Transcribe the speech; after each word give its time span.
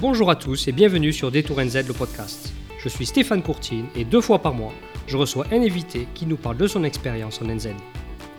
Bonjour 0.00 0.30
à 0.30 0.34
tous 0.34 0.66
et 0.66 0.72
bienvenue 0.72 1.12
sur 1.12 1.30
Détour 1.30 1.60
NZ 1.60 1.86
le 1.86 1.92
podcast. 1.92 2.54
Je 2.78 2.88
suis 2.88 3.04
Stéphane 3.04 3.42
Courtine 3.42 3.84
et 3.94 4.06
deux 4.06 4.22
fois 4.22 4.38
par 4.38 4.54
mois, 4.54 4.72
je 5.06 5.18
reçois 5.18 5.44
un 5.52 5.60
invité 5.60 6.08
qui 6.14 6.24
nous 6.24 6.38
parle 6.38 6.56
de 6.56 6.66
son 6.66 6.84
expérience 6.84 7.42
en 7.42 7.44
NZ. 7.44 7.74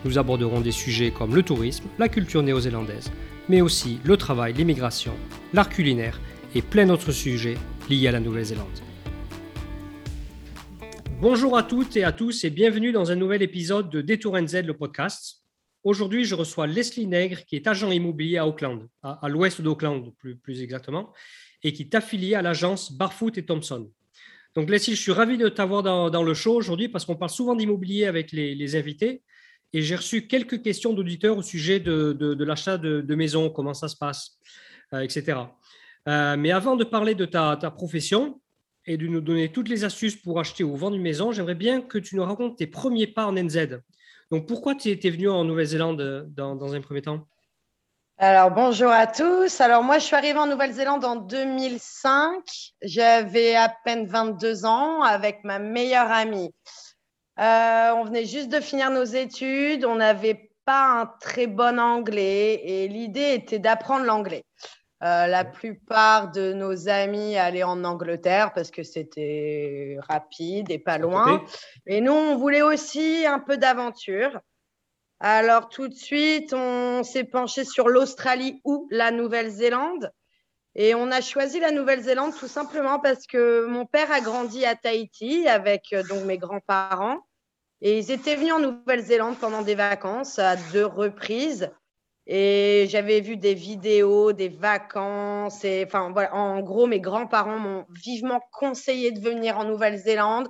Nous 0.04 0.18
aborderons 0.18 0.62
des 0.62 0.71
sujets 0.71 1.12
comme 1.12 1.36
le 1.36 1.44
tourisme, 1.44 1.86
la 2.00 2.10
culture 2.10 2.42
néo-zélandaise, 2.42 3.12
mais 3.47 3.62
aussi 3.62 4.00
le 4.04 4.18
travail, 4.18 4.54
l'immigration, 4.54 5.13
l'art 5.54 5.69
culinaire 5.69 6.19
et 6.55 6.63
plein 6.63 6.87
d'autres 6.87 7.12
sujets 7.12 7.58
liés 7.91 8.08
à 8.08 8.12
la 8.12 8.22
Nouvelle-Zélande. 8.22 8.79
Bonjour 11.22 11.55
à 11.55 11.62
toutes 11.62 11.96
et 11.96 12.04
à 12.04 12.12
tous 12.12 12.44
et 12.44 12.50
bienvenue 12.50 12.91
dans 12.91 13.12
un 13.12 13.15
nouvel 13.15 13.44
épisode 13.44 13.91
de 13.91 14.01
Détour 14.01 14.41
NZ 14.41 14.64
le 14.65 14.73
podcast. 14.73 15.44
Aujourd'hui, 15.83 16.26
je 16.26 16.34
reçois 16.34 16.66
Leslie 16.66 17.05
Nègre, 17.05 17.46
qui 17.46 17.55
est 17.55 17.68
agent 17.68 17.91
immobilier 17.91 18.38
à 18.38 18.48
Auckland, 18.48 18.88
à, 19.04 19.30
l'ouest 19.30 19.62
d'Auckland 19.62 20.12
plus, 20.18 20.36
plus 20.36 20.64
exactement, 20.64 21.14
et 21.64 21.74
qui 21.74 21.84
est 21.84 22.34
à 22.36 22.42
l'agence 22.42 22.92
Barfoot 22.92 23.38
et 23.38 23.46
Thompson. 23.46 23.90
Donc 24.56 24.70
Leslie, 24.70 24.96
je 24.96 25.02
suis 25.02 25.12
ravi 25.12 25.38
de 25.38 25.48
t'avoir 25.48 25.84
dans, 25.84 26.24
le 26.24 26.34
show 26.34 26.56
aujourd'hui 26.56 26.90
parce 26.90 27.06
qu'on 27.06 27.16
parle 27.16 27.32
souvent 27.32 27.56
d'immobilier 27.56 28.06
avec 28.06 28.32
les, 28.32 28.76
invités 28.76 29.24
et 29.74 29.82
j'ai 29.82 29.96
reçu 29.96 30.28
quelques 30.28 30.62
questions 30.62 30.94
d'auditeurs 30.94 31.38
au 31.38 31.42
sujet 31.42 31.80
de, 31.80 32.44
l'achat 32.44 32.78
de, 32.78 33.02
de 33.02 33.16
maisons, 33.16 33.50
comment 33.50 33.74
ça 33.74 33.88
se 33.88 33.96
passe, 33.96 34.38
euh, 34.94 35.00
etc. 35.00 35.40
Euh, 36.08 36.36
mais 36.36 36.52
avant 36.52 36.76
de 36.76 36.84
parler 36.84 37.16
de 37.16 37.26
ta, 37.26 37.55
ta, 37.55 37.72
profession 37.72 38.41
et 38.86 38.98
de 38.98 39.08
nous 39.08 39.22
donner 39.22 39.52
toutes 39.52 39.70
les 39.70 39.84
astuces 39.84 40.16
pour 40.16 40.40
acheter 40.40 40.64
ou 40.64 40.76
vendre 40.76 40.96
une 40.96 41.02
maison, 41.02 41.32
j'aimerais 41.32 41.55
bien 41.55 41.82
que 41.82 41.98
tu 41.98 42.16
nous 42.16 42.24
racontes 42.24 42.58
tes 42.58 42.68
premiers 42.68 43.08
pas 43.08 43.28
en 43.28 43.34
NZ. 43.34 43.80
Donc, 44.32 44.48
pourquoi 44.48 44.76
tu 44.76 44.90
étais 44.90 45.10
venu 45.10 45.30
en 45.30 45.44
Nouvelle-Zélande 45.44 46.02
euh, 46.02 46.24
dans, 46.28 46.74
un 46.74 46.82
premier 46.82 47.02
temps? 47.02 47.28
Alors, 48.24 48.52
bonjour 48.52 48.92
à 48.92 49.08
tous. 49.08 49.62
Alors, 49.62 49.82
moi, 49.82 49.98
je 49.98 50.04
suis 50.05 50.16
arrivée 50.16 50.38
en 50.38 50.46
Nouvelle-Zélande 50.46 51.04
en 51.05 51.16
2005. 51.16 52.44
J'avais 52.84 53.55
à 53.55 53.74
peine 53.84 54.05
22 54.05 54.63
ans 54.63 55.02
avec 55.02 55.44
ma 55.44 55.58
meilleure 55.58 56.12
amie. 56.12 56.54
Euh, 57.40 57.90
on 57.96 58.04
venait 58.04 58.26
juste 58.26 58.50
de 58.50 58.60
finir 58.60 58.91
nos 58.91 59.05
études. 59.05 59.86
On 59.86 59.96
n'avait 59.96 60.52
pas 60.66 61.02
un 61.02 61.05
très 61.20 61.48
bon 61.48 61.80
anglais 61.80 62.62
et 62.63 62.88
l'idée 62.88 63.34
était 63.34 63.58
d'apprendre 63.58 64.05
l'anglais. 64.05 64.44
Euh, 65.02 65.25
la 65.25 65.44
plupart 65.44 66.30
de 66.30 66.53
nos 66.53 66.89
amis 66.89 67.38
allaient 67.38 67.63
en 67.63 67.83
Angleterre 67.83 68.53
parce 68.53 68.69
que 68.69 68.83
c'était 68.83 69.97
rapide 70.08 70.69
et 70.69 70.78
pas 70.78 71.00
loin. 71.00 71.44
Et 71.88 72.02
nous, 72.02 72.13
on 72.13 72.38
voulait 72.38 72.61
aussi 72.61 73.25
un 73.25 73.39
peu 73.39 73.58
d'aventure. 73.58 74.39
Alors 75.23 75.69
tout 75.69 75.88
de 75.88 75.94
suite, 75.94 76.52
on 76.52 77.03
s'est 77.03 77.25
penché 77.25 77.64
sur 77.64 77.89
l'Australie 77.89 78.59
ou 78.64 78.88
la 78.89 79.11
Nouvelle-Zélande. 79.11 80.11
Et 80.73 80.95
on 80.95 81.11
a 81.11 81.22
choisi 81.22 81.59
la 81.59 81.69
Nouvelle-Zélande 81.69 82.33
tout 82.36 82.47
simplement 82.47 82.97
parce 82.97 83.28
que 83.28 83.67
mon 83.67 83.86
père 83.86 84.11
a 84.11 84.19
grandi 84.19 84.66
à 84.66 84.73
Tahiti 84.75 85.47
avec 85.47 85.94
euh, 85.94 86.02
donc 86.02 86.23
mes 86.23 86.39
grands-parents. 86.39 87.19
Et 87.81 88.00
ils 88.00 88.09
étaient 88.09 88.36
venus 88.36 88.53
en 88.53 88.59
Nouvelle-Zélande 88.61 89.38
pendant 89.38 89.61
des 89.61 89.75
vacances 89.75 90.39
à 90.39 90.55
deux 90.55 90.88
reprises. 90.88 91.72
Et 92.25 92.88
j'avais 92.89 93.22
vu 93.22 93.38
des 93.38 93.53
vidéos, 93.53 94.33
des 94.33 94.50
vacances. 94.50 95.63
Et, 95.63 95.83
enfin, 95.85 96.11
en 96.31 96.61
gros, 96.61 96.88
mes 96.88 97.00
grands-parents 97.00 97.59
m'ont 97.59 97.85
vivement 98.03 98.41
conseillé 98.52 99.11
de 99.11 99.19
venir 99.19 99.59
en 99.59 99.66
Nouvelle-Zélande. 99.66 100.47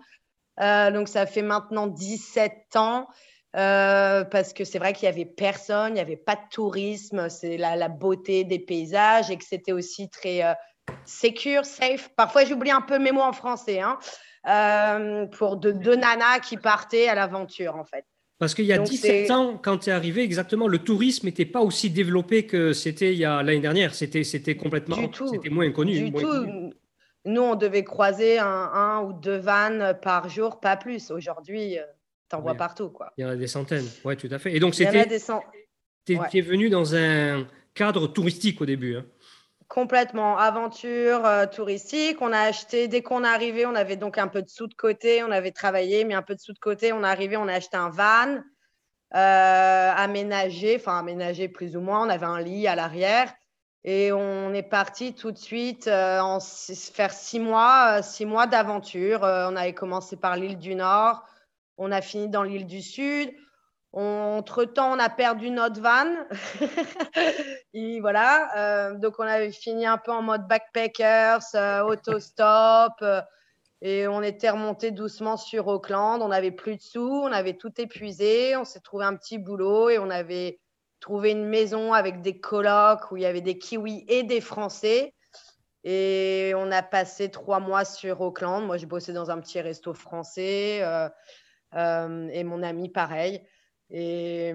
Euh, 0.61 0.91
donc, 0.91 1.09
ça 1.09 1.25
fait 1.25 1.41
maintenant 1.41 1.87
17 1.87 2.75
ans. 2.77 3.07
Euh, 3.57 4.23
parce 4.23 4.53
que 4.53 4.63
c'est 4.63 4.79
vrai 4.79 4.93
qu'il 4.93 5.09
n'y 5.09 5.13
avait 5.13 5.25
personne, 5.25 5.89
il 5.89 5.93
n'y 5.95 5.99
avait 5.99 6.15
pas 6.15 6.35
de 6.35 6.41
tourisme, 6.51 7.27
c'est 7.29 7.57
la, 7.57 7.89
beauté 7.89 8.45
des 8.45 8.59
paysages 8.59 9.29
et 9.29 9.37
que 9.37 9.43
c'était 9.43 9.73
aussi 9.73 10.09
très 10.09 10.43
euh, 10.43 10.53
secure, 11.05 11.65
safe. 11.65 12.09
Parfois, 12.15 12.45
j'oublie 12.45 12.71
un 12.71 12.81
peu 12.81 12.97
mes 12.97 13.11
mots 13.11 13.21
en 13.21 13.33
français, 13.33 13.81
hein, 13.81 13.97
pour 15.33 15.57
de 15.57 15.71
deux 15.71 15.95
nanas 15.95 16.39
qui 16.39 16.55
partaient 16.55 17.09
à 17.09 17.15
l'aventure, 17.15 17.75
en 17.75 17.83
fait. 17.83 18.05
Parce 18.39 18.55
qu'il 18.55 18.65
y 18.65 18.73
a 18.73 18.79
17 18.79 19.29
ans, 19.29 19.59
quand 19.61 19.79
tu 19.79 19.89
es 19.91 19.93
arrivé, 19.93 20.23
exactement, 20.23 20.67
le 20.67 20.79
tourisme 20.79 21.27
n'était 21.27 21.45
pas 21.45 21.59
aussi 21.59 21.91
développé 21.91 22.47
que 22.47 22.73
c'était 22.73 23.13
l'année 23.13 23.59
dernière. 23.59 23.93
C'était, 23.93 24.55
complètement, 24.55 24.97
c'était 25.31 25.49
moins 25.49 25.67
inconnu. 25.67 26.09
Du 26.09 26.11
tout. 26.11 26.73
Nous, 27.25 27.41
on 27.41 27.53
devait 27.53 27.83
croiser 27.83 28.39
un, 28.39 29.03
ou 29.05 29.13
deux 29.13 29.37
vannes 29.37 29.95
par 30.01 30.27
jour, 30.27 30.59
pas 30.59 30.75
plus. 30.75 31.11
Aujourd'hui, 31.11 31.77
euh, 32.33 32.37
tu 32.37 32.41
en 32.41 32.41
vois 32.41 32.55
partout. 32.55 32.89
Quoi. 32.89 33.13
Il 33.17 33.21
y 33.21 33.25
en 33.25 33.29
a 33.29 33.35
des 33.35 33.47
centaines. 33.47 33.87
Oui, 34.03 34.17
tout 34.17 34.29
à 34.31 34.39
fait. 34.39 34.55
Et 34.55 34.59
donc, 34.59 34.75
c'était. 34.75 35.07
Tu 36.05 36.13
es 36.15 36.41
venu 36.41 36.69
dans 36.69 36.95
un 36.95 37.45
cadre 37.73 38.07
touristique 38.07 38.61
au 38.61 38.65
début. 38.65 38.97
Hein. 38.97 39.05
Complètement. 39.71 40.37
Aventure 40.37 41.25
euh, 41.25 41.45
touristique. 41.45 42.17
On 42.21 42.33
a 42.33 42.39
acheté, 42.39 42.89
dès 42.89 43.01
qu'on 43.01 43.23
est 43.23 43.27
arrivé, 43.27 43.65
on 43.65 43.73
avait 43.73 43.95
donc 43.95 44.17
un 44.17 44.27
peu 44.27 44.41
de 44.41 44.49
sous 44.49 44.67
de 44.67 44.73
côté. 44.73 45.23
On 45.23 45.31
avait 45.31 45.51
travaillé, 45.51 46.03
mais 46.03 46.13
un 46.13 46.21
peu 46.21 46.35
de 46.35 46.41
sous 46.41 46.51
de 46.51 46.59
côté. 46.59 46.91
On 46.91 47.05
est 47.05 47.07
arrivé, 47.07 47.37
on 47.37 47.47
a 47.47 47.53
acheté 47.53 47.77
un 47.77 47.89
van 47.89 48.41
euh, 49.15 49.93
aménagé, 49.95 50.75
enfin 50.75 50.99
aménagé 50.99 51.47
plus 51.47 51.77
ou 51.77 51.79
moins. 51.79 52.05
On 52.05 52.09
avait 52.09 52.25
un 52.25 52.41
lit 52.41 52.67
à 52.67 52.75
l'arrière. 52.75 53.33
Et 53.85 54.11
on 54.11 54.53
est 54.53 54.61
parti 54.61 55.13
tout 55.13 55.31
de 55.31 55.37
suite 55.37 55.87
euh, 55.87 56.19
en 56.19 56.39
faire 56.41 57.13
six 57.13 57.39
mois, 57.39 58.01
six 58.01 58.25
mois 58.25 58.47
d'aventure. 58.47 59.21
on 59.21 59.55
avait 59.55 59.73
commencé 59.73 60.17
par 60.17 60.35
l'île 60.35 60.59
du 60.59 60.75
Nord. 60.75 61.23
On 61.83 61.91
a 61.91 61.99
fini 62.01 62.29
dans 62.29 62.43
l'île 62.43 62.67
du 62.67 62.79
Sud. 62.79 63.33
Entre-temps, 63.91 64.93
on 64.93 64.99
a 64.99 65.09
perdu 65.09 65.49
notre 65.49 65.81
van. 65.81 66.13
et 67.73 67.99
voilà. 67.99 68.51
Euh, 68.55 68.99
donc, 68.99 69.15
on 69.17 69.23
avait 69.23 69.51
fini 69.51 69.87
un 69.87 69.97
peu 69.97 70.11
en 70.11 70.21
mode 70.21 70.47
backpackers, 70.47 71.41
euh, 71.55 71.81
autostop. 71.81 72.93
Euh, 73.01 73.19
et 73.81 74.07
on 74.07 74.21
était 74.21 74.51
remonté 74.51 74.91
doucement 74.91 75.37
sur 75.37 75.67
Auckland. 75.69 76.21
On 76.21 76.27
n'avait 76.27 76.51
plus 76.51 76.75
de 76.75 76.81
sous. 76.81 77.23
On 77.23 77.31
avait 77.31 77.57
tout 77.57 77.73
épuisé. 77.81 78.55
On 78.55 78.63
s'est 78.63 78.81
trouvé 78.81 79.05
un 79.05 79.15
petit 79.15 79.39
boulot 79.39 79.89
et 79.89 79.97
on 79.97 80.11
avait 80.11 80.59
trouvé 80.99 81.31
une 81.31 81.47
maison 81.47 81.93
avec 81.93 82.21
des 82.21 82.39
colocs 82.39 83.11
où 83.11 83.17
il 83.17 83.23
y 83.23 83.25
avait 83.25 83.41
des 83.41 83.57
Kiwis 83.57 84.05
et 84.07 84.21
des 84.21 84.39
Français. 84.39 85.15
Et 85.83 86.53
on 86.55 86.71
a 86.71 86.83
passé 86.83 87.31
trois 87.31 87.59
mois 87.59 87.85
sur 87.85 88.21
Auckland. 88.21 88.67
Moi, 88.67 88.77
je 88.77 88.85
bossais 88.85 89.13
dans 89.13 89.31
un 89.31 89.39
petit 89.39 89.59
resto 89.59 89.95
français. 89.95 90.83
Et 91.73 92.43
mon 92.43 92.63
ami, 92.63 92.89
pareil. 92.89 93.41
Et, 93.93 94.53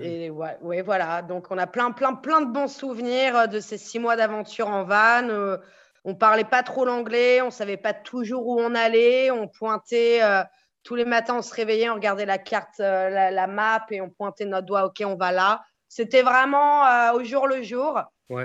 et 0.00 0.30
ouais, 0.30 0.82
voilà. 0.82 1.20
Donc, 1.20 1.48
on 1.50 1.58
a 1.58 1.66
plein, 1.66 1.90
plein, 1.92 2.14
plein 2.14 2.40
de 2.40 2.50
bons 2.50 2.74
souvenirs 2.74 3.36
euh, 3.36 3.46
de 3.46 3.60
ces 3.60 3.76
six 3.76 3.98
mois 3.98 4.16
d'aventure 4.16 4.68
en 4.68 4.84
van. 4.84 5.28
Euh, 5.28 5.58
on 6.04 6.14
parlait 6.14 6.44
pas 6.44 6.62
trop 6.62 6.86
l'anglais, 6.86 7.42
on 7.42 7.50
savait 7.50 7.76
pas 7.76 7.92
toujours 7.92 8.46
où 8.46 8.58
on 8.58 8.74
allait. 8.74 9.30
On 9.30 9.46
pointait 9.46 10.22
euh, 10.22 10.42
tous 10.82 10.94
les 10.94 11.04
matins, 11.04 11.36
on 11.36 11.42
se 11.42 11.54
réveillait, 11.54 11.90
on 11.90 11.94
regardait 11.94 12.24
la 12.24 12.38
carte, 12.38 12.78
la, 12.78 13.46
map 13.46 13.84
et 13.90 14.00
on 14.00 14.08
pointait 14.08 14.46
notre 14.46 14.66
doigt. 14.66 14.86
Ok, 14.86 15.02
on 15.04 15.16
va 15.16 15.32
là. 15.32 15.62
C'était 15.88 16.22
vraiment 16.22 17.12
au 17.12 17.22
jour 17.24 17.46
le 17.46 17.62
jour. 17.62 18.00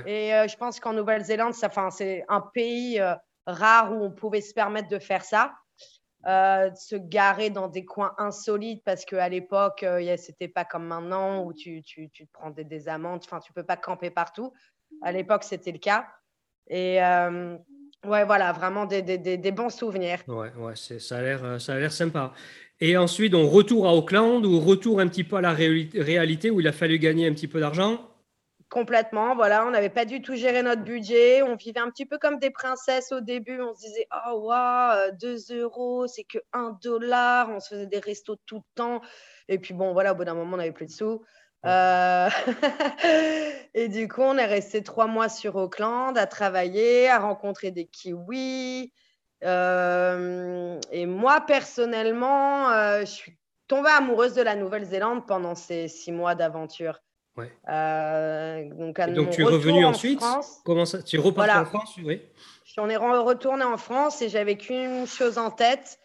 Et 0.05 0.31
je 0.31 0.57
pense 0.57 0.81
qu'en 0.81 0.93
Nouvelle-Zélande, 0.93 1.53
c'est 1.53 2.25
un 2.27 2.41
pays 2.41 2.99
rare 3.45 3.93
où 3.93 4.03
on 4.03 4.11
pouvait 4.11 4.41
se 4.41 4.53
permettre 4.53 4.89
de 4.89 4.99
faire 4.99 5.23
ça. 5.23 5.53
Euh, 6.27 6.71
se 6.73 6.95
garer 6.95 7.51
dans 7.51 7.67
des 7.67 7.85
coins 7.85 8.15
insolites 8.17 8.81
parce 8.83 9.05
qu'à 9.05 9.29
l'époque, 9.29 9.83
euh, 9.83 10.15
c'était 10.17 10.47
pas 10.47 10.65
comme 10.65 10.85
maintenant 10.85 11.43
où 11.43 11.53
tu, 11.53 11.83
tu, 11.83 12.09
tu 12.09 12.25
te 12.25 12.31
prends 12.33 12.49
des, 12.49 12.63
des 12.63 12.87
amendes. 12.87 13.21
Enfin, 13.23 13.39
tu 13.39 13.53
peux 13.53 13.63
pas 13.63 13.77
camper 13.77 14.09
partout. 14.09 14.51
À 15.03 15.11
l'époque, 15.11 15.43
c'était 15.43 15.71
le 15.71 15.77
cas. 15.77 16.07
Et 16.67 17.03
euh, 17.03 17.55
ouais, 18.07 18.25
voilà, 18.25 18.53
vraiment 18.53 18.85
des, 18.85 19.03
des, 19.03 19.19
des, 19.19 19.51
bons 19.51 19.69
souvenirs. 19.69 20.17
Ouais, 20.27 20.51
ouais 20.57 20.73
ça 20.75 21.17
a 21.17 21.21
l'air 21.21 21.61
ça 21.61 21.75
a 21.75 21.77
l'air 21.77 21.91
sympa. 21.91 22.33
Et 22.79 22.97
ensuite, 22.97 23.35
on 23.35 23.47
retourne 23.47 23.87
à 23.87 23.93
Auckland 23.93 24.43
ou 24.47 24.59
retour 24.59 24.99
un 24.99 25.07
petit 25.07 25.23
peu 25.23 25.35
à 25.35 25.41
la 25.41 25.53
réalité 25.53 26.49
où 26.49 26.59
il 26.59 26.67
a 26.67 26.71
fallu 26.71 26.97
gagner 26.97 27.27
un 27.27 27.33
petit 27.33 27.47
peu 27.47 27.59
d'argent? 27.59 28.14
Complètement, 28.75 29.35
voilà, 29.35 29.65
on 29.65 29.71
n'avait 29.71 29.89
pas 29.89 30.03
du 30.03 30.21
tout 30.21 30.35
géré 30.35 30.61
notre 30.61 30.81
budget. 30.81 31.41
On 31.41 31.55
vivait 31.55 31.79
un 31.79 31.89
petit 31.89 32.05
peu 32.05 32.17
comme 32.17 32.39
des 32.39 32.49
princesses 32.49 33.13
au 33.13 33.21
début. 33.21 33.61
On 33.61 33.73
se 33.73 33.79
disait, 33.79 34.05
oh, 34.27 34.39
waouh, 34.47 35.11
2 35.17 35.61
euros, 35.61 36.07
c'est 36.07 36.25
que 36.25 36.39
1 36.51 36.77
dollar. 36.83 37.49
On 37.51 37.61
se 37.61 37.69
faisait 37.69 37.87
des 37.87 37.99
restos 37.99 38.35
tout 38.45 38.57
le 38.57 38.75
temps. 38.75 38.99
Et 39.47 39.59
puis, 39.59 39.73
bon, 39.73 39.93
voilà, 39.93 40.11
au 40.11 40.15
bout 40.15 40.25
d'un 40.25 40.33
moment, 40.33 40.55
on 40.55 40.57
n'avait 40.57 40.73
plus 40.73 40.87
de 40.87 40.91
sous. 40.91 41.23
Euh, 41.65 42.27
et 43.73 43.87
du 43.87 44.09
coup, 44.09 44.23
on 44.23 44.37
est 44.37 44.45
resté 44.45 44.83
trois 44.83 45.07
mois 45.07 45.29
sur 45.29 45.55
Auckland 45.55 46.17
à 46.17 46.27
travailler, 46.27 47.07
à 47.07 47.19
rencontrer 47.19 47.71
des 47.71 47.85
kiwis. 47.85 48.91
Euh, 49.45 50.77
et 50.91 51.05
moi, 51.05 51.39
personnellement, 51.47 52.71
euh, 52.71 52.99
je 52.99 53.05
suis 53.05 53.37
tombée 53.69 53.91
amoureuse 53.91 54.33
de 54.33 54.41
la 54.41 54.57
Nouvelle-Zélande 54.57 55.25
pendant 55.25 55.55
ces 55.55 55.87
six 55.87 56.11
mois 56.11 56.35
d'aventure. 56.35 57.04
Ouais. 57.37 57.51
Euh, 57.67 58.69
donc, 58.69 59.29
tu 59.31 59.41
es 59.41 59.45
revenu 59.45 59.83
ensuite 59.83 60.23
Comment 60.63 60.85
ça 60.85 61.03
Tu 61.03 61.17
es 61.17 61.19
reparti 61.19 61.51
en 61.51 61.65
France 61.65 61.97
Oui. 62.03 62.21
On 62.77 62.89
est 62.89 62.97
retourné 62.97 63.63
en 63.63 63.77
France 63.77 64.21
et 64.21 64.29
j'avais 64.29 64.57
qu'une 64.57 65.05
chose 65.07 65.37
en 65.37 65.49
tête, 65.49 65.99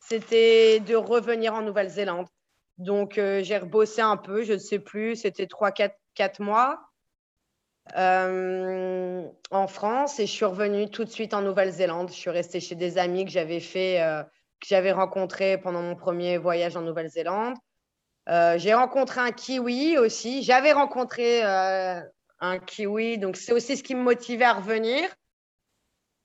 c'était 0.00 0.80
de 0.80 0.96
revenir 0.96 1.54
en 1.54 1.62
Nouvelle-Zélande. 1.62 2.26
Donc, 2.78 3.18
euh, 3.18 3.42
j'ai 3.42 3.58
rebossé 3.58 4.00
un 4.00 4.16
peu, 4.16 4.42
je 4.42 4.54
ne 4.54 4.58
sais 4.58 4.78
plus, 4.78 5.16
c'était 5.16 5.46
3-4 5.46 6.40
mois. 6.40 6.80
en 7.94 9.66
France 9.66 10.20
et 10.20 10.26
je 10.26 10.32
suis 10.32 10.44
revenue 10.44 10.90
tout 10.90 11.04
de 11.04 11.10
suite 11.10 11.34
en 11.34 11.42
Nouvelle-Zélande. 11.42 12.10
Je 12.10 12.14
suis 12.14 12.30
restée 12.30 12.60
chez 12.60 12.74
des 12.74 12.98
amis 12.98 13.24
que 13.24 13.30
j'avais 13.30 13.60
fait, 13.60 14.00
que 14.60 14.66
j'avais 14.66 14.92
rencontrés 14.92 15.58
pendant 15.58 15.82
mon 15.82 15.96
premier 15.96 16.38
voyage 16.38 16.76
en 16.76 16.82
Nouvelle-Zélande. 16.82 17.54
J'ai 18.28 18.74
rencontré 18.74 19.20
un 19.20 19.32
kiwi 19.32 19.98
aussi. 19.98 20.42
J'avais 20.42 20.72
rencontré 20.72 21.42
un 21.42 22.58
kiwi, 22.66 23.18
donc 23.18 23.36
c'est 23.36 23.52
aussi 23.52 23.76
ce 23.76 23.82
qui 23.82 23.94
me 23.94 24.02
motivait 24.02 24.44
à 24.44 24.54
revenir. 24.54 25.08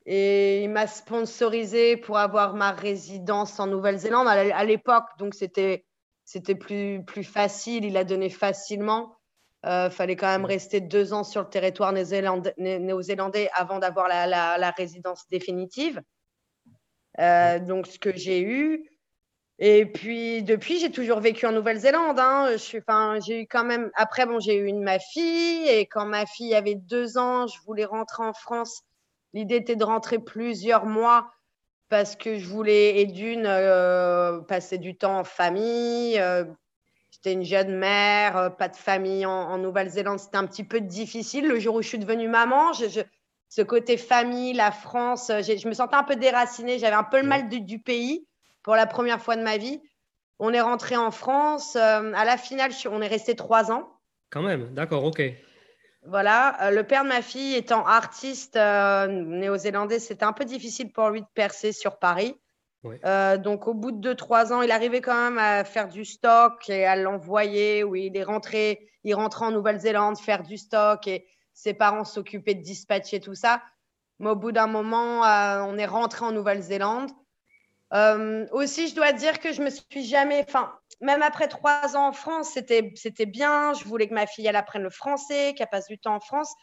Et 0.06 0.64
il 0.64 0.70
m'a 0.70 0.86
sponsorisé 0.86 1.96
pour 1.96 2.18
avoir 2.18 2.56
ma 2.56 2.72
résidence 2.72 3.60
en 3.60 3.68
Nouvelle-Zélande 3.68 4.28
à 4.28 4.64
l'époque, 4.66 5.06
donc 5.18 5.34
c'était 5.34 5.86
c'était 6.26 6.56
plus, 6.56 7.04
plus 7.06 7.24
facile, 7.24 7.86
il 7.86 7.98
a 7.98 8.04
donné 8.04 8.30
facilement. 8.30 9.18
Il 9.64 9.70
euh, 9.70 9.90
fallait 9.90 10.16
quand 10.16 10.28
même 10.28 10.46
rester 10.46 10.82
deux 10.82 11.14
ans 11.14 11.24
sur 11.24 11.42
le 11.42 11.50
territoire 11.50 11.94
néo-zélandais 11.94 13.50
avant 13.54 13.80
d'avoir 13.80 14.08
la, 14.08 14.28
la, 14.28 14.72
résidence 14.72 15.28
définitive. 15.30 16.02
Euh, 17.20 17.60
donc, 17.60 17.88
ce 17.88 18.00
que 18.00 18.16
j'ai 18.16 18.42
eu. 18.42 18.90
Et 19.60 19.86
puis, 19.86 20.44
depuis, 20.44 20.80
j'ai 20.80 20.92
toujours 20.92 21.20
vécu 21.20 21.46
en 21.46 21.52
Nouvelle-Zélande. 21.52 22.20
Hein. 22.20 22.56
J'ai 22.58 23.42
eu 23.42 23.48
quand 23.48 23.64
même. 23.64 23.92
Après, 23.96 24.26
bon, 24.26 24.40
j'ai 24.40 24.56
eu 24.56 24.66
une, 24.66 24.84
ma 24.84 25.00
fille. 25.00 25.68
Et 25.68 25.86
quand 25.86 26.06
ma 26.06 26.26
fille 26.26 26.56
avait 26.56 26.76
deux 26.76 27.18
ans, 27.18 27.48
je 27.48 27.60
voulais 27.66 27.86
rentrer 27.86 28.24
en 28.24 28.34
France. 28.34 28.82
L'idée 29.34 29.56
était 29.56 29.76
de 29.76 29.84
rentrer 29.84 30.20
plusieurs 30.20 30.86
mois 30.86 31.32
parce 31.94 32.16
que 32.16 32.40
je 32.40 32.48
voulais, 32.48 33.02
et 33.02 33.06
d'une, 33.06 33.46
euh, 33.46 34.40
passer 34.40 34.80
du 34.80 34.96
temps 34.98 35.20
en 35.20 35.24
famille. 35.24 36.20
Euh, 36.20 36.44
j'étais 37.12 37.34
une 37.34 37.44
jeune 37.44 37.78
mère, 37.78 38.36
euh, 38.36 38.50
pas 38.50 38.68
de 38.68 38.76
famille 38.76 39.28
en, 39.28 39.60
Nouvelle-Zélande. 39.60 40.18
C'était 40.18 40.38
un 40.38 40.48
petit 40.48 40.64
peu 40.64 40.82
difficile. 40.82 41.48
Le 41.48 41.60
jour 41.60 41.76
où 41.76 41.82
je 41.84 41.88
suis 41.88 42.00
devenue 42.00 42.28
maman, 42.28 42.72
ce 42.74 43.62
côté 43.62 43.98
famille, 43.98 44.54
la 44.54 44.72
France, 44.72 45.28
je 45.30 45.68
me 45.68 45.74
sentais 45.74 45.96
un 45.96 46.04
peu 46.04 46.16
déracinée. 46.16 46.80
J'avais 46.80 46.96
un 46.96 47.04
peu 47.04 47.22
le 47.22 47.28
mal 47.28 47.48
du, 47.48 47.78
pays 47.78 48.26
pour 48.64 48.76
la 48.76 48.86
première 48.86 49.22
fois 49.22 49.36
de 49.36 49.44
ma 49.44 49.58
vie. 49.58 49.82
On 50.40 50.52
est 50.54 50.62
rentré 50.62 50.98
en 50.98 51.12
France. 51.12 51.76
à 51.76 52.26
la 52.26 52.38
finale, 52.38 52.72
on 52.90 53.02
est 53.02 53.08
resté 53.08 53.36
trois 53.36 53.72
ans. 53.72 53.90
Quand 54.30 54.42
même, 54.42 54.74
d'accord, 54.74 55.04
ok. 55.04 55.22
Voilà, 56.06 56.62
euh, 56.62 56.72
le 56.72 56.84
père 56.84 57.04
de 57.04 57.10
ma 57.10 57.22
fille 57.22 57.56
étant 57.56 57.86
artiste 57.86 58.58
euh, 58.58 59.08
néo-zélandais, 59.08 60.00
c'était 60.00 60.26
un 60.26 60.34
peu 60.34 60.44
difficile 60.44 60.92
pour 60.92 61.10
lui 61.10 61.22
de 61.22 61.28
percer 61.34 61.72
sur 61.72 61.98
Paris. 61.98 62.36
Euh, 63.06 63.38
donc, 63.38 63.68
au 63.68 63.74
bout 63.74 63.94
de 63.94 64.14
2-3 64.14 64.52
ans, 64.52 64.62
il 64.62 64.72
arrivait 64.72 65.00
quand 65.00 65.16
même 65.16 65.38
à 65.38 65.64
faire 65.64 65.88
du 65.88 66.04
stock 66.04 66.70
et 66.70 66.86
à 66.86 66.98
l'envoyer. 66.98 67.84
Oui, 67.86 68.08
il 68.08 68.18
est 68.18 68.24
rentré, 68.24 68.90
il 69.06 69.16
rentrait 69.16 69.46
en 69.46 69.52
Nouvelle-Zélande 69.52 70.18
faire 70.18 70.44
du 70.44 70.58
stock 70.58 71.08
et 71.08 71.26
ses 71.54 71.74
parents 71.74 72.04
s'occupaient 72.04 72.56
de 72.56 72.62
dispatcher 72.62 73.22
tout 73.22 73.36
ça. 73.36 73.62
Mais 74.20 74.32
au 74.32 74.36
bout 74.36 74.52
d'un 74.52 74.68
moment, 74.68 75.22
on 75.22 75.78
est 75.78 75.86
rentré 75.86 76.26
en 76.26 76.34
Nouvelle-Zélande. 76.34 77.10
Aussi, 78.52 78.88
je 78.88 78.96
dois 78.96 79.12
dire 79.12 79.40
que 79.40 79.54
je 79.54 79.62
me 79.62 79.70
suis 79.70 80.04
jamais, 80.04 80.44
enfin, 80.48 80.74
même 81.02 81.22
après 81.22 81.48
trois 81.48 81.96
ans 81.96 82.08
en 82.08 82.14
France, 82.14 82.50
c'était 82.52 83.26
bien. 83.26 83.74
Je 83.74 83.84
voulais 83.86 84.08
que 84.08 84.14
ma 84.14 84.26
fille 84.26 84.48
elle 84.48 84.56
apprenne 84.56 84.84
le 84.84 84.90
français, 84.90 85.54
qu'elle 85.56 85.70
passe 85.70 85.88
du 85.88 86.00
temps 86.00 86.16
en 86.16 86.20
France. 86.20 86.54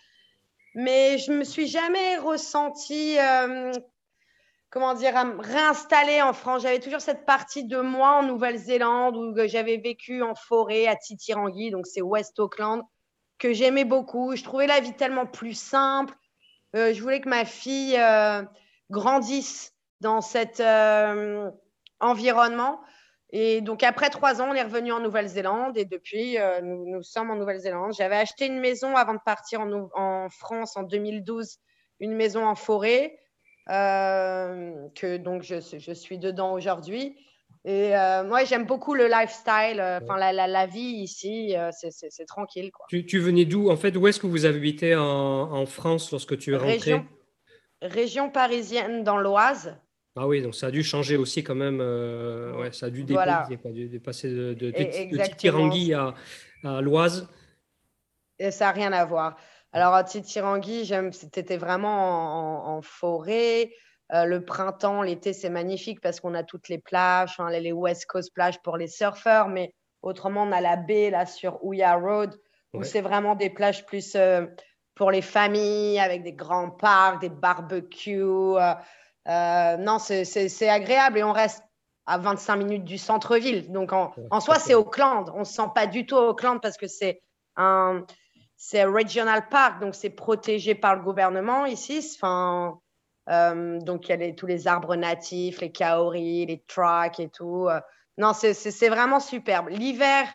Mais 0.75 1.19
je 1.19 1.33
me 1.33 1.45
suis 1.45 1.67
jamais 1.67 2.17
ressentie, 2.17 3.19
euh, 3.19 3.73
comment 4.71 4.95
dire, 4.95 5.15
réinstallée 5.41 6.23
en 6.23 6.33
France. 6.33 6.63
J'avais 6.63 6.79
toujours 6.79 7.01
cette 7.01 7.27
partie 7.27 7.65
de 7.65 7.81
moi 7.81 8.19
en 8.19 8.23
Nouvelle-Zélande 8.23 9.17
où 9.17 9.35
j'avais 9.47 9.77
vécu 9.79 10.23
en 10.23 10.35
forêt 10.35 10.87
à 10.87 10.97
Titirangi, 10.97 11.71
donc 11.71 11.87
c'est 11.87 12.03
West 12.03 12.39
Auckland, 12.39 12.83
que 13.39 13.53
j'aimais 13.53 13.85
beaucoup. 13.85 14.37
Je 14.37 14.45
trouvais 14.45 14.67
la 14.69 14.81
vie 14.81 14.95
tellement 14.95 15.27
plus 15.27 15.55
simple. 15.55 16.15
Euh, 16.77 16.95
je 16.95 17.03
voulais 17.03 17.21
que 17.21 17.29
ma 17.29 17.45
fille 17.45 17.97
euh, 17.99 18.43
grandisse 18.91 19.75
dans 20.01 20.21
cet 20.21 20.63
environnement. 22.01 22.81
Et 23.33 23.61
donc, 23.61 23.83
après 23.83 24.11
trois 24.11 24.43
ans, 24.43 24.49
on 24.51 24.55
est 24.55 24.63
revenu 24.63 24.93
en 24.93 25.01
Nouvelle-Zélande 25.01 25.79
et 25.79 25.85
depuis, 25.85 26.39
euh, 26.39 26.61
nous, 26.63 27.03
sommes 27.03 27.31
en 27.31 27.37
Nouvelle-Zélande. 27.37 27.93
J'avais 27.97 28.17
acheté 28.17 28.47
une 28.47 28.59
maison 28.59 28.97
avant 28.97 29.15
de 29.15 29.21
partir 29.25 29.61
en, 29.61 30.29
France 30.31 30.77
en 30.77 30.83
2012, 30.83 31.59
une 32.01 32.15
maison 32.15 32.45
en 32.45 32.57
forêt, 32.57 33.19
euh, 33.69 34.73
que 34.97 35.17
donc 35.17 35.43
je, 35.43 35.61
je, 35.61 35.93
suis 35.93 36.19
dedans 36.19 36.53
aujourd'hui. 36.55 37.17
Et 37.65 37.97
euh, 37.97 38.25
moi, 38.25 38.43
j'aime 38.45 38.65
beaucoup 38.65 38.95
le 38.95 39.07
lifestyle, 39.07 39.81
enfin 40.03 40.17
la, 40.17 40.33
la, 40.33 40.67
vie 40.67 40.81
ici, 40.81 41.55
c'est 41.71 42.27
tranquille. 42.27 42.73
Quoi. 42.73 42.87
Tu, 42.89 43.07
tu 43.07 43.21
venais 43.21 43.45
d'où 43.45 43.71
En 43.71 43.77
fait, 43.77 43.97
où 43.97 44.09
est-ce 44.09 44.19
que 44.19 44.27
vous 44.27 44.45
habité 44.45 44.97
en, 44.97 45.03
en 45.05 45.67
France 45.67 46.11
lorsque 46.11 46.37
tu 46.37 46.53
es 46.53 46.57
rentré 46.57 46.73
région, 46.73 47.07
région 47.81 48.31
parisienne 48.31 49.05
dans 49.05 49.19
l'Oise. 49.19 49.77
Ah 50.23 50.27
oui, 50.27 50.43
donc 50.43 50.55
ça 50.55 50.67
a 50.67 50.71
dû 50.71 50.83
changer 50.83 51.17
aussi 51.17 51.43
quand 51.43 51.55
même. 51.55 51.79
Euh, 51.81 52.53
ouais, 52.53 52.73
ça 52.73 52.87
a 52.87 52.91
dû 52.91 53.05
dépasser, 53.05 54.29
de, 54.29 54.53
de, 54.53 54.71
Titirangui 55.23 55.95
à, 55.95 56.13
à 56.63 56.83
l'Oise. 56.83 57.27
Et 58.39 58.51
ça 58.51 58.67
n'a 58.67 58.73
rien 58.73 58.93
à 58.93 59.03
voir. 59.07 59.39
Alors, 59.73 59.95
à 59.95 60.05
Titirangui, 60.05 60.93
c'était 61.13 61.57
vraiment 61.57 62.69
en, 62.69 62.83
forêt. 62.83 63.73
Euh, 64.13 64.27
le 64.27 64.45
printemps, 64.45 65.01
l'été, 65.01 65.33
c'est 65.33 65.49
magnifique 65.49 66.03
parce 66.03 66.21
qu'on 66.21 66.35
a 66.35 66.43
toutes 66.43 66.69
les 66.69 66.79
plages, 66.79 67.39
les 67.51 67.73
West 67.73 68.05
Coast 68.05 68.35
plages 68.35 68.61
pour 68.61 68.77
les 68.77 68.89
surfeurs, 68.89 69.49
mais 69.49 69.73
autrement, 70.03 70.43
on 70.43 70.53
a 70.53 70.61
la 70.61 70.77
baie 70.77 71.09
là 71.09 71.25
sur 71.25 71.65
Ouya 71.65 71.95
Road, 71.95 72.39
où 72.75 72.83
c'est 72.83 73.01
vraiment 73.01 73.37
des 73.37 73.49
plages 73.49 73.87
plus 73.87 74.15
euh, 74.17 74.45
pour 74.95 75.11
les 75.11 75.23
familles, 75.23 75.99
avec 75.99 76.25
des 76.25 76.35
grands 76.35 76.71
parcs, 76.71 77.23
des 77.23 77.31
barbecues. 77.31 78.21
Euh, 78.59 78.75
non, 79.27 79.99
c'est 79.99 80.69
agréable 80.69 81.19
et 81.19 81.25
on 81.25 81.33
reste 81.33 81.63
à 82.11 82.19
25 82.19 82.57
minutes 82.57 82.85
du 82.85 82.99
centre-ville. 82.99 83.71
Donc, 83.71 83.93
en, 83.93 84.41
soi, 84.41 84.59
c'est 84.59 84.75
Auckland. 84.75 85.31
On 85.35 85.41
ne 85.41 85.45
se 85.45 85.53
sent 85.53 85.69
pas 85.75 85.87
du 85.87 86.07
tout 86.07 86.17
Auckland 86.17 86.61
parce 86.61 86.77
que 86.77 86.89
c'est 86.89 87.23
un, 87.57 88.05
regional 88.73 89.49
park, 89.49 89.81
donc 89.81 89.95
c'est 89.95 90.11
protégé 90.11 90.75
par 90.75 90.97
le 90.97 91.03
gouvernement 91.03 91.67
ici. 91.67 92.05
Enfin, 92.17 92.81
euh, 93.29 93.79
donc, 93.81 94.09
il 94.09 94.21
y 94.21 94.25
a 94.25 94.33
tous 94.33 94.47
les 94.47 94.67
arbres 94.67 94.97
natifs, 94.97 95.61
les 95.61 95.71
kaoris, 95.71 96.47
les 96.47 96.65
tracks 96.67 97.21
et 97.21 97.29
tout. 97.29 97.69
Euh, 97.69 97.81
non, 98.19 98.33
c'est 98.35 98.89
vraiment 98.89 99.21
superbe. 99.21 99.69
L'hiver, 99.69 100.27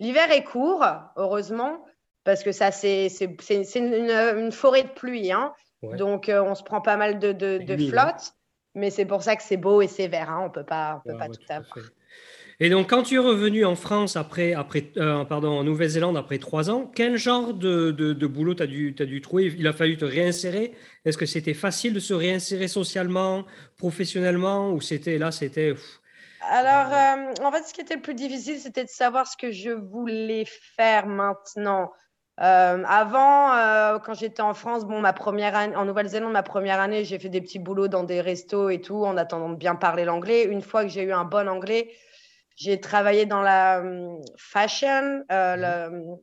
l'hiver 0.00 0.30
est 0.30 0.44
court, 0.44 0.84
heureusement, 1.16 1.84
parce 2.24 2.42
que 2.42 2.52
ça, 2.52 2.70
c'est 2.72 3.08
une, 3.74 3.94
une, 3.94 4.52
forêt 4.52 4.82
de 4.82 4.88
pluie. 4.88 5.32
Hein. 5.32 5.54
Donc, 5.82 6.28
euh, 6.28 6.42
on 6.42 6.54
se 6.54 6.62
prend 6.62 6.80
pas 6.80 6.96
mal 6.96 7.18
de, 7.18 7.32
de, 7.32 7.58
de 7.58 7.76
flotte, 7.88 8.34
mais 8.74 8.90
c'est 8.90 9.06
pour 9.06 9.22
ça 9.22 9.34
que 9.36 9.42
c'est 9.42 9.56
beau 9.56 9.80
et 9.80 9.88
c'est 9.88 10.08
vert. 10.08 10.30
Hein. 10.30 10.40
On 10.42 10.48
ne 10.48 10.52
peut 10.52 10.64
pas, 10.64 11.02
peut 11.06 11.16
pas 11.16 11.28
tout, 11.28 11.40
avoir. 11.48 11.78
Et 12.62 12.68
donc, 12.68 12.90
quand 12.90 13.02
tu 13.04 13.14
es 13.14 13.18
revenu 13.18 13.64
en 13.64 13.74
France, 13.74 14.16
après, 14.16 14.52
après 14.52 14.92
euh, 14.98 15.24
pardon, 15.24 15.58
en 15.58 15.64
Nouvelle-Zélande, 15.64 16.18
après 16.18 16.38
trois 16.38 16.68
ans, 16.68 16.90
quel 16.94 17.16
genre 17.16 17.54
de, 17.54 17.90
de 17.90 18.26
boulot 18.26 18.54
tu 18.54 18.62
as, 18.62 18.66
dû, 18.66 18.94
as 18.98 19.06
dû 19.06 19.22
trouver? 19.22 19.46
Il 19.56 19.66
a 19.66 19.72
fallu 19.72 19.96
te 19.96 20.04
réinsérer? 20.04 20.74
Est-ce 21.06 21.16
que 21.16 21.24
c'était 21.24 21.54
facile 21.54 21.94
de 21.94 22.00
se 22.00 22.12
réinsérer 22.12 22.68
socialement, 22.68 23.46
professionnellement, 23.78 24.72
ou 24.72 24.82
c'était 24.82 25.16
là, 25.16 25.30
c'était... 25.32 25.74
Alors, 26.50 26.92
euh, 26.92 27.46
en 27.46 27.52
fait, 27.52 27.62
ce 27.64 27.72
qui 27.72 27.80
était 27.80 27.96
le 27.96 28.02
plus 28.02 28.14
difficile, 28.14 28.58
c'était 28.58 28.84
de 28.84 28.90
savoir 28.90 29.26
ce 29.26 29.38
que 29.38 29.50
je 29.50 29.70
voulais 29.70 30.44
faire 30.76 31.06
maintenant. 31.06 31.90
Euh, 32.38 32.84
avant, 32.86 33.52
euh, 33.52 33.98
quand 33.98 34.14
j'étais 34.14 34.40
en 34.40 34.54
France, 34.54 34.86
bon, 34.86 35.00
ma 35.00 35.12
première 35.12 35.54
année, 35.54 35.76
en 35.76 35.84
Nouvelle-Zélande, 35.84 36.32
ma 36.32 36.42
première 36.42 36.80
année, 36.80 37.04
j'ai 37.04 37.18
fait 37.18 37.28
des 37.28 37.42
petits 37.42 37.58
boulots 37.58 37.88
dans 37.88 38.02
des 38.02 38.20
restos 38.22 38.70
et 38.70 38.80
tout, 38.80 39.04
en 39.04 39.18
attendant 39.18 39.50
de 39.50 39.56
bien 39.56 39.74
parler 39.74 40.06
l'anglais. 40.06 40.44
Une 40.44 40.62
fois 40.62 40.82
que 40.82 40.88
j'ai 40.88 41.02
eu 41.02 41.12
un 41.12 41.24
bon 41.24 41.48
anglais, 41.48 41.92
j'ai 42.56 42.80
travaillé 42.80 43.26
dans 43.26 43.42
la 43.42 43.80
hum, 43.80 44.22
fashion, 44.38 45.22
euh, 45.30 45.56
le, 45.56 46.12
hum, 46.12 46.18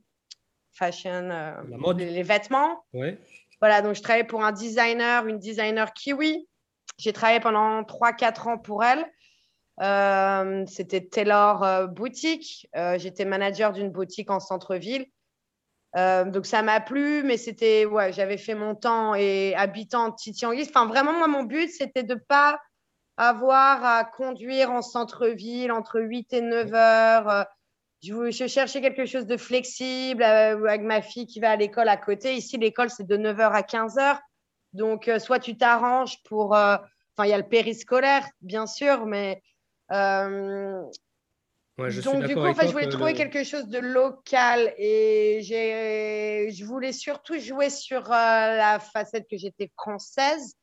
fashion, 0.74 1.28
la 1.28 1.62
mode. 1.78 2.00
Les, 2.00 2.24
vêtements. 2.24 2.84
Ouais. 2.94 3.20
Voilà, 3.60 3.84
donc 3.84 3.94
je 3.94 4.02
travaillais 4.02 4.26
pour 4.26 4.44
un 4.44 4.52
designer, 4.52 5.28
une 5.28 5.38
designer 5.38 5.94
kiwi. 5.94 6.48
J'ai 6.98 7.14
travaillé 7.14 7.40
pendant 7.40 7.84
3-4 7.84 8.50
ans 8.50 8.58
pour 8.58 8.84
elle. 8.84 9.06
C'était 10.68 11.02
Taylor 11.02 11.88
Boutique. 11.90 12.68
J'étais 12.98 13.26
manager 13.26 13.72
d'une 13.72 13.92
boutique 13.92 14.32
en 14.32 14.40
centre-ville. 14.40 15.06
Euh, 15.96 16.26
donc 16.26 16.46
ça 16.46 16.62
m'a 16.62 16.80
plu, 16.80 17.24
mais 17.24 17.38
c'était 17.38 17.86
ouais, 17.86 18.12
j'avais 18.12 18.38
fait 18.38 18.56
mon 18.56 18.76
temps 18.76 19.16
et 19.16 19.56
habitant 19.56 20.12
Titiangis. 20.12 20.68
Enfin 20.70 20.86
vraiment 20.86 21.14
moi 21.14 21.28
mon 21.28 21.44
but 21.44 21.70
c'était 21.70 22.04
de 22.04 22.16
pas 22.16 22.60
avoir 23.16 23.84
à 23.84 24.04
conduire 24.04 24.70
en 24.72 24.82
centre-ville 24.82 25.72
entre 25.72 26.00
8 26.00 26.34
et 26.34 26.42
9 26.42 26.74
heures. 26.74 27.30
Euh, 27.30 27.44
je, 28.04 28.30
je, 28.30 28.48
cherchais 28.48 28.82
quelque 28.82 29.06
chose 29.06 29.26
de 29.26 29.38
flexible 29.38 30.22
euh, 30.22 30.68
avec 30.68 30.82
ma 30.82 31.02
fille 31.02 31.26
qui 31.26 31.40
va 31.40 31.52
à 31.52 31.56
l'école 31.56 31.90
à 31.90 31.98
côté. 31.98 32.36
Ici 32.36 32.58
l'école 32.58 32.90
c'est 32.90 33.08
de 33.08 33.18
9 33.18 33.40
heures 33.40 33.56
à 33.56 33.64
15 33.64 33.98
heures. 33.98 34.20
Donc 34.74 35.10
soit 35.20 35.40
tu 35.40 35.58
t'arranges 35.58 36.22
pour 36.24 36.52
enfin 36.52 37.24
il 37.24 37.30
y 37.30 37.34
a 37.34 37.38
le 37.38 37.48
périscolaire 37.48 38.28
bien 38.42 38.68
sûr 38.68 39.06
mais 39.06 39.42
Donc, 41.78 42.26
du 42.26 42.34
coup, 42.34 42.42
en 42.42 42.56
fait, 42.56 42.68
je 42.68 42.72
voulais 42.72 42.90
trouver 42.90 43.14
quelque 43.14 43.44
chose 43.44 43.68
de 43.68 43.78
local 43.78 44.74
et 44.78 45.42
je 45.44 46.66
voulais 46.66 46.92
surtout 46.92 47.38
jouer 47.38 47.70
sur 47.70 48.12
euh, 48.12 48.16
la 48.16 48.80
facette 48.80 49.28
que 49.30 49.38
j'étais 49.38 49.70
française. 49.78 50.56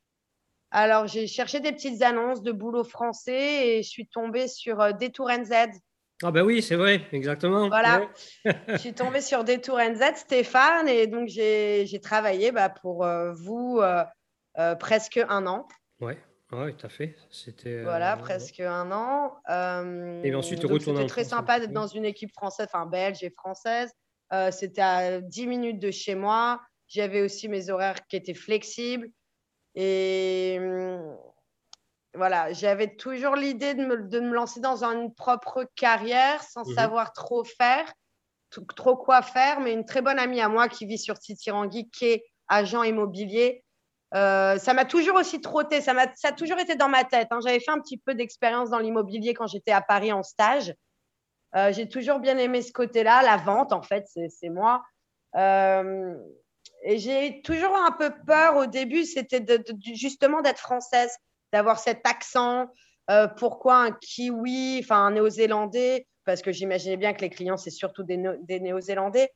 Alors, 0.72 1.06
j'ai 1.06 1.28
cherché 1.28 1.60
des 1.60 1.70
petites 1.70 2.02
annonces 2.02 2.42
de 2.42 2.50
boulot 2.50 2.82
français 2.82 3.68
et 3.68 3.82
je 3.84 3.88
suis 3.88 4.08
tombée 4.08 4.48
sur 4.48 4.80
euh, 4.80 4.90
Détour 4.90 5.30
NZ. 5.30 5.78
Ah 6.24 6.32
ben 6.32 6.42
oui, 6.42 6.62
c'est 6.62 6.74
vrai, 6.74 7.02
exactement. 7.12 7.68
Voilà, 7.68 8.08
je 8.68 8.76
suis 8.78 8.94
tombée 8.94 9.20
sur 9.20 9.44
Détour 9.44 9.78
NZ, 9.78 10.16
Stéphane, 10.16 10.88
et 10.88 11.06
donc 11.06 11.28
j'ai 11.28 12.00
travaillé 12.02 12.50
bah, 12.50 12.70
pour 12.70 13.04
euh, 13.04 13.32
vous 13.34 13.80
presque 14.80 15.20
un 15.28 15.46
an. 15.46 15.68
Ouais. 16.00 16.18
Oui, 16.56 16.74
tout 16.76 16.86
à 16.86 16.88
fait. 16.88 17.16
C'était. 17.30 17.82
Voilà, 17.82 18.14
euh, 18.14 18.20
presque 18.20 18.60
un 18.60 18.90
an. 18.92 19.40
et 20.22 20.34
ensuite, 20.34 20.60
tu 20.60 20.80
C'était 20.80 21.06
très 21.06 21.24
sympa 21.24 21.60
d'être 21.60 21.72
dans 21.72 21.86
une 21.86 22.04
équipe 22.04 22.32
française, 22.32 22.68
enfin 22.72 22.86
belge 22.86 23.22
et 23.22 23.30
française. 23.30 23.90
Euh, 24.32 24.50
c'était 24.50 24.82
à 24.82 25.20
10 25.20 25.46
minutes 25.46 25.78
de 25.80 25.90
chez 25.90 26.14
moi. 26.14 26.60
J'avais 26.88 27.22
aussi 27.22 27.48
mes 27.48 27.70
horaires 27.70 28.06
qui 28.06 28.16
étaient 28.16 28.34
flexibles. 28.34 29.08
Et 29.74 30.58
hum, 30.60 31.16
voilà, 32.14 32.52
j'avais 32.52 32.94
toujours 32.94 33.34
l'idée 33.34 33.74
de 33.74 33.84
me, 33.84 34.08
de 34.08 34.20
me, 34.20 34.32
lancer 34.32 34.60
dans 34.60 34.84
une 34.84 35.12
propre 35.12 35.66
carrière 35.74 36.42
sans 36.42 36.62
mmh 36.62 36.74
savoir 36.74 37.12
trop 37.12 37.42
faire, 37.44 37.92
trop 38.76 38.96
quoi 38.96 39.22
faire. 39.22 39.60
Mais 39.60 39.72
une 39.72 39.84
très 39.84 40.02
bonne 40.02 40.18
amie 40.18 40.40
à 40.40 40.48
moi 40.48 40.68
qui 40.68 40.86
vit 40.86 40.98
sur 40.98 41.18
Titirangi, 41.18 41.90
qui 41.90 42.06
est 42.06 42.24
agent 42.48 42.82
immobilier, 42.82 43.63
euh, 44.14 44.58
ça 44.58 44.74
m'a 44.74 44.84
toujours 44.84 45.16
aussi 45.16 45.40
trotté, 45.40 45.80
ça, 45.80 45.92
a, 45.92 46.32
toujours 46.32 46.58
été 46.60 46.76
dans 46.76 46.88
ma 46.88 47.04
tête. 47.04 47.28
Hein. 47.32 47.40
J'avais 47.44 47.58
fait 47.58 47.72
un 47.72 47.80
petit 47.80 47.98
peu 47.98 48.14
d'expérience 48.14 48.70
dans 48.70 48.78
l'immobilier 48.78 49.34
quand 49.34 49.48
j'étais 49.48 49.72
à 49.72 49.80
Paris 49.80 50.12
en 50.12 50.22
stage. 50.22 50.72
Euh, 51.56 51.72
j'ai 51.72 51.88
toujours 51.88 52.20
bien 52.20 52.38
aimé 52.38 52.62
ce 52.62 52.72
côté-là, 52.72 53.22
la 53.22 53.36
vente, 53.36 53.72
en 53.72 53.82
fait, 53.82 54.06
c'est 54.28 54.48
moi. 54.48 54.84
Euh, 55.36 56.14
et 56.84 56.98
j'ai 56.98 57.42
toujours 57.42 57.74
un 57.76 57.90
peu 57.90 58.12
peur 58.26 58.56
au 58.56 58.66
début, 58.66 59.04
c'était 59.04 59.44
justement 59.80 60.42
d'être 60.42 60.58
française, 60.58 61.16
d'avoir 61.52 61.78
cet 61.78 62.06
accent. 62.06 62.66
pourquoi 63.38 63.76
un 63.76 63.92
kiwi, 63.92 64.80
enfin 64.82 65.06
un 65.06 65.10
néo-zélandais 65.12 66.06
Parce 66.24 66.42
que 66.42 66.52
j'imaginais 66.52 66.96
bien 66.96 67.14
que 67.14 67.22
les 67.22 67.30
clients, 67.30 67.56
c'est 67.56 67.70
surtout 67.70 68.04
des, 68.04 68.16
néo-zélandais. 68.16 69.32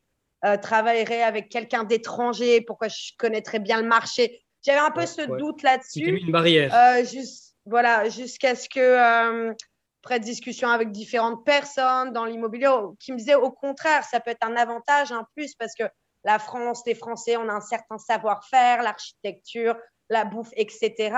travaillerait 0.63 1.23
avec 1.23 1.49
quelqu'un 1.49 1.85
d'étranger, 1.85 2.61
pourquoi 2.61 2.89
je 2.89 3.13
connaîtrais 3.19 3.61
bien 3.61 3.81
le 3.81 3.89
marché 3.89 4.45
j'avais 4.63 4.79
un 4.79 4.91
peu 4.91 5.07
ce 5.07 5.23
doute 5.23 5.63
là-dessus. 5.63 6.21
Une 6.21 6.33
barrière. 6.33 6.75
Euh, 6.75 7.05
juste, 7.05 7.57
voilà, 7.65 8.09
jusqu'à 8.09 8.55
ce 8.55 8.69
que, 8.69 8.81
euh, 8.81 9.55
après 10.03 10.21
discussion 10.21 10.69
avec 10.69 10.91
différentes 10.91 11.45
personnes 11.45 12.13
dans 12.13 12.25
l'immobilier, 12.25 12.69
qui 13.01 13.13
me 13.13 13.19
disaient 13.19 13.35
au 13.35 13.51
contraire, 13.51 14.05
ça 14.05 14.21
peut 14.21 14.31
être 14.31 14.47
un 14.47 14.57
avantage, 14.57 15.13
un 15.13 15.27
plus, 15.35 15.55
parce 15.55 15.75
que 15.75 15.85
la 16.25 16.39
France, 16.39 16.83
les 16.87 16.95
Français, 16.95 17.37
on 17.37 17.49
a 17.49 17.53
un 17.53 17.61
certain 17.61 17.99
savoir-faire, 17.99 18.83
l'architecture, 18.83 19.77
la 20.09 20.25
bouffe, 20.25 20.51
etc. 20.57 21.17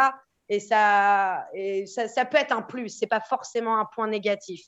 Et 0.48 0.58
ça, 0.58 1.46
et 1.54 1.86
ça, 1.86 2.08
ça 2.08 2.24
peut 2.24 2.36
être 2.36 2.52
un 2.52 2.62
plus, 2.62 2.88
c'est 2.88 3.06
pas 3.06 3.20
forcément 3.20 3.78
un 3.78 3.84
point 3.84 4.08
négatif. 4.08 4.66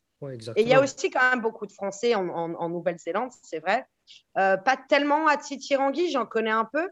et 0.57 0.63
il 0.63 0.69
y 0.69 0.75
a 0.75 0.81
aussi 0.81 1.11
quand 1.11 1.31
même 1.31 1.41
beaucoup 1.41 1.67
de 1.67 1.73
Français 1.73 2.15
en, 2.15 2.29
en, 2.29 2.69
Nouvelle-Zélande, 2.69 3.31
c'est 3.43 3.59
vrai. 3.59 3.85
Euh, 4.39 4.57
pas 4.57 4.77
tellement 4.89 5.27
à 5.27 5.37
Titirangi, 5.37 6.13
j'en 6.13 6.25
connais 6.25 6.53
un 6.53 6.69
peu, 6.73 6.89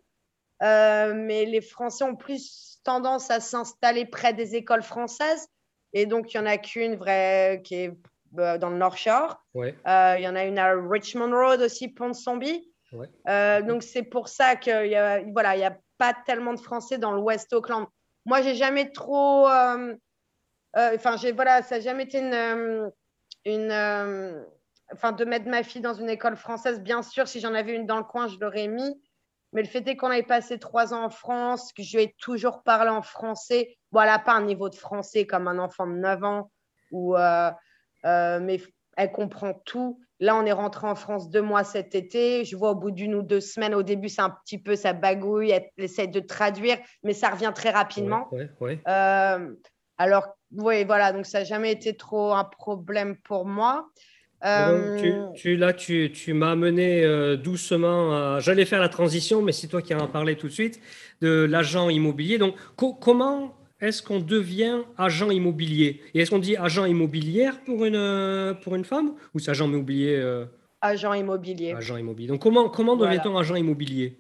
euh, 0.63 1.15
mais 1.15 1.45
les 1.47 1.61
Français 1.61 2.05
ont 2.05 2.17
plus 2.17 2.81
tendance 2.85 3.31
à 3.31 3.41
s'installer 3.41 4.05
près 4.05 4.33
des 4.33 4.57
écoles 4.57 4.83
françaises. 4.83 5.49
Et 5.93 6.07
donc, 6.07 6.33
il 6.33 6.41
n'y 6.41 6.47
en 6.47 6.51
a 6.51 6.59
qu'une 6.59 6.97
vraie 6.97 7.63
qui 7.65 7.75
est 7.75 7.99
euh, 8.39 8.59
dans 8.59 8.71
le 8.71 8.77
North 8.77 8.99
Shore. 8.99 9.43
Euh, 9.57 10.15
il 10.19 10.23
y 10.23 10.29
en 10.29 10.37
a 10.37 10.45
une 10.45 10.59
à 10.59 10.73
Richmond 10.75 11.31
Road 11.31 11.61
aussi, 11.61 11.89
Pont-de-Somby. 11.89 12.71
donc, 12.93 13.83
c'est 13.83 14.03
pour 14.03 14.29
ça 14.29 14.57
qu'il 14.57 14.89
n'y 14.89 14.97
a, 14.97 15.23
voilà, 15.33 15.67
a 15.67 15.77
pas 15.99 16.15
tellement 16.27 16.55
de 16.55 16.61
Français 16.61 16.99
dans 16.99 17.13
le 17.13 17.21
West 17.21 17.53
Auckland. 17.53 17.87
Moi, 18.27 18.43
j'ai 18.43 18.55
jamais 18.55 18.91
trop. 18.91 19.47
Enfin, 19.47 21.17
voilà, 21.35 21.63
ça 21.63 21.77
n'a 21.77 21.81
jamais 21.81 22.05
été 22.05 22.19
une. 22.21 22.93
une 23.47 24.45
enfin, 24.93 25.13
de 25.13 25.25
mettre 25.25 25.49
ma 25.49 25.63
fille 25.63 25.81
dans 25.81 25.95
une 25.95 26.11
école 26.11 26.37
française, 26.37 26.81
bien 26.81 27.03
sûr, 27.03 27.29
si 27.29 27.41
j'en 27.41 27.55
avais 27.55 27.75
une 27.75 27.87
dans 27.87 27.99
le 27.99 28.05
coin, 28.05 28.29
je 28.29 28.39
l'aurais 28.39 28.69
mis. 28.69 29.01
Mais 29.53 29.63
le 29.63 29.69
fait 29.69 29.87
est 29.89 29.97
qu'on 29.97 30.11
avait 30.11 30.23
passé 30.23 30.59
trois 30.59 30.95
ans 30.95 31.05
en 31.05 31.11
France, 31.11 31.73
que 31.73 31.83
je 31.83 31.97
lui 31.97 32.05
ai 32.05 32.15
toujours 32.21 32.63
parlé 32.63 32.91
en 32.91 33.03
français. 33.03 33.77
Voilà, 33.91 34.19
pas 34.19 34.33
un 34.33 34.45
niveau 34.45 34.69
de 34.69 34.77
français 34.77 35.27
comme 35.27 35.49
un 35.49 35.59
enfant 35.59 35.87
de 35.87 35.95
9 35.95 36.25
ans, 36.25 36.51
où, 36.93 37.17
euh, 37.17 37.51
euh, 38.05 38.39
mais 38.41 38.61
elle 38.97 39.11
comprend 39.11 39.55
tout. 39.65 40.01
Là, 40.21 40.37
on 40.37 40.45
est 40.45 40.53
rentré 40.53 40.87
en 40.87 40.95
France 40.95 41.31
deux 41.31 41.43
mois 41.43 41.65
cet 41.65 41.95
été. 41.95 42.45
Je 42.45 42.57
vois 42.57 42.71
au 42.71 42.75
bout 42.75 42.91
d'une 42.91 43.15
ou 43.15 43.23
deux 43.23 43.41
semaines, 43.41 43.75
au 43.75 43.83
début, 43.83 44.09
c'est 44.09 44.21
un 44.21 44.31
petit 44.31 44.59
peu, 44.59 44.77
ça 44.77 44.93
bagouille, 44.93 45.51
elle 45.51 45.71
essaie 45.79 46.07
de 46.07 46.21
traduire, 46.21 46.79
mais 47.03 47.15
ça 47.15 47.31
revient 47.31 47.53
très 47.55 47.71
rapidement. 47.71 48.29
Euh, 48.87 49.55
alors, 49.99 50.29
oui, 50.53 50.85
voilà, 50.85 51.13
donc 51.13 51.27
ça 51.27 51.41
n'a 51.41 51.45
jamais 51.45 51.73
été 51.73 51.97
trop 51.97 52.33
un 52.33 52.45
problème 52.45 53.17
pour 53.17 53.47
moi. 53.47 53.89
Euh, 54.45 55.29
tu, 55.35 55.57
là, 55.57 55.73
tu, 55.73 56.11
tu 56.13 56.33
m'as 56.33 56.53
amené 56.53 57.05
euh, 57.05 57.37
doucement. 57.37 58.41
J'allais 58.41 58.65
faire 58.65 58.81
la 58.81 58.89
transition, 58.89 59.43
mais 59.43 59.53
c'est 59.53 59.69
toi 59.69 59.83
qui 59.83 59.95
en 59.95 60.07
parlé 60.09 60.37
tout 60.37 60.49
de 60.49 60.53
suite 60.53 60.81
de 61.21 61.45
l'agent 61.45 61.91
immobilier. 61.91 62.39
Donc, 62.39 62.55
comment 62.77 63.55
est-ce 63.81 64.03
qu'on 64.03 64.21
devient 64.21 64.79
agent 64.97 65.31
immobilier? 65.31 66.01
Et 66.15 66.21
est-ce 66.21 66.31
qu'on 66.31 66.39
dit 66.39 66.57
agent 66.57 66.85
immobilière 66.87 67.61
pour 67.65 67.85
une, 67.85 67.97
euh, 67.97 68.55
pour 68.55 68.77
une 68.77 68.85
femme 68.85 69.15
ou 69.35 69.39
c'est 69.39 69.51
agent 69.51 69.67
immobilier 69.67 70.47
Agent 70.83 71.13
immobilier. 71.13 71.75
Agent 71.75 71.99
immobilier. 71.99 72.29
Donc, 72.29 72.41
comment, 72.41 72.71
comment 72.71 72.97
devient-on 72.97 73.37
agent 73.37 73.57
immobilier 73.57 74.19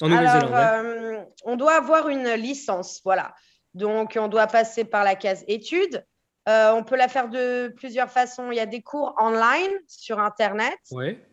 en 0.00 0.08
Nouvelle-Zélande 0.08 1.26
On 1.44 1.56
doit 1.56 1.74
avoir 1.74 2.08
une 2.08 2.28
licence, 2.34 3.00
voilà. 3.04 3.34
Donc, 3.74 4.18
on 4.20 4.26
doit 4.26 4.48
passer 4.48 4.84
par 4.84 5.04
la 5.04 5.14
case 5.14 5.44
études. 5.46 6.04
Euh, 6.48 6.72
on 6.72 6.82
peut 6.82 6.96
la 6.96 7.08
faire 7.08 7.28
de 7.28 7.72
plusieurs 7.76 8.10
façons. 8.10 8.50
Il 8.50 8.56
y 8.56 8.60
a 8.60 8.66
des 8.66 8.82
cours 8.82 9.14
online 9.18 9.70
sur 9.86 10.18
Internet. 10.18 10.78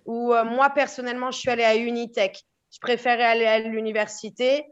Ou 0.05 0.33
euh, 0.33 0.43
moi, 0.43 0.69
personnellement, 0.69 1.31
je 1.31 1.39
suis 1.39 1.49
allée 1.49 1.63
à 1.63 1.75
Unitech. 1.75 2.43
Je 2.71 2.79
préférais 2.79 3.23
aller 3.23 3.45
à 3.45 3.59
l'université. 3.59 4.65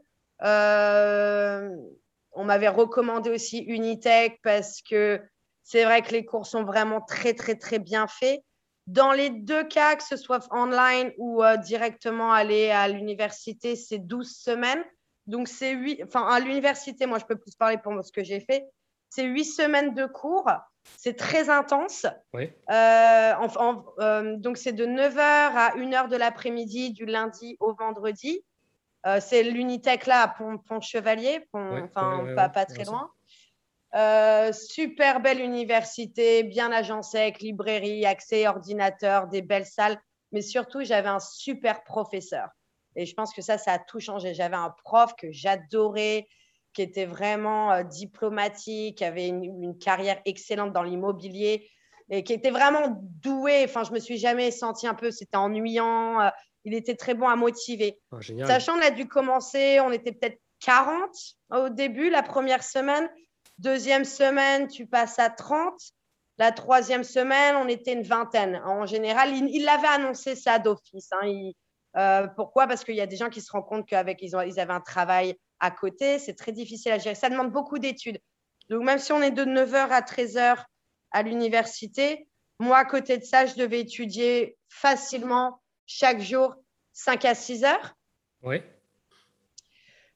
Euh, 0.44 1.68
on 2.32 2.44
m'avait 2.44 2.68
recommandé 2.68 3.30
aussi 3.30 3.58
Unitech 3.58 4.38
parce 4.42 4.80
que 4.82 5.20
c'est 5.64 5.84
vrai 5.84 6.02
que 6.02 6.12
les 6.12 6.24
cours 6.24 6.46
sont 6.46 6.62
vraiment 6.62 7.00
très, 7.00 7.34
très, 7.34 7.56
très 7.56 7.80
bien 7.80 8.06
faits. 8.06 8.40
Dans 8.86 9.12
les 9.12 9.30
deux 9.30 9.64
cas, 9.64 9.96
que 9.96 10.04
ce 10.04 10.16
soit 10.16 10.46
online 10.50 11.12
ou 11.18 11.42
directement 11.62 12.32
aller 12.32 12.70
à 12.70 12.88
l'université, 12.88 13.76
c'est 13.76 13.98
12 13.98 14.34
semaines. 14.34 14.82
Donc, 15.26 15.48
c'est 15.48 15.72
8. 15.72 16.04
Enfin, 16.04 16.26
à 16.26 16.40
l'université, 16.40 17.04
moi, 17.04 17.18
je 17.18 17.26
peux 17.26 17.36
plus 17.36 17.54
parler 17.54 17.76
pour 17.76 17.92
ce 18.02 18.12
que 18.12 18.24
j'ai 18.24 18.40
fait 18.40 18.64
c'est 19.10 19.24
huit 19.24 19.44
semaines 19.44 19.94
de 19.94 20.06
cours. 20.06 20.50
C'est 20.96 21.16
très 21.16 21.50
intense. 21.50 22.06
Oui. 22.32 22.50
Euh, 22.70 23.34
euh, 24.00 24.36
donc, 24.36 24.56
c'est 24.56 24.72
de 24.72 24.86
9h 24.86 25.18
à 25.18 25.76
1h 25.76 26.08
de 26.08 26.16
l'après-midi, 26.16 26.92
du 26.92 27.04
lundi 27.04 27.56
au 27.60 27.74
vendredi. 27.74 28.44
Euh, 29.06 29.20
c'est 29.20 29.42
l'Unitech 29.42 30.06
là 30.06 30.22
à 30.22 30.28
Pont-Chevalier, 30.28 31.46
enfin, 31.52 32.34
pas, 32.34 32.64
très 32.64 32.84
loin. 32.84 33.10
super 34.52 35.20
belle 35.20 35.40
université, 35.40 36.42
bien 36.42 36.72
agencée 36.72 37.18
avec 37.18 37.40
librairie, 37.40 38.06
accès 38.06 38.48
ordinateur, 38.48 39.28
des 39.28 39.42
belles 39.42 39.66
salles. 39.66 40.00
Mais 40.32 40.42
surtout, 40.42 40.82
j'avais 40.82 41.08
un 41.08 41.20
super 41.20 41.84
professeur. 41.84 42.48
Et 42.96 43.06
je 43.06 43.14
pense 43.14 43.32
que 43.32 43.42
ça, 43.42 43.58
ça 43.58 43.74
a 43.74 43.78
tout 43.78 44.00
changé. 44.00 44.34
J'avais 44.34 44.56
un 44.56 44.74
prof 44.84 45.14
que 45.16 45.30
j'adorais, 45.30 46.26
qui 46.78 46.82
était 46.82 47.06
vraiment 47.06 47.72
euh, 47.72 47.82
diplomatique, 47.82 48.98
qui 48.98 49.04
avait 49.04 49.26
une, 49.26 49.76
carrière 49.78 50.20
excellente 50.24 50.72
dans 50.72 50.84
l'immobilier 50.84 51.68
et 52.08 52.22
qui 52.22 52.32
était 52.32 52.52
vraiment 52.52 53.02
doué. 53.20 53.64
Enfin, 53.64 53.82
je 53.82 53.90
me 53.90 53.98
suis 53.98 54.16
jamais 54.16 54.52
senti 54.52 54.86
un 54.86 54.94
peu, 54.94 55.10
c'était 55.10 55.36
ennuyant. 55.36 56.20
Euh, 56.20 56.28
il 56.64 56.74
était 56.74 56.94
très 56.94 57.14
bon 57.14 57.26
à 57.26 57.34
motiver. 57.34 57.98
Ah, 58.12 58.18
Sachant, 58.46 58.76
on 58.78 58.80
a 58.80 58.90
dû 58.90 59.08
commencer, 59.08 59.80
on 59.80 59.90
était 59.90 60.12
peut-être 60.12 60.38
40 60.60 61.10
au 61.50 61.68
début, 61.68 62.10
la 62.10 62.22
première 62.22 62.62
semaine. 62.62 63.10
Deuxième 63.58 64.04
semaine, 64.04 64.68
tu 64.68 64.86
passes 64.86 65.18
à 65.18 65.30
30. 65.30 65.74
La 66.38 66.52
troisième 66.52 67.02
semaine, 67.02 67.56
on 67.56 67.66
était 67.66 67.92
une 67.92 68.04
vingtaine. 68.04 68.62
En 68.64 68.86
général, 68.86 69.34
il 69.34 69.64
l'avait 69.64 69.88
annoncé 69.88 70.36
ça 70.36 70.60
d'office. 70.60 71.10
Hein. 71.10 71.50
Euh, 71.96 72.28
pourquoi? 72.36 72.68
Parce 72.68 72.84
qu'il 72.84 72.94
y 72.94 73.00
a 73.00 73.06
des 73.08 73.16
gens 73.16 73.30
qui 73.30 73.40
se 73.40 73.50
rendent 73.50 73.66
compte 73.66 73.84
qu'avec 73.84 74.22
ils, 74.22 74.36
ils 74.46 74.60
avaient 74.60 74.72
un 74.72 74.80
travail 74.80 75.36
à 75.60 75.70
côté, 75.70 76.18
c'est 76.18 76.34
très 76.34 76.52
difficile 76.52 76.92
à 76.92 76.98
gérer. 76.98 77.14
Ça 77.14 77.28
demande 77.28 77.52
beaucoup 77.52 77.78
d'études. 77.78 78.18
Donc, 78.70 78.82
même 78.84 78.98
si 78.98 79.12
on 79.12 79.22
est 79.22 79.30
de 79.30 79.44
9h 79.44 79.88
à 79.90 80.00
13h 80.00 80.64
à 81.10 81.22
l'université, 81.22 82.28
moi, 82.60 82.78
à 82.78 82.84
côté 82.84 83.18
de 83.18 83.24
ça, 83.24 83.46
je 83.46 83.54
devais 83.54 83.80
étudier 83.80 84.56
facilement 84.68 85.60
chaque 85.86 86.20
jour 86.20 86.54
5 86.92 87.24
à 87.24 87.34
6 87.34 87.64
heures. 87.64 87.94
Oui. 88.42 88.60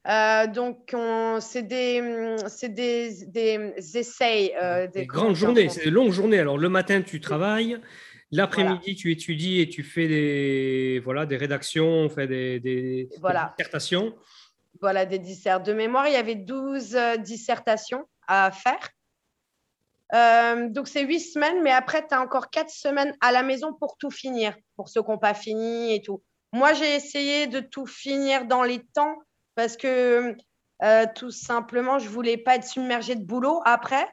Euh, 0.08 0.46
donc, 0.48 0.94
c'est 1.40 1.62
des, 1.62 2.36
des, 2.68 3.26
des, 3.26 3.98
essais. 3.98 4.52
Euh, 4.60 4.88
des, 4.88 5.06
grandes 5.06 5.36
journées, 5.36 5.68
c'est 5.68 5.84
des 5.84 5.90
longues 5.90 6.12
journées. 6.12 6.40
Alors, 6.40 6.58
le 6.58 6.68
matin, 6.68 7.02
tu 7.02 7.20
travailles. 7.20 7.80
L'après-midi, 8.32 8.96
tu 8.96 9.12
étudies 9.12 9.60
et 9.60 9.68
tu 9.68 9.82
fais 9.82 10.08
des, 10.08 11.00
voilà, 11.04 11.26
des 11.26 11.36
rédactions, 11.36 12.08
fait 12.08 12.26
des, 12.26 12.60
des, 12.60 13.08
dissertations. 13.56 14.14
Voilà, 14.80 15.06
des 15.06 15.18
dissertations. 15.18 15.72
De 15.72 15.76
mémoire, 15.76 16.08
il 16.08 16.14
y 16.14 16.16
avait 16.16 16.34
12 16.34 16.96
euh, 16.96 17.16
dissertations 17.16 18.04
à 18.26 18.50
faire. 18.50 18.90
donc, 20.70 20.88
c'est 20.88 21.04
huit 21.04 21.20
semaines, 21.20 21.62
mais 21.62 21.72
après, 21.72 22.06
tu 22.06 22.14
as 22.14 22.20
encore 22.20 22.50
quatre 22.50 22.70
semaines 22.70 23.14
à 23.20 23.32
la 23.32 23.42
maison 23.42 23.72
pour 23.72 23.96
tout 23.96 24.10
finir, 24.10 24.54
pour 24.76 24.88
ceux 24.88 25.02
qui 25.02 25.10
n'ont 25.10 25.18
pas 25.18 25.34
fini 25.34 25.94
et 25.94 26.02
tout. 26.02 26.22
Moi, 26.52 26.74
j'ai 26.74 26.94
essayé 26.94 27.46
de 27.46 27.60
tout 27.60 27.86
finir 27.86 28.46
dans 28.46 28.62
les 28.62 28.84
temps 28.94 29.16
parce 29.54 29.76
que 29.76 30.36
euh, 30.82 31.06
tout 31.14 31.30
simplement, 31.30 31.98
je 31.98 32.08
voulais 32.08 32.36
pas 32.36 32.56
être 32.56 32.66
submergée 32.66 33.14
de 33.14 33.24
boulot 33.24 33.60
après. 33.64 34.06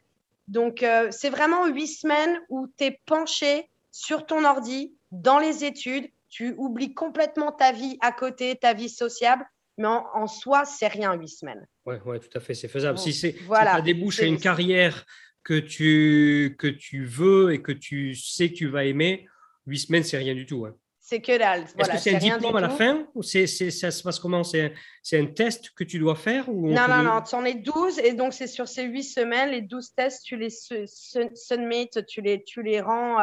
Donc, 0.48 0.84
euh, 0.84 1.10
c'est 1.12 1.30
vraiment 1.30 1.68
huit 1.68 1.88
semaines 1.88 2.39
où 2.50 2.68
tu 2.78 2.86
es 2.86 3.01
penché 3.06 3.70
sur 3.92 4.25
ton 4.25 4.46
ordi, 4.46 4.94
dans 5.12 5.39
les 5.39 5.66
études. 5.66 6.10
Tu 6.30 6.54
oublies 6.58 6.94
complètement 6.94 7.51
ta 7.51 7.72
vie 7.72 7.98
à 8.01 8.12
côté, 8.12 8.56
ta 8.56 8.74
vie 8.74 8.89
sociable. 8.89 9.46
Mais 9.79 9.88
en, 9.88 10.27
soi, 10.27 10.65
c'est 10.65 10.89
rien, 10.89 11.13
huit 11.13 11.29
semaines. 11.29 11.65
Oui, 11.86 11.95
ouais, 12.05 12.19
tout 12.19 12.38
à 12.38 12.41
fait, 12.41 12.53
c'est 12.53 12.67
faisable. 12.67 13.00
si, 13.00 13.13
c'est, 13.13 13.31
voilà, 13.48 13.77
ça 13.77 13.81
débouche 13.81 14.19
à 14.19 14.25
une 14.25 14.38
carrière 14.38 15.05
que 15.41 15.57
tu, 15.57 16.57
que 16.59 16.67
tu 16.67 17.05
veux 17.05 17.53
et 17.53 17.62
que 17.62 17.71
tu 17.71 18.13
sais 18.13 18.50
que 18.50 18.55
tu 18.55 18.67
vas 18.67 18.83
aimer, 18.83 19.25
huit 19.65 19.79
semaines, 19.79 20.03
c'est 20.03 20.17
rien 20.17 20.36
du 20.36 20.45
tout. 20.45 20.65
Hein. 20.65 20.75
C'est 21.00 21.21
que 21.21 21.38
dalle. 21.38 21.62
Est-ce 21.62 21.89
que 21.91 21.98
c'est 21.98 22.13
un 22.13 22.19
diplôme 22.19 22.57
à 22.57 22.62
la 22.62 22.69
fin 22.69 23.07
ou 23.15 23.24
c'est, 23.24 23.48
ça 23.48 23.89
se 23.89 24.03
passe 24.03 24.19
comment? 24.19 24.43
C'est, 24.43 24.74
un 25.13 25.25
test 25.27 25.69
que 25.69 25.86
tu 25.86 25.98
dois 25.98 26.15
faire 26.15 26.50
ou 26.50 26.69
Non, 26.69 26.89
non, 26.89 27.01
non, 27.01 27.21
tu 27.21 27.33
en 27.36 27.45
es 27.45 27.55
12 27.55 28.00
et 28.00 28.13
donc 28.13 28.33
c'est 28.33 28.48
sur 28.48 28.67
ces 28.67 28.83
8 28.83 29.03
semaines, 29.03 29.51
les 29.51 29.62
12 29.62 29.93
tests, 29.95 30.25
tu 30.25 30.36
les 30.36 30.50
submit, 30.50 31.89
tu 32.05 32.21
les, 32.21 32.43
tu 32.43 32.62
les 32.63 32.81
rends. 32.81 33.17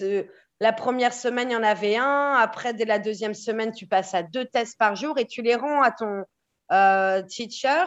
Euh, 0.00 0.24
la 0.60 0.72
première 0.72 1.14
semaine, 1.14 1.50
il 1.50 1.54
y 1.54 1.56
en 1.56 1.62
avait 1.62 1.96
un. 1.96 2.34
Après, 2.34 2.74
dès 2.74 2.84
la 2.84 2.98
deuxième 2.98 3.34
semaine, 3.34 3.72
tu 3.72 3.86
passes 3.86 4.14
à 4.14 4.22
deux 4.22 4.44
tests 4.44 4.78
par 4.78 4.94
jour 4.94 5.18
et 5.18 5.26
tu 5.26 5.40
les 5.40 5.54
rends 5.54 5.82
à 5.82 5.90
ton 5.90 6.24
euh, 6.72 7.22
teacher 7.22 7.84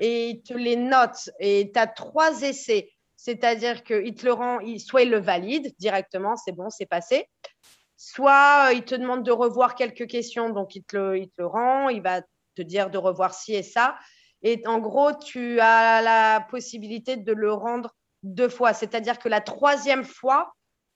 et 0.00 0.30
il 0.30 0.42
te 0.42 0.54
les 0.54 0.76
note. 0.76 1.30
Et 1.38 1.70
tu 1.72 1.78
as 1.78 1.86
trois 1.86 2.42
essais. 2.42 2.90
C'est-à-dire 3.16 3.84
qu'il 3.84 4.14
te 4.14 4.24
le 4.24 4.32
rend, 4.32 4.58
soit 4.78 5.02
il 5.02 5.10
le 5.10 5.20
valide 5.20 5.72
directement, 5.78 6.36
c'est 6.36 6.52
bon, 6.52 6.70
c'est 6.70 6.86
passé 6.86 7.28
Soit 7.96 8.68
euh, 8.68 8.74
il 8.74 8.84
te 8.84 8.94
demande 8.94 9.24
de 9.24 9.32
revoir 9.32 9.74
quelques 9.74 10.06
questions, 10.06 10.50
donc 10.50 10.76
il 10.76 10.84
te, 10.84 10.96
le, 10.96 11.18
il 11.18 11.30
te 11.30 11.42
rend, 11.42 11.88
il 11.88 12.00
va 12.00 12.22
te 12.54 12.62
dire 12.62 12.90
de 12.90 12.98
revoir 12.98 13.34
ci 13.34 13.54
et 13.54 13.64
ça. 13.64 13.98
Et 14.42 14.62
en 14.66 14.78
gros, 14.78 15.12
tu 15.12 15.58
as 15.58 16.00
la 16.00 16.46
possibilité 16.48 17.16
de 17.16 17.32
le 17.32 17.52
rendre 17.52 17.96
deux 18.22 18.48
fois. 18.48 18.72
C'est-à-dire 18.72 19.18
que 19.18 19.28
la 19.28 19.40
troisième 19.40 20.04
fois, 20.04 20.52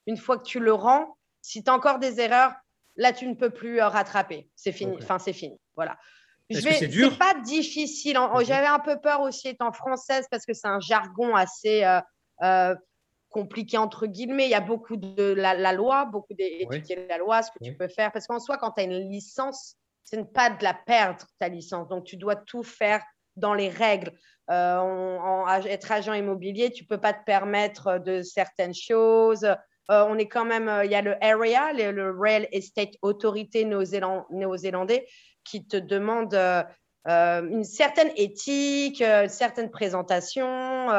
une 0.06 0.16
fois 0.16 0.38
que 0.38 0.44
tu 0.44 0.60
le 0.60 0.72
rends, 0.72 1.16
si 1.40 1.62
tu 1.62 1.70
as 1.70 1.74
encore 1.74 1.98
des 1.98 2.20
erreurs, 2.20 2.52
là, 2.96 3.12
tu 3.12 3.26
ne 3.26 3.34
peux 3.34 3.50
plus 3.50 3.80
euh, 3.80 3.88
rattraper. 3.88 4.48
C'est 4.54 4.72
fini. 4.72 4.96
Enfin, 5.00 5.18
c'est 5.18 5.32
fini. 5.32 5.58
Voilà. 5.74 5.96
C'est 6.50 7.18
pas 7.18 7.34
difficile. 7.40 8.18
J'avais 8.42 8.66
un 8.66 8.78
peu 8.78 9.00
peur 9.00 9.22
aussi 9.22 9.48
étant 9.48 9.72
française 9.72 10.26
parce 10.30 10.44
que 10.44 10.52
c'est 10.52 10.68
un 10.68 10.80
jargon 10.80 11.34
assez 11.34 11.82
euh, 12.42 12.74
compliqué 13.30 13.78
entre 13.78 14.06
guillemets. 14.06 14.44
Il 14.44 14.50
y 14.50 14.54
a 14.54 14.60
beaucoup 14.60 14.96
de 14.96 15.32
la, 15.32 15.72
loi, 15.72 16.04
beaucoup 16.04 16.34
d'étudier 16.34 17.06
la 17.08 17.18
loi, 17.18 17.42
ce 17.42 17.50
que 17.50 17.64
tu 17.64 17.74
peux 17.74 17.88
faire. 17.88 18.12
Parce 18.12 18.26
qu'en 18.26 18.38
soi, 18.38 18.58
quand 18.58 18.72
tu 18.72 18.82
as 18.82 18.84
une 18.84 19.10
licence, 19.10 19.76
ce 20.04 20.16
n'est 20.16 20.24
pas 20.24 20.50
de 20.50 20.62
la 20.62 20.74
perdre, 20.74 21.24
ta 21.38 21.48
licence. 21.48 21.88
Donc, 21.88 22.04
tu 22.04 22.16
dois 22.16 22.36
tout 22.36 22.62
faire 22.62 23.02
dans 23.36 23.54
les 23.54 23.68
règles. 23.68 24.12
Euh, 24.50 24.78
en, 24.78 25.46
être 25.48 25.92
agent 25.92 26.12
immobilier, 26.12 26.70
tu 26.70 26.84
peux 26.84 26.98
pas 26.98 27.12
te 27.12 27.24
permettre 27.24 27.98
de 27.98 28.22
certaines 28.22 28.74
choses. 28.74 29.46
Euh, 29.92 30.04
on 30.08 30.18
est 30.18 30.26
quand 30.26 30.44
même, 30.44 30.68
euh, 30.68 30.84
il 30.84 30.90
y 30.90 30.94
a 30.94 31.02
le 31.02 31.14
AREA, 31.22 31.72
le, 31.92 32.10
Real 32.18 32.48
Estate 32.50 32.94
Authority 33.02 33.64
néo-zélandais, 33.66 35.06
qui 35.44 35.66
te 35.66 35.76
demande 35.76 36.34
une 37.04 37.64
certaine 37.64 38.10
éthique, 38.16 39.00
une 39.02 39.28
certaine 39.28 39.70
présentation, 39.70 40.90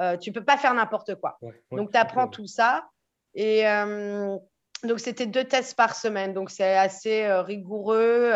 euh, 0.00 0.16
tu 0.16 0.32
peux 0.32 0.44
pas 0.44 0.56
faire 0.56 0.72
n'importe 0.74 1.14
quoi. 1.16 1.38
donc, 1.70 1.92
tu 1.92 1.98
apprends 1.98 2.28
tout 2.28 2.46
ça. 2.46 2.88
Et 3.34 3.68
euh, 3.68 4.36
donc, 4.82 4.98
c'était 4.98 5.26
deux 5.26 5.44
tests 5.44 5.76
par 5.76 5.94
semaine. 5.94 6.32
Donc, 6.32 6.50
c'est 6.50 6.76
assez 6.76 7.24
euh, 7.24 7.42
rigoureux. 7.42 8.30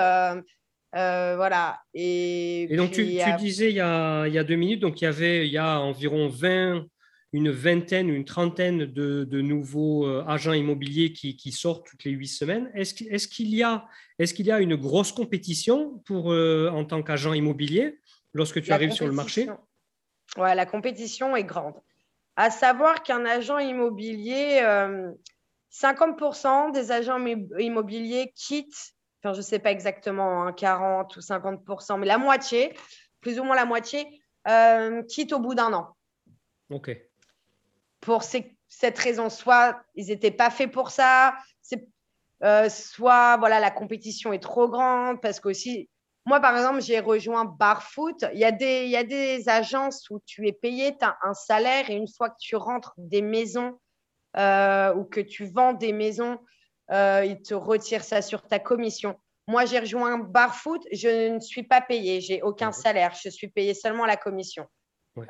voilà. 0.93 1.81
Et, 1.95 2.69
donc, 2.77 2.91
tu, 2.91 3.05
disais 3.39 3.71
il 3.71 3.77
y, 3.77 3.81
a, 3.81 4.27
il 4.27 4.35
y, 4.35 4.39
a, 4.39 4.45
deux 4.45 4.57
minutes, 4.57 4.81
donc 4.81 5.01
il 5.01 5.05
y 5.05 5.09
avait 5.09 5.47
il 5.47 5.53
y 5.53 5.59
a 5.59 5.81
environ 5.81 6.29
20, 6.29 6.85
une 7.35 7.51
vingtaine, 7.51 8.09
une 8.09 8.25
trentaine 8.25 8.87
de, 8.87 9.25
de 9.25 9.41
nouveaux 9.41 10.07
agents 10.27 10.53
immobiliers 10.53 11.13
qui, 11.13 11.37
qui, 11.37 11.53
sortent 11.53 11.87
toutes 11.87 12.05
les 12.05 12.13
huit 12.13 12.29
semaines. 12.29 12.71
Est-ce 12.75 12.95
qu'il 13.29 13.55
y, 13.55 13.63
a, 13.63 13.87
est 14.19 14.33
qu'il 14.33 14.47
y 14.47 14.53
a 14.53 14.61
une 14.61 14.77
grosse 14.77 15.13
compétition 15.13 15.99
pour, 16.07 16.29
en 16.29 16.85
tant 16.85 17.03
qu'agent 17.03 17.33
immobilier 17.33 17.99
lorsque 18.35 18.63
tu 18.63 18.73
arrives 18.73 18.93
sur 18.93 19.07
le 19.07 19.13
marché? 19.13 19.49
Ouais, 20.37 20.55
la 20.55 20.67
compétition 20.67 21.37
est 21.37 21.45
grande. 21.45 21.75
À 22.37 22.51
savoir 22.51 23.03
qu'un 23.03 23.25
agent 23.25 23.59
immobilier, 23.59 24.61
50% 25.73 26.69
euh, 26.69 26.73
des 26.73 26.91
agents 26.91 27.25
immobiliers 27.59 28.33
quittent, 28.35 28.95
enfin 29.23 29.33
je 29.33 29.39
ne 29.39 29.45
sais 29.45 29.61
pas 29.61 29.71
exactement, 29.71 30.53
40 30.53 31.13
hein, 31.13 31.17
ou 31.17 31.21
50%, 31.21 32.01
mais 32.01 32.07
la 32.07 32.19
moitié, 32.19 32.77
plus 33.21 33.39
ou 33.39 33.45
moins 33.45 33.55
la 33.55 33.65
moitié, 33.65 34.21
euh, 34.49 35.03
quittent 35.05 35.33
au 35.33 35.39
bout 35.39 35.55
d'un 35.55 35.73
an. 35.73 35.97
OK. 36.71 36.91
Pour 38.05 38.23
cette 38.23 38.99
raison, 38.99 39.31
soit 39.31 39.81
ils 39.95 40.07
n'étaient 40.07 40.31
pas 40.31 40.51
faits 40.51 40.71
pour 40.71 40.91
ça, 40.91 41.35
euh, 42.43 42.69
soit 42.69 43.39
voilà, 43.39 43.59
la 43.59 43.71
compétition 43.71 44.33
est 44.33 44.43
trop 44.43 44.69
grande, 44.69 45.21
parce 45.23 45.41
qu'aussi, 45.41 45.89
moi, 46.27 46.41
par 46.41 46.57
exemple, 46.57 46.81
j'ai 46.81 47.01
rejoint 47.01 47.45
Barfoot. 47.45 48.25
Il 48.33 48.39
y, 48.39 48.45
a 48.45 48.53
des, 48.53 48.85
il 48.85 48.91
y 48.91 48.97
a 48.97 49.05
des 49.05 49.49
agences 49.49 50.09
où 50.11 50.21
tu 50.25 50.49
es 50.49 50.53
payé, 50.53 50.97
tu 50.97 51.05
as 51.05 51.17
un 51.23 51.35
salaire 51.35 51.91
et 51.91 51.95
une 51.95 52.09
fois 52.09 52.31
que 52.31 52.37
tu 52.41 52.57
rentres 52.57 52.95
des 52.97 53.21
maisons 53.21 53.79
euh, 54.37 54.95
ou 54.95 55.05
que 55.05 55.21
tu 55.21 55.47
vends 55.47 55.75
des 55.75 55.93
maisons, 55.93 56.39
euh, 56.91 57.25
ils 57.27 57.43
te 57.43 57.55
retirent 57.55 58.05
ça 58.05 58.23
sur 58.23 58.43
ta 58.43 58.59
commission. 58.59 59.17
Moi, 59.47 59.67
j'ai 59.67 59.79
rejoint 59.79 60.19
Barfoot. 60.19 60.83
Je 60.93 61.35
ne 61.35 61.41
suis 61.41 61.63
pas 61.63 61.83
payé. 61.83 62.23
J'ai 62.23 62.41
aucun 62.41 62.73
salaire. 62.73 63.15
Je 63.23 63.29
suis 63.29 63.49
payé 63.49 63.75
seulement 63.75 64.07
la 64.07 64.17
commission. 64.17 64.67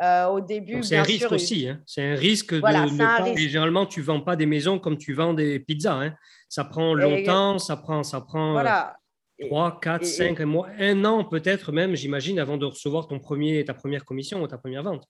Euh, 0.00 0.26
au 0.28 0.40
début, 0.40 0.82
c'est 0.82 0.96
un 0.96 1.02
risque 1.02 1.30
aussi. 1.30 1.68
Hein. 1.68 1.80
C'est 1.86 2.02
un 2.02 2.14
risque 2.14 2.54
de 2.54 2.58
ne 2.58 2.98
pas. 2.98 3.34
Généralement, 3.34 3.86
tu 3.86 4.00
vends 4.00 4.20
pas 4.20 4.36
des 4.36 4.46
maisons 4.46 4.78
comme 4.78 4.96
tu 4.96 5.12
vends 5.12 5.34
des 5.34 5.60
pizzas. 5.60 6.00
Hein. 6.00 6.14
Ça 6.48 6.64
prend 6.64 6.94
longtemps. 6.94 7.58
Ça 7.58 7.76
prend, 7.76 8.02
ça 8.02 8.20
prend. 8.20 8.52
Voilà. 8.52 8.96
3, 9.40 9.80
4, 9.80 10.04
5 10.04 10.40
mois, 10.42 10.68
un 10.78 11.04
an 11.04 11.24
peut-être 11.24 11.72
même, 11.72 11.96
j'imagine, 11.96 12.38
avant 12.38 12.56
de 12.56 12.66
recevoir 12.66 13.08
ton 13.08 13.18
premier, 13.18 13.64
ta 13.64 13.74
première 13.74 14.04
commission 14.04 14.40
ou 14.40 14.46
ta 14.46 14.58
première 14.58 14.84
vente. 14.84 15.08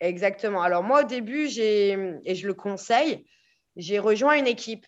Exactement. 0.00 0.60
Alors 0.60 0.82
moi, 0.82 1.02
au 1.02 1.06
début, 1.06 1.46
et 1.46 2.34
je 2.34 2.46
le 2.46 2.54
conseille, 2.54 3.24
j'ai 3.76 3.98
rejoint 3.98 4.34
une 4.34 4.48
équipe 4.48 4.86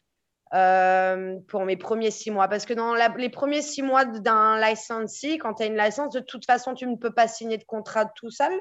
euh, 0.54 1.38
pour 1.48 1.64
mes 1.64 1.76
premiers 1.76 2.10
six 2.10 2.30
mois. 2.30 2.48
Parce 2.48 2.66
que 2.66 2.74
dans 2.74 2.94
les 3.16 3.28
premiers 3.28 3.62
six 3.62 3.82
mois 3.82 4.04
d'un 4.04 4.58
licensee, 4.60 5.38
quand 5.38 5.54
tu 5.54 5.62
as 5.62 5.66
une 5.66 5.78
licence, 5.78 6.12
de 6.12 6.20
toute 6.20 6.44
façon, 6.44 6.74
tu 6.74 6.86
ne 6.86 6.96
peux 6.96 7.12
pas 7.12 7.28
signer 7.28 7.58
de 7.58 7.64
contrat 7.64 8.06
tout 8.06 8.30
seul. 8.30 8.52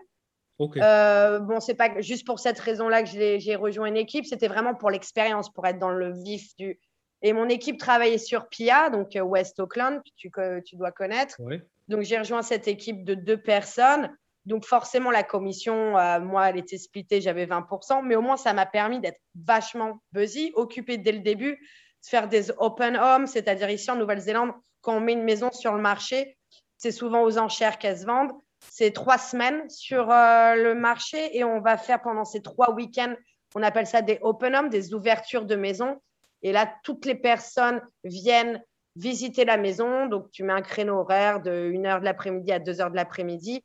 Euh, 0.77 1.39
bon, 1.39 1.59
c'est 1.59 1.75
pas 1.75 2.01
juste 2.01 2.25
pour 2.25 2.39
cette 2.39 2.59
raison-là 2.59 3.03
que 3.03 3.09
j'ai 3.09 3.55
rejoint 3.55 3.87
une 3.87 3.97
équipe, 3.97 4.25
c'était 4.25 4.47
vraiment 4.47 4.75
pour 4.75 4.89
l'expérience, 4.89 5.51
pour 5.51 5.65
être 5.67 5.79
dans 5.79 5.91
le 5.91 6.13
vif 6.13 6.55
du, 6.57 6.79
et 7.21 7.33
mon 7.33 7.49
équipe 7.49 7.77
travaillait 7.77 8.17
sur 8.17 8.47
PIA, 8.49 8.89
donc 8.89 9.15
euh, 9.15 9.21
West 9.21 9.59
Auckland, 9.59 10.01
tu, 10.15 10.31
tu 10.65 10.75
dois 10.75 10.91
connaître. 10.91 11.39
Donc, 11.87 12.01
j'ai 12.01 12.17
rejoint 12.17 12.41
cette 12.41 12.67
équipe 12.67 13.03
de 13.03 13.13
deux 13.13 13.37
personnes. 13.37 14.15
Donc, 14.45 14.65
forcément, 14.65 15.11
la 15.11 15.23
commission, 15.23 15.97
euh, 15.97 16.19
moi, 16.19 16.49
elle 16.49 16.57
était 16.57 16.79
splittée, 16.79 17.21
j'avais 17.21 17.45
20%, 17.45 18.03
mais 18.03 18.15
au 18.15 18.21
moins, 18.21 18.37
ça 18.37 18.53
m'a 18.53 18.65
permis 18.65 18.99
d'être 18.99 19.19
vachement 19.35 20.01
busy, 20.13 20.51
occupée 20.55 20.97
dès 20.97 21.11
le 21.11 21.19
début, 21.19 21.57
de 21.57 22.07
faire 22.07 22.27
des 22.27 22.49
open 22.57 22.97
homes, 22.97 23.27
c'est-à-dire 23.27 23.69
ici 23.69 23.91
en 23.91 23.97
Nouvelle-Zélande, 23.97 24.51
quand 24.81 24.95
on 24.95 24.99
met 24.99 25.13
une 25.13 25.23
maison 25.23 25.51
sur 25.51 25.73
le 25.73 25.81
marché, 25.81 26.37
c'est 26.77 26.91
souvent 26.91 27.21
aux 27.21 27.37
enchères 27.37 27.77
qu'elles 27.77 27.99
se 27.99 28.05
vendent. 28.05 28.31
C'est 28.69 28.91
trois 28.91 29.17
semaines 29.17 29.69
sur 29.69 30.11
euh, 30.11 30.55
le 30.55 30.75
marché 30.75 31.37
et 31.37 31.43
on 31.43 31.61
va 31.61 31.77
faire 31.77 32.01
pendant 32.01 32.25
ces 32.25 32.41
trois 32.41 32.71
week-ends, 32.73 33.15
on 33.55 33.63
appelle 33.63 33.87
ça 33.87 34.01
des 34.01 34.19
open 34.21 34.55
homes, 34.55 34.69
des 34.69 34.93
ouvertures 34.93 35.45
de 35.45 35.55
maison 35.55 35.99
et 36.43 36.51
là, 36.51 36.71
toutes 36.83 37.05
les 37.05 37.15
personnes 37.15 37.81
viennent 38.03 38.63
visiter 38.95 39.45
la 39.45 39.57
maison. 39.57 40.07
Donc, 40.07 40.31
tu 40.31 40.43
mets 40.43 40.53
un 40.53 40.61
créneau 40.61 40.99
horaire 40.99 41.41
de 41.41 41.71
1h 41.71 41.99
de 41.99 42.05
l'après-midi 42.05 42.51
à 42.51 42.59
2h 42.59 42.91
de 42.91 42.95
l'après-midi. 42.95 43.63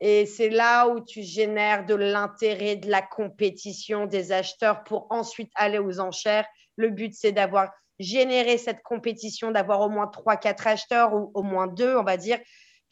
Et 0.00 0.26
c'est 0.26 0.50
là 0.50 0.88
où 0.88 1.00
tu 1.00 1.22
génères 1.22 1.86
de 1.86 1.94
l'intérêt, 1.94 2.76
de 2.76 2.90
la 2.90 3.02
compétition 3.02 4.06
des 4.06 4.32
acheteurs 4.32 4.84
pour 4.84 5.06
ensuite 5.10 5.50
aller 5.54 5.78
aux 5.78 6.00
enchères. 6.00 6.46
Le 6.76 6.90
but, 6.90 7.14
c'est 7.14 7.32
d'avoir 7.32 7.70
généré 7.98 8.58
cette 8.58 8.82
compétition, 8.82 9.52
d'avoir 9.52 9.80
au 9.82 9.88
moins 9.88 10.06
3-4 10.06 10.68
acheteurs 10.68 11.14
ou 11.14 11.30
au 11.34 11.42
moins 11.42 11.68
deux, 11.68 11.96
on 11.96 12.02
va 12.02 12.16
dire, 12.16 12.38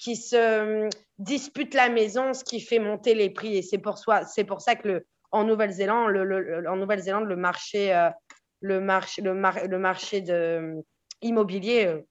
qui 0.02 0.16
se 0.16 0.88
disputent 1.18 1.74
la 1.74 1.88
maison, 1.88 2.34
ce 2.34 2.42
qui 2.42 2.60
fait 2.60 2.80
monter 2.80 3.14
les 3.14 3.30
prix. 3.30 3.56
Et 3.56 3.62
c'est 3.62 3.78
pour, 3.78 4.00
pour 4.48 4.60
ça 4.60 4.74
que 4.74 4.88
le, 4.88 5.06
en 5.30 5.44
Nouvelle-Zélande, 5.44 6.10
le, 6.10 6.68
en 6.68 6.76
Nouvelle-Zélande, 6.76 7.26
le 7.28 7.36
marché, 7.36 8.10
le 8.60 8.80
marché, 8.80 9.22
le, 9.22 9.32
le 9.32 9.78
marché 9.78 10.20
de, 10.20 10.82
immobilier 11.20 12.02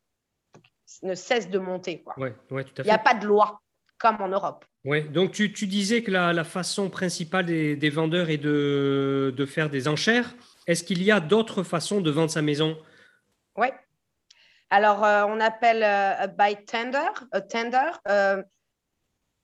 ne 1.03 1.15
cesse 1.15 1.49
de 1.49 1.59
monter. 1.59 2.01
Quoi. 2.01 2.15
Il 2.49 2.83
n'y 2.83 2.91
a 2.91 2.97
pas 2.97 3.13
de 3.13 3.27
loi 3.27 3.61
comme 3.97 4.21
en 4.21 4.29
Europe. 4.29 4.65
Oui, 4.83 5.03
donc 5.03 5.33
tu, 5.33 5.53
tu, 5.53 5.67
disais 5.67 6.01
que 6.01 6.09
la, 6.09 6.33
la 6.33 6.43
façon 6.43 6.89
principale 6.89 7.45
des, 7.45 7.75
des, 7.75 7.89
vendeurs 7.89 8.29
est 8.29 8.37
de, 8.37 9.31
de 9.35 9.45
faire 9.45 9.69
des 9.69 9.87
enchères. 9.87 10.33
Est-ce 10.65 10.83
qu'il 10.83 11.03
y 11.03 11.11
a 11.11 11.19
d'autres 11.19 11.61
façons 11.61 12.01
de 12.01 12.09
vendre 12.09 12.31
sa 12.31 12.41
maison? 12.41 12.77
Oui. 13.57 13.67
Alors, 14.73 15.03
euh, 15.03 15.25
on 15.27 15.41
appelle 15.41 15.83
euh, 15.83 16.27
buy 16.27 16.55
tender. 16.63 17.09
A 17.33 17.41
tender. 17.41 17.91
Euh, 18.07 18.41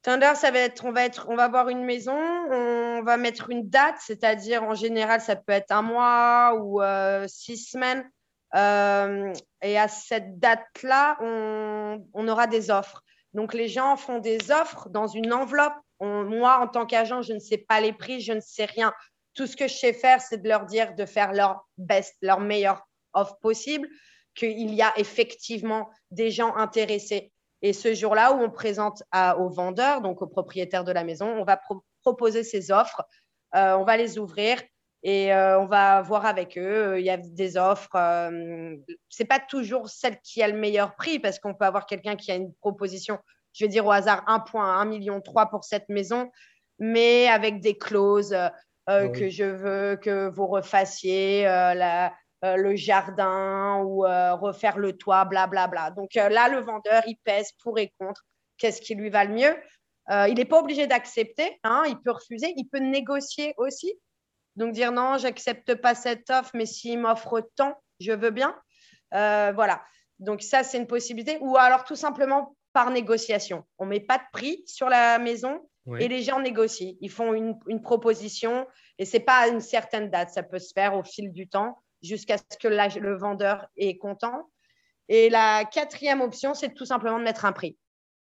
tender, 0.02 0.32
ça 0.36 0.52
va 0.52 0.60
être 0.60 0.86
on, 0.86 0.94
va 0.94 1.04
être, 1.04 1.28
on 1.30 1.36
va 1.36 1.44
avoir 1.44 1.68
une 1.68 1.84
maison, 1.84 2.16
on 2.16 3.04
va 3.04 3.18
mettre 3.18 3.50
une 3.50 3.70
date, 3.70 3.98
c'est-à-dire 4.00 4.64
en 4.64 4.74
général, 4.74 5.20
ça 5.20 5.36
peut 5.36 5.52
être 5.52 5.72
un 5.72 5.82
mois 5.82 6.56
ou 6.56 6.82
six 7.28 7.58
semaines. 7.58 8.10
et 8.56 9.78
à 9.78 9.88
cette 9.90 10.40
date-là, 10.40 11.18
on, 11.20 12.08
on 12.14 12.28
aura 12.30 12.48
des 12.48 12.72
offres. 12.72 13.04
Donc, 13.34 13.54
les 13.54 13.68
gens 13.68 13.98
font 13.98 14.20
des 14.20 14.50
offres 14.50 14.88
dans 14.88 15.08
une 15.08 15.34
enveloppe. 15.34 15.76
moi, 16.00 16.60
en 16.60 16.68
tant 16.70 16.86
qu'agent, 16.86 17.22
je 17.22 17.34
ne 17.34 17.40
sais 17.40 17.58
pas 17.58 17.82
les 17.82 17.92
prix, 17.92 18.22
je 18.22 18.32
ne 18.32 18.40
sais 18.40 18.66
rien. 18.66 18.94
Tout 19.34 19.46
ce 19.46 19.58
que 19.58 19.68
je 19.68 19.76
sais 19.76 19.94
faire, 19.94 20.22
c'est 20.22 20.42
de 20.42 20.48
leur 20.48 20.66
dire 20.66 20.96
de 20.96 21.06
faire 21.06 21.34
leur 21.34 21.68
best, 21.78 22.16
leur 22.22 22.40
meilleure 22.40 22.88
offre 23.14 23.38
possible, 23.40 23.90
qu'il 24.38 24.74
y 24.74 24.82
a 24.82 24.94
effectivement 24.98 25.90
des 26.12 26.32
gens 26.32 26.56
intéressés. 26.56 27.32
Et 27.64 27.74
ce 27.74 27.94
jour-là 27.94 28.34
où 28.34 28.42
on 28.42 28.52
présente 28.52 29.04
aux 29.38 29.50
vendeurs, 29.50 30.02
donc 30.02 30.22
aux 30.22 30.28
propriétaires 30.28 30.84
de 30.84 30.92
la 30.92 31.04
maison, 31.04 31.28
on 31.28 31.44
va 31.44 31.60
proposer 32.04 32.44
ces 32.44 32.72
offres, 32.72 33.04
euh, 33.56 33.76
on 33.76 33.84
va 33.84 33.98
les 33.98 34.20
ouvrir 34.20 34.60
et 35.04 35.34
euh, 35.34 35.60
on 35.60 35.66
va 35.66 36.02
voir 36.02 36.26
avec 36.26 36.58
eux. 36.58 37.00
Il 37.00 37.06
y 37.06 37.10
a 37.10 37.18
des 37.18 37.58
offres. 37.58 37.96
Euh, 37.96 38.76
c'est 39.10 39.26
pas 39.26 39.40
toujours 39.40 39.90
celle 39.90 40.20
qui 40.22 40.44
a 40.44 40.48
le 40.48 40.58
meilleur 40.58 40.96
prix 40.96 41.20
parce 41.20 41.40
qu'on 41.40 41.56
peut 41.56 41.66
avoir 41.66 41.86
quelqu'un 41.88 42.16
qui 42.16 42.32
a 42.32 42.36
une 42.36 42.54
proposition, 42.56 43.18
je 43.54 43.66
vais 43.66 43.70
dire 43.70 43.86
au 43.86 43.92
hasard 43.92 44.24
1,1 44.28 44.88
million 44.88 45.20
3 45.20 45.48
pour 45.48 45.64
cette 45.64 45.90
maison, 45.90 46.30
mais 46.78 47.28
avec 47.28 47.60
des 47.60 47.78
clauses 47.78 48.34
euh, 48.34 48.50
ah 48.86 49.08
que 49.10 49.30
je 49.30 49.44
veux 49.44 49.98
que 49.98 50.30
vous 50.30 50.48
refassiez 50.48 51.44
la, 51.44 52.14
le 52.44 52.76
jardin 52.76 53.82
ou 53.84 54.02
refaire 54.02 54.78
le 54.78 54.96
toit, 54.96 55.26
blablabla. 55.26 55.68
Bla, 55.68 55.90
bla. 55.90 55.92
Donc 55.92 56.14
là, 56.16 56.50
le 56.50 56.60
vendeur, 56.60 57.04
il 57.08 57.18
pèse 57.24 57.52
pour 57.64 57.80
et 57.80 57.94
contre. 58.00 58.26
Qu'est-ce 58.58 58.82
qui 58.82 58.96
lui 58.96 59.10
va 59.10 59.26
le 59.26 59.34
mieux? 59.34 59.56
Il 60.28 60.36
n'est 60.36 60.46
pas 60.46 60.60
obligé 60.60 60.88
d'accepter. 60.88 61.60
Hein, 61.64 61.84
il 61.88 62.00
peut 62.00 62.12
refuser. 62.12 62.54
Il 62.58 62.66
peut 62.66 62.80
négocier 62.80 63.54
aussi. 63.58 63.94
Donc 64.58 64.74
dire 64.74 64.92
non, 64.92 65.18
j'accepte 65.18 65.76
pas 65.76 65.96
cette 65.96 66.30
offre, 66.32 66.50
mais 66.56 66.66
s'il 66.66 67.00
m'offre 67.00 67.48
tant, 67.56 67.80
je 68.00 68.12
veux 68.12 68.32
bien. 68.32 68.60
Euh, 69.14 69.52
voilà. 69.54 69.84
Donc 70.20 70.42
ça, 70.42 70.64
c'est 70.64 70.78
une 70.78 70.88
possibilité. 70.88 71.38
Ou 71.42 71.58
alors 71.58 71.84
tout 71.84 71.96
simplement 71.96 72.56
par 72.74 72.90
négociation. 72.90 73.64
On 73.78 73.86
ne 73.86 73.92
met 73.92 74.00
pas 74.00 74.18
de 74.18 74.24
prix 74.34 74.64
sur 74.66 74.90
la 74.90 75.20
maison 75.20 75.62
et 76.00 76.08
les 76.08 76.22
gens 76.22 76.40
négocient. 76.40 76.96
Ils 77.00 77.10
font 77.10 77.34
une, 77.34 77.82
proposition 77.82 78.68
et 78.98 79.06
ce 79.06 79.18
n'est 79.18 79.24
pas 79.24 79.38
à 79.38 79.48
une 79.48 79.62
certaine 79.62 80.10
date. 80.10 80.32
Ça 80.32 80.44
peut 80.44 80.60
se 80.60 80.74
faire 80.74 80.96
au 80.96 81.04
fil 81.04 81.32
du 81.32 81.48
temps 81.48 81.78
jusqu'à 82.02 82.38
ce 82.38 82.58
que 82.58 82.68
le 82.68 83.18
vendeur 83.18 83.68
est 83.76 83.98
content. 83.98 84.50
Et 85.10 85.30
la 85.30 85.66
quatrième 85.66 86.22
option, 86.22 86.54
c'est 86.54 86.74
tout 86.74 86.86
simplement 86.86 87.20
de 87.20 87.24
mettre 87.24 87.46
un 87.46 87.54
prix. 87.54 87.78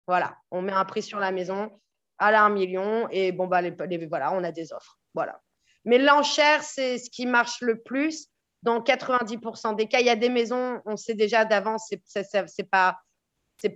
Voilà, 0.07 0.37
on 0.51 0.63
met 0.63 0.73
un 0.73 0.85
prix 0.85 1.03
sur 1.03 1.19
la 1.19 1.33
maison 1.33 1.71
à 2.19 2.31
la 2.31 2.45
1 2.45 2.51
million 2.51 3.09
et 3.11 3.33
bon, 3.33 3.47
bah, 3.47 3.61
voilà, 4.09 4.33
on 4.33 4.45
a 4.45 4.53
des 4.53 4.73
offres. 4.73 4.99
Voilà. 5.15 5.41
Mais 5.85 5.99
l'enchère, 5.99 6.63
c'est 6.63 6.99
ce 6.99 7.11
qui 7.11 7.27
marche 7.27 7.61
le 7.61 7.81
plus. 7.81 8.29
Dans 8.63 8.81
90% 8.81 9.77
des 9.77 9.87
cas, 9.87 10.01
il 10.01 10.07
y 10.07 10.11
a 10.11 10.17
des 10.17 10.29
maisons, 10.29 10.81
on 10.85 10.97
sait 10.97 11.15
déjà 11.15 11.45
d'avance, 11.45 11.93
c'est 12.05 12.71
pas 12.71 12.99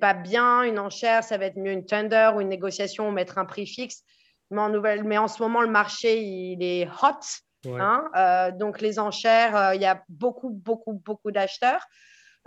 pas 0.00 0.14
bien 0.14 0.62
une 0.62 0.78
enchère, 0.78 1.24
ça 1.24 1.38
va 1.38 1.46
être 1.46 1.56
mieux 1.56 1.72
une 1.72 1.86
tender 1.86 2.32
ou 2.34 2.40
une 2.40 2.48
négociation 2.48 3.08
ou 3.08 3.12
mettre 3.12 3.38
un 3.38 3.46
prix 3.46 3.66
fixe. 3.66 4.02
Mais 4.50 4.60
en, 4.60 4.68
nouvelle, 4.68 5.04
mais 5.04 5.16
en 5.16 5.28
ce 5.28 5.42
moment, 5.42 5.62
le 5.62 5.70
marché, 5.70 6.20
il 6.22 6.62
est 6.62 6.86
hot. 6.86 7.20
Hein, 7.66 8.10
euh, 8.16 8.50
donc, 8.52 8.80
les 8.80 8.98
enchères, 8.98 9.56
euh, 9.56 9.74
il 9.74 9.80
y 9.80 9.86
a 9.86 10.02
beaucoup, 10.08 10.50
beaucoup, 10.50 10.94
beaucoup 10.94 11.30
d'acheteurs. 11.30 11.84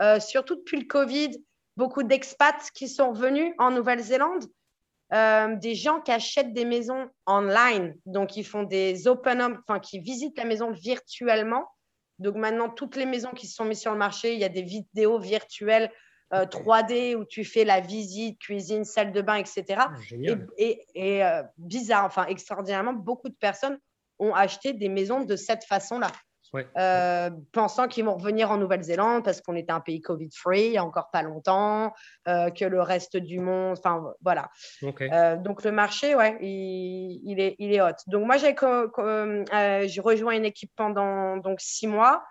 Euh, 0.01 0.19
surtout 0.19 0.55
depuis 0.55 0.79
le 0.79 0.85
Covid, 0.85 1.31
beaucoup 1.77 2.03
d'expats 2.03 2.71
qui 2.73 2.87
sont 2.87 3.11
venus 3.11 3.53
en 3.59 3.71
Nouvelle-Zélande. 3.71 4.45
Euh, 5.13 5.55
des 5.57 5.75
gens 5.75 6.01
qui 6.01 6.11
achètent 6.11 6.53
des 6.53 6.65
maisons 6.65 7.07
online. 7.27 7.95
Donc, 8.07 8.35
ils 8.35 8.43
font 8.43 8.63
des 8.63 9.07
open 9.07 9.59
enfin, 9.67 9.79
qui 9.79 9.99
visitent 9.99 10.37
la 10.37 10.45
maison 10.45 10.71
virtuellement. 10.71 11.67
Donc, 12.17 12.35
maintenant, 12.35 12.69
toutes 12.69 12.95
les 12.95 13.05
maisons 13.05 13.31
qui 13.31 13.45
se 13.47 13.55
sont 13.55 13.65
mises 13.65 13.81
sur 13.81 13.91
le 13.91 13.97
marché, 13.97 14.33
il 14.33 14.39
y 14.39 14.43
a 14.43 14.49
des 14.49 14.63
vidéos 14.63 15.19
virtuelles 15.19 15.91
3D 16.31 17.13
euh, 17.13 17.19
où 17.19 17.25
tu 17.25 17.45
fais 17.45 17.63
la 17.63 17.79
visite, 17.79 18.39
cuisine, 18.39 18.85
salle 18.85 19.11
de 19.11 19.21
bain, 19.21 19.35
etc. 19.35 19.63
Ah, 19.77 19.91
et, 20.57 21.23
euh, 21.23 21.43
bizarre, 21.57 22.05
enfin, 22.05 22.25
extraordinairement, 22.25 22.93
beaucoup 22.93 23.29
de 23.29 23.35
personnes 23.35 23.77
ont 24.19 24.33
acheté 24.33 24.73
des 24.73 24.89
maisons 24.89 25.23
de 25.23 25.35
cette 25.35 25.63
façon-là. 25.63 26.11
Euh, 26.77 27.31
pensant 27.51 27.87
qu'ils 27.87 28.05
vont 28.05 28.15
revenir 28.15 28.51
en 28.51 28.57
Nouvelle-Zélande 28.57 29.23
parce 29.23 29.41
qu'on 29.41 29.55
était 29.55 29.71
un 29.71 29.79
pays 29.79 30.01
Covid-free 30.01 30.65
il 30.65 30.71
n'y 30.71 30.77
a 30.77 30.85
encore 30.85 31.09
pas 31.11 31.23
longtemps, 31.23 31.93
euh, 32.27 32.51
que 32.51 32.65
le 32.65 32.81
reste 32.81 33.17
du 33.17 33.39
monde, 33.39 33.77
enfin 33.77 34.03
voilà. 34.21 34.49
Euh, 34.83 35.35
donc 35.37 35.63
le 35.63 35.71
marché, 35.71 36.15
ouais, 36.15 36.37
il, 36.41 37.39
est, 37.39 37.55
il 37.57 37.73
est 37.73 37.81
hot. 37.81 37.95
Donc 38.07 38.25
moi, 38.25 38.37
j'ai 38.37 40.01
rejoint 40.01 40.33
une 40.33 40.45
équipe 40.45 40.71
pendant 40.75 41.37
donc 41.37 41.59
six 41.59 41.87
mois 41.87 42.23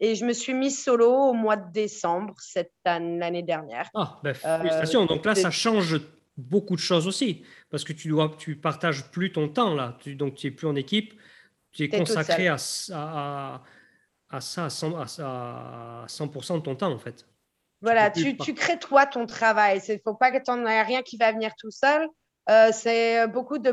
et 0.00 0.14
je 0.14 0.24
me 0.24 0.32
suis 0.32 0.54
mise 0.54 0.82
solo 0.82 1.12
au 1.12 1.32
mois 1.32 1.56
de 1.56 1.70
décembre 1.72 2.34
cette 2.38 2.72
année, 2.84 3.18
l'année 3.18 3.42
dernière. 3.42 3.88
Ah, 3.94 4.18
ben, 4.22 4.34
félicitations. 4.34 5.06
donc 5.06 5.24
là, 5.24 5.34
ça 5.34 5.50
change 5.50 6.00
beaucoup 6.38 6.76
de 6.76 6.80
choses 6.80 7.06
aussi 7.06 7.44
parce 7.70 7.84
que 7.84 7.92
tu 7.92 8.08
dois, 8.08 8.34
tu 8.38 8.56
partages 8.56 9.10
plus 9.10 9.32
ton 9.32 9.48
temps 9.48 9.74
là, 9.74 9.98
tu, 10.00 10.14
donc 10.14 10.36
tu 10.36 10.46
es 10.46 10.50
plus 10.50 10.66
en 10.66 10.76
équipe 10.76 11.12
tu 11.72 11.84
es 11.84 11.88
consacré 11.88 12.48
à, 12.48 12.56
à, 12.92 13.62
à, 14.30 14.40
ça 14.40 14.64
à 14.64 14.68
100%, 14.68 15.22
à 15.22 16.04
100 16.08 16.26
de 16.26 16.62
ton 16.62 16.74
temps, 16.74 16.92
en 16.92 16.98
fait. 16.98 17.26
Voilà, 17.80 18.10
tu, 18.10 18.36
tu, 18.36 18.54
crées 18.54 18.78
toi 18.78 19.06
ton 19.06 19.26
travail. 19.26 19.80
Il 19.86 19.94
ne 19.94 19.98
faut 20.04 20.14
pas 20.14 20.32
que 20.32 20.42
tu 20.42 20.50
n'en 20.50 20.66
aies 20.66 20.82
rien 20.82 21.02
qui 21.02 21.16
va 21.16 21.30
venir 21.32 21.52
tout 21.58 21.70
seul. 21.70 22.08
Euh, 22.50 22.70
c'est 22.72 23.28
beaucoup 23.28 23.58
de 23.58 23.72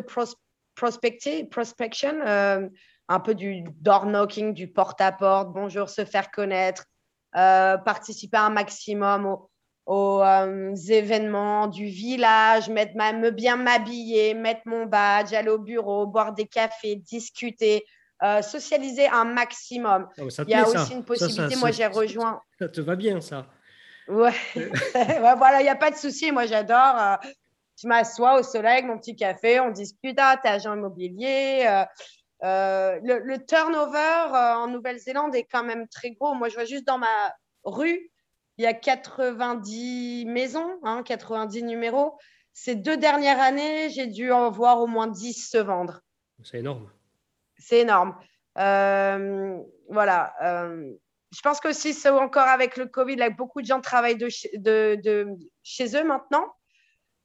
prospection, 0.75 2.21
euh, 2.28 2.67
un 3.08 3.19
peu 3.19 3.34
du 3.34 3.63
door 3.80 4.06
knocking, 4.06 4.54
du 4.54 4.67
porte-à-porte, 4.67 5.54
bonjour, 5.54 5.89
se 5.89 6.06
faire 6.06 6.30
connaître, 6.30 6.86
euh, 7.36 7.78
participer 7.78 8.38
un 8.38 8.49
maximum 8.49 9.25
au, 9.25 9.49
aux 9.86 10.21
euh, 10.21 10.76
événements 10.76 11.67
du 11.67 11.86
village, 11.86 12.69
mettre 12.69 12.95
me 12.95 13.30
bien 13.30 13.56
m'habiller, 13.56 14.34
mettre 14.34 14.62
mon 14.65 14.86
badge, 14.86 15.34
aller 15.34 15.50
au 15.50 15.60
bureau, 15.60 16.08
boire 16.08 16.34
des 16.34 16.48
cafés, 16.48 16.95
discuter, 16.95 17.86
euh, 18.24 18.41
socialiser 18.41 19.08
un 19.08 19.26
maximum. 19.26 20.08
Ah, 20.17 20.24
Il 20.48 20.50
y 20.50 20.54
a 20.56 20.67
aussi 20.67 20.93
une 20.93 21.06
possibilité. 21.06 21.56
moi, 21.58 21.71
j'ai 21.71 21.86
rejoint. 21.86 22.41
Ça 22.60 22.67
te 22.67 22.82
va 22.82 22.95
bien, 22.95 23.21
ça. 23.21 23.45
Ouais. 24.08 24.34
voilà, 24.93 25.62
il 25.62 25.63
n'y 25.63 25.69
a 25.69 25.76
pas 25.76 25.91
de 25.91 25.98
souci. 25.98 26.32
Moi, 26.32 26.45
j'adore. 26.45 26.95
Euh, 27.00 27.15
je 27.82 27.88
m'assois 27.88 28.39
au 28.39 28.43
soleil 28.43 28.74
avec 28.74 28.86
mon 28.86 28.98
petit 28.98 29.15
café, 29.15 29.60
on 29.60 29.69
discute. 29.69 30.17
Ah, 30.17 30.39
t'es 30.41 30.48
agent 30.48 30.74
immobilier. 30.74 31.65
le, 32.41 33.19
le, 33.19 33.45
turnover 33.45 34.30
en 34.32 34.67
Nouvelle-Zélande 34.67 35.36
est 35.36 35.43
quand 35.43 35.63
même 35.63 35.88
très 35.89 36.12
gros. 36.12 36.34
Moi, 36.36 36.48
je 36.48 36.56
vois 36.56 36.63
juste 36.65 36.88
dans 36.88 36.98
ma 36.98 37.34
rue, 37.65 38.10
il 38.57 38.63
y 38.63 38.67
a 38.67 38.73
90 38.73 40.25
maisons, 40.25 40.79
90 41.05 41.63
hein, 41.63 41.65
numéros. 41.65 42.17
Ces 42.53 42.75
deux 42.75 42.95
dernières 42.95 43.41
années, 43.41 43.89
j'ai 43.89 44.07
dû 44.07 44.31
en 44.31 44.49
voir 44.49 44.79
au 44.79 44.87
moins 44.87 45.07
10 45.07 45.49
se 45.49 45.57
vendre. 45.57 46.01
C'est 46.43 46.59
énorme. 46.59 46.89
C'est 47.57 47.79
énorme. 47.81 48.17
Euh, 48.57 49.59
voilà. 49.89 50.33
Euh, 50.41 50.93
je 51.31 51.41
pense 51.41 51.59
que 51.59 51.67
aussi, 51.67 51.93
c'est 51.93 52.09
encore 52.09 52.47
avec 52.47 52.77
le 52.77 52.85
Covid, 52.85 53.17
là, 53.17 53.29
beaucoup 53.29 53.61
de 53.61 53.67
gens 53.67 53.81
travaillent 53.81 54.17
de, 54.17 54.29
chez 55.63 55.97
eux 55.97 56.03
maintenant. 56.05 56.45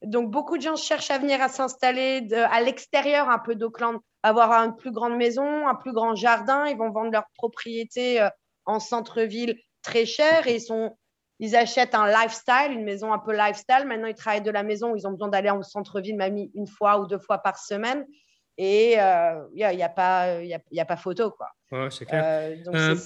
Donc, 0.03 0.31
beaucoup 0.31 0.57
de 0.57 0.63
gens 0.63 0.77
cherchent 0.77 1.11
à 1.11 1.19
venir 1.19 1.41
à 1.41 1.49
s'installer 1.49 2.27
à 2.35 2.61
l'extérieur 2.61 3.29
un 3.29 3.39
peu 3.39 3.55
d'Auckland, 3.55 4.01
avoir 4.23 4.51
une 4.53 4.75
plus 4.75 4.91
grande 4.91 5.17
maison, 5.17 5.69
un 5.69 5.75
plus 5.77 5.93
grand 5.93 6.17
jardin. 6.17 6.67
Ils 6.67 6.77
vont 6.77 6.91
vendre 6.91 7.13
leur 7.13 7.27
propriété 7.37 8.21
euh, 8.21 8.29
en 8.65 8.81
centre-ville 8.81 9.57
très 9.83 10.07
cher 10.07 10.49
et 10.49 10.57
ils 10.57 10.61
sont 10.61 10.97
ils 11.41 11.57
achètent 11.57 11.95
un 11.95 12.07
lifestyle, 12.07 12.71
une 12.71 12.85
maison 12.85 13.13
un 13.13 13.19
peu 13.19 13.33
lifestyle. 13.33 13.85
Maintenant, 13.87 14.07
ils 14.07 14.15
travaillent 14.15 14.43
de 14.43 14.51
la 14.51 14.63
maison. 14.63 14.95
Ils 14.95 15.07
ont 15.09 15.13
besoin 15.13 15.29
d'aller 15.29 15.51
en 15.51 15.63
centre-ville, 15.63 16.17
même 16.17 16.37
une 16.55 16.67
fois 16.67 17.01
ou 17.01 17.07
deux 17.07 17.19
fois 17.19 17.39
par 17.39 17.59
semaine. 17.59 18.05
Et 18.59 18.93
il 18.93 18.99
euh, 18.99 19.49
n'y 19.55 19.65
a, 19.65 19.73
y 19.73 19.83
a, 19.83 19.89
pas, 19.89 20.43
y 20.43 20.53
a, 20.53 20.61
y 20.71 20.81
a 20.81 20.85
pas 20.85 20.99
photo. 20.99 21.31
Quoi. 21.31 21.49
Ouais, 21.73 21.89
c'est 21.91 22.05
clair. 22.05 22.23
Euh, 22.25 22.57
euh, 22.75 22.97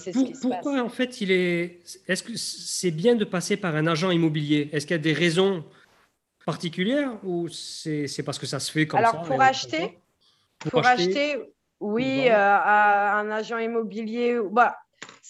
pourquoi, 0.42 0.82
en 0.82 0.88
fait, 0.88 1.20
il 1.20 1.30
est. 1.30 1.80
Est-ce 2.08 2.24
que 2.24 2.36
c'est 2.36 2.90
bien 2.90 3.14
de 3.14 3.24
passer 3.24 3.56
par 3.56 3.76
un 3.76 3.86
agent 3.86 4.10
immobilier? 4.10 4.68
Est-ce 4.72 4.84
qu'il 4.84 4.96
y 4.96 4.98
a 4.98 5.02
des 5.02 5.12
raisons 5.12 5.64
particulière 6.44 7.12
ou 7.24 7.48
c'est 7.48 8.22
parce 8.24 8.38
que 8.38 8.46
ça 8.46 8.58
se 8.58 8.72
fait 8.72 8.86
comme 8.86 9.00
ça 9.00 9.10
Alors, 9.10 9.22
pour 9.22 9.40
acheter, 9.40 9.98
pour, 10.58 10.84
acheter, 10.84 11.36
oui, 11.80 12.28
euh, 12.28 12.34
à 12.34 13.18
un 13.18 13.30
agent 13.30 13.58
immobilier, 13.58 14.38
bah, 14.50 14.76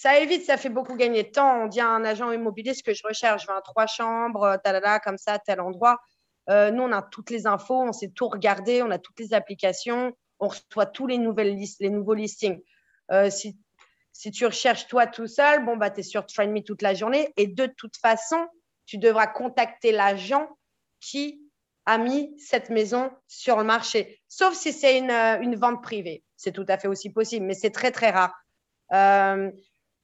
ça 0.05 0.19
évite, 0.19 0.45
ça 0.45 0.57
fait 0.57 0.69
beaucoup 0.69 0.95
gagner 0.95 1.23
de 1.23 1.29
temps. 1.29 1.63
On 1.63 1.65
dit 1.65 1.79
à 1.79 1.87
un 1.87 2.05
agent 2.05 2.31
immobilier 2.31 2.75
ce 2.75 2.83
que 2.83 2.93
je 2.93 3.01
recherche, 3.03 3.41
je 3.41 3.47
veux 3.47 3.57
un 3.57 3.61
trois 3.61 3.87
chambres, 3.87 4.43
euh, 4.43 4.57
talala, 4.57 4.99
comme 4.99 5.17
ça, 5.17 5.39
tel 5.39 5.59
endroit. 5.59 5.99
Euh, 6.47 6.69
nous, 6.69 6.83
on 6.83 6.91
a 6.91 7.01
toutes 7.01 7.31
les 7.31 7.47
infos, 7.47 7.81
on 7.81 7.91
sait 7.91 8.09
tout 8.09 8.27
regarder, 8.27 8.83
on 8.83 8.91
a 8.91 8.99
toutes 8.99 9.19
les 9.19 9.33
applications, 9.33 10.15
on 10.37 10.49
reçoit 10.49 10.85
tous 10.85 11.07
les, 11.07 11.17
nouvelles 11.17 11.57
les 11.79 11.89
nouveaux 11.89 12.13
listings. 12.13 12.61
si, 13.31 13.57
si, 14.11 14.29
tu 14.29 14.45
recherches 14.45 14.85
toi 14.85 15.07
tout 15.07 15.25
seul, 15.25 15.65
bon, 15.65 15.75
bah, 15.75 15.89
tu 15.89 16.01
es 16.01 16.03
sur 16.03 16.23
Train 16.27 16.49
Me 16.49 16.61
toute 16.61 16.83
la 16.83 16.93
journée. 16.93 17.33
Et 17.35 17.47
de 17.47 17.65
toute 17.65 17.97
façon, 17.97 18.47
tu 18.85 18.99
devras 18.99 19.25
contacter 19.25 19.91
l'agent 19.91 20.47
qui 21.01 21.41
a 21.87 21.97
mis 21.97 22.31
cette 22.37 22.69
maison 22.69 23.09
sur 23.27 23.57
le 23.57 23.63
marché. 23.63 24.21
Sauf 24.27 24.53
si 24.53 24.71
c'est 24.71 24.99
une, 24.99 25.09
une, 25.09 25.55
vente 25.55 25.81
privée. 25.81 26.23
C'est 26.35 26.51
tout 26.51 26.65
à 26.67 26.77
fait 26.77 26.87
aussi 26.87 27.09
possible, 27.09 27.47
mais 27.47 27.55
c'est 27.55 27.71
très, 27.71 27.89
très 27.89 28.11
rare. 28.11 28.35
Euh, 28.93 29.49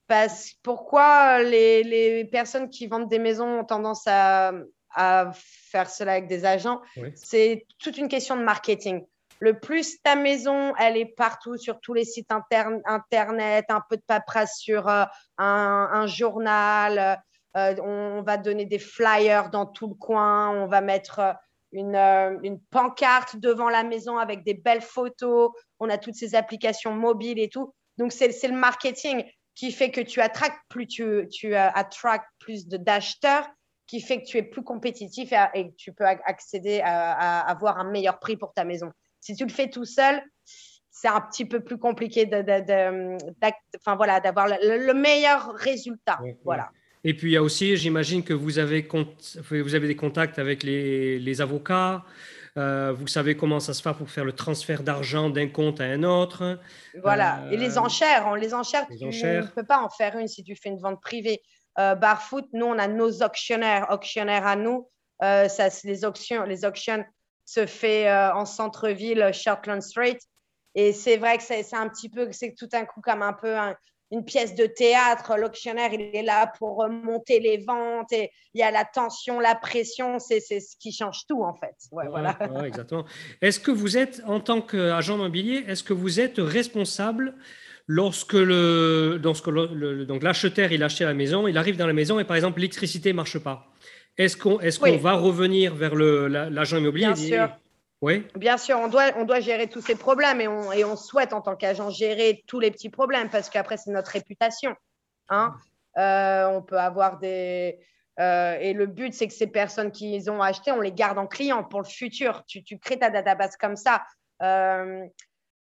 parce, 0.06 0.52
pourquoi 0.62 1.42
les, 1.42 1.82
les, 1.82 2.24
personnes 2.24 2.68
qui 2.68 2.86
vendent 2.86 3.08
des 3.08 3.18
maisons 3.18 3.60
ont 3.60 3.64
tendance 3.64 4.02
à, 4.06 4.52
à 4.94 5.32
faire 5.34 5.88
cela 5.88 6.12
avec 6.12 6.28
des 6.28 6.44
agents 6.44 6.80
C'est 7.14 7.66
toute 7.78 7.96
une 7.96 8.08
question 8.08 8.36
de 8.36 8.42
marketing. 8.42 9.04
Le 9.40 9.58
plus 9.58 10.00
ta 10.02 10.14
maison, 10.14 10.72
elle 10.76 10.96
est 10.96 11.16
partout 11.16 11.56
sur 11.56 11.80
tous 11.80 11.94
les 11.94 12.04
sites 12.04 12.30
internet, 12.30 13.64
un 13.68 13.82
peu 13.88 13.96
de 13.96 14.02
paperasse 14.06 14.58
sur 14.58 14.88
euh, 14.88 15.04
un, 15.36 15.88
un, 15.92 16.06
journal, 16.06 17.20
euh, 17.56 17.74
on 17.82 18.22
va 18.22 18.36
donner 18.36 18.66
des 18.66 18.78
flyers 18.78 19.50
dans 19.50 19.66
tout 19.66 19.88
le 19.88 19.94
coin, 19.94 20.50
on 20.50 20.66
va 20.66 20.80
mettre 20.80 21.34
une, 21.72 21.96
une, 21.96 22.60
pancarte 22.70 23.36
devant 23.36 23.68
la 23.68 23.82
maison 23.82 24.16
avec 24.16 24.44
des 24.44 24.54
belles 24.54 24.82
photos, 24.82 25.50
on 25.80 25.90
a 25.90 25.98
toutes 25.98 26.14
ces 26.14 26.34
applications 26.34 26.94
mobiles 26.94 27.40
et 27.40 27.48
tout. 27.48 27.74
Donc, 27.98 28.12
c'est 28.12 28.28
le 28.28 28.56
marketing 28.56 29.24
qui 29.54 29.72
fait 29.72 29.90
que 29.90 30.00
tu 30.00 30.20
attractes 30.20 30.60
plus, 30.68 30.86
tu, 30.86 31.28
tu 31.30 31.54
attractes 31.54 32.28
plus 32.38 32.66
d'acheteurs, 32.68 33.46
qui 33.86 34.00
fait 34.00 34.22
que 34.22 34.26
tu 34.26 34.38
es 34.38 34.42
plus 34.42 34.62
compétitif 34.62 35.32
et, 35.54 35.68
que 35.68 35.76
tu 35.76 35.92
peux 35.92 36.06
accéder 36.06 36.80
à, 36.82 37.40
avoir 37.40 37.78
un 37.78 37.90
meilleur 37.90 38.18
prix 38.18 38.36
pour 38.36 38.54
ta 38.54 38.64
maison. 38.64 38.90
Si 39.20 39.36
tu 39.36 39.44
le 39.44 39.50
fais 39.50 39.68
tout 39.68 39.84
seul, 39.84 40.22
c'est 40.90 41.08
un 41.08 41.20
petit 41.20 41.44
peu 41.44 41.60
plus 41.60 41.78
compliqué 41.78 42.26
de, 42.26 43.16
enfin, 43.76 43.96
voilà, 43.96 44.20
d'avoir 44.20 44.48
le, 44.48 44.94
meilleur 44.94 45.52
résultat. 45.54 46.20
voilà. 46.44 46.70
Et 47.04 47.14
puis, 47.14 47.30
il 47.30 47.34
y 47.34 47.36
a 47.36 47.42
aussi, 47.42 47.76
j'imagine 47.76 48.22
que 48.22 48.32
vous 48.32 48.58
avez, 48.58 48.88
vous 49.50 49.74
avez 49.74 49.88
des 49.88 49.96
contacts 49.96 50.38
avec 50.38 50.62
les, 50.62 51.18
les 51.18 51.40
avocats, 51.40 52.04
euh, 52.58 52.92
vous 52.92 53.06
savez 53.06 53.36
comment 53.36 53.60
ça 53.60 53.72
se 53.72 53.80
fait 53.80 53.94
pour 53.94 54.10
faire 54.10 54.24
le 54.24 54.32
transfert 54.32 54.82
d'argent 54.82 55.30
d'un 55.30 55.48
compte 55.48 55.80
à 55.80 55.84
un 55.84 56.02
autre. 56.02 56.58
Voilà. 57.02 57.40
Et 57.50 57.56
les 57.56 57.78
euh, 57.78 57.80
enchères, 57.80 58.26
on 58.26 58.34
les 58.34 58.52
enchères, 58.52 58.86
tu 58.88 59.04
ne 59.04 59.46
peux 59.46 59.64
pas 59.64 59.78
en 59.78 59.88
faire 59.88 60.16
une 60.18 60.28
si 60.28 60.44
tu 60.44 60.54
fais 60.54 60.68
une 60.68 60.78
vente 60.78 61.00
privée. 61.00 61.40
Euh, 61.78 61.94
Barfoot, 61.94 62.46
nous, 62.52 62.66
on 62.66 62.78
a 62.78 62.88
nos 62.88 63.22
auctionnaires, 63.22 63.86
auctionnaires 63.90 64.46
à 64.46 64.56
nous. 64.56 64.88
ça, 65.20 65.68
les 65.84 66.04
auctions, 66.04 66.44
les 66.44 66.64
auctions 66.64 67.04
se 67.46 67.66
fait 67.66 68.12
en 68.12 68.44
centre-ville, 68.44 69.30
Shortland 69.32 69.82
Street. 69.82 70.18
Et 70.74 70.92
c'est 70.92 71.16
vrai 71.16 71.38
que 71.38 71.42
c'est 71.42 71.74
un 71.74 71.88
petit 71.88 72.08
peu, 72.08 72.30
c'est 72.32 72.54
tout 72.56 72.68
un 72.72 72.84
coup 72.84 73.00
comme 73.00 73.22
un 73.22 73.32
peu 73.32 73.56
un, 73.56 73.76
une 74.12 74.24
pièce 74.24 74.54
de 74.54 74.66
théâtre. 74.66 75.36
L'auctionnaire, 75.38 75.92
il 75.92 76.14
est 76.14 76.22
là 76.22 76.52
pour 76.58 76.86
monter 76.88 77.40
les 77.40 77.58
ventes 77.58 78.12
et 78.12 78.30
il 78.54 78.60
y 78.60 78.62
a 78.62 78.70
la 78.70 78.84
tension, 78.84 79.40
la 79.40 79.54
pression. 79.54 80.18
C'est 80.18 80.40
ce 80.40 80.76
qui 80.78 80.92
change 80.92 81.26
tout, 81.26 81.42
en 81.42 81.54
fait. 81.54 81.74
voilà. 81.90 82.38
exactement. 82.66 83.04
Est-ce 83.40 83.58
que 83.58 83.70
vous 83.70 83.96
êtes, 83.96 84.22
en 84.26 84.38
tant 84.38 84.60
qu'agent 84.60 85.16
immobilier, 85.16 85.64
est-ce 85.66 85.82
que 85.82 85.94
vous 85.94 86.20
êtes 86.20 86.36
responsable 86.38 87.34
lorsque 87.86 88.34
le, 88.34 89.18
lorsque 89.22 89.48
le, 89.48 90.04
donc 90.04 90.22
l'acheteur 90.22 90.70
il 90.70 90.82
achète 90.82 91.06
la 91.06 91.14
maison, 91.14 91.48
il 91.48 91.58
arrive 91.58 91.76
dans 91.76 91.86
la 91.86 91.92
maison 91.92 92.20
et 92.20 92.24
par 92.24 92.36
exemple 92.36 92.60
l'électricité 92.60 93.10
ne 93.10 93.16
marche 93.16 93.38
pas? 93.38 93.66
Est-ce 94.18 94.36
qu'on 94.36 94.60
est 94.60 94.78
qu'on 94.78 94.98
va 94.98 95.14
revenir 95.14 95.74
vers 95.74 95.94
l'agent 95.94 96.76
immobilier 96.76 97.06
Bien 97.06 97.16
sûr. 97.16 97.48
Oui. 98.02 98.26
Bien 98.34 98.58
sûr, 98.58 98.78
on 98.78 98.88
doit, 98.88 99.12
on 99.16 99.24
doit 99.24 99.38
gérer 99.38 99.68
tous 99.68 99.80
ces 99.80 99.94
problèmes 99.94 100.40
et 100.40 100.48
on, 100.48 100.72
et 100.72 100.84
on 100.84 100.96
souhaite 100.96 101.32
en 101.32 101.40
tant 101.40 101.54
qu'agent 101.54 101.88
gérer 101.88 102.42
tous 102.48 102.58
les 102.58 102.72
petits 102.72 102.90
problèmes 102.90 103.30
parce 103.30 103.48
qu'après, 103.48 103.76
c'est 103.76 103.92
notre 103.92 104.10
réputation. 104.10 104.74
Hein. 105.28 105.54
Euh, 105.96 106.46
on 106.48 106.62
peut 106.62 106.78
avoir 106.78 107.18
des. 107.18 107.78
Euh, 108.18 108.58
et 108.60 108.72
le 108.72 108.86
but, 108.86 109.14
c'est 109.14 109.28
que 109.28 109.32
ces 109.32 109.46
personnes 109.46 109.92
qui 109.92 110.10
les 110.10 110.28
ont 110.28 110.42
achetées, 110.42 110.72
on 110.72 110.80
les 110.80 110.92
garde 110.92 111.16
en 111.16 111.28
client 111.28 111.62
pour 111.62 111.80
le 111.80 111.86
futur. 111.86 112.42
Tu, 112.46 112.64
tu 112.64 112.78
crées 112.78 112.98
ta 112.98 113.08
database 113.08 113.56
comme 113.56 113.76
ça. 113.76 114.02
Euh, 114.42 115.06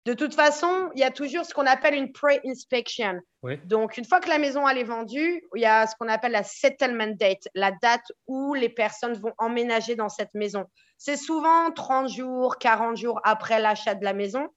de 0.05 0.13
toute 0.13 0.35
façon, 0.35 0.91
il 0.93 1.01
y 1.01 1.03
a 1.03 1.09
toujours 1.09 1.45
ce 1.45 1.53
qu'on 1.53 1.65
appelle 1.65 1.95
une 1.95 2.11
pre-inspection. 2.11 3.19
Donc, 3.65 3.97
une 3.97 4.05
fois 4.05 4.19
que 4.19 4.29
la 4.29 4.37
maison 4.37 4.67
elle 4.67 4.77
est 4.77 4.83
vendue, 4.83 5.43
il 5.55 5.61
y 5.61 5.65
a 5.65 5.87
ce 5.87 5.95
qu'on 5.95 6.07
appelle 6.07 6.31
la 6.31 6.43
settlement 6.43 7.13
date, 7.15 7.47
la 7.55 7.71
date 7.71 8.05
où 8.27 8.53
les 8.53 8.69
personnes 8.69 9.13
vont 9.13 9.33
emménager 9.39 9.95
dans 9.95 10.09
cette 10.09 10.33
maison. 10.35 10.65
C'est 10.99 11.17
souvent 11.17 11.71
30 11.71 12.09
jours, 12.09 12.57
40 12.57 12.97
jours 12.97 13.19
après 13.23 13.59
l'achat 13.59 13.95
de 13.95 14.03
la 14.03 14.13
maison. 14.13 14.47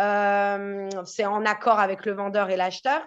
Euh, 0.00 0.88
c'est 1.04 1.26
en 1.26 1.44
accord 1.44 1.78
avec 1.78 2.04
le 2.04 2.12
vendeur 2.12 2.50
et 2.50 2.56
l'acheteur. 2.56 3.06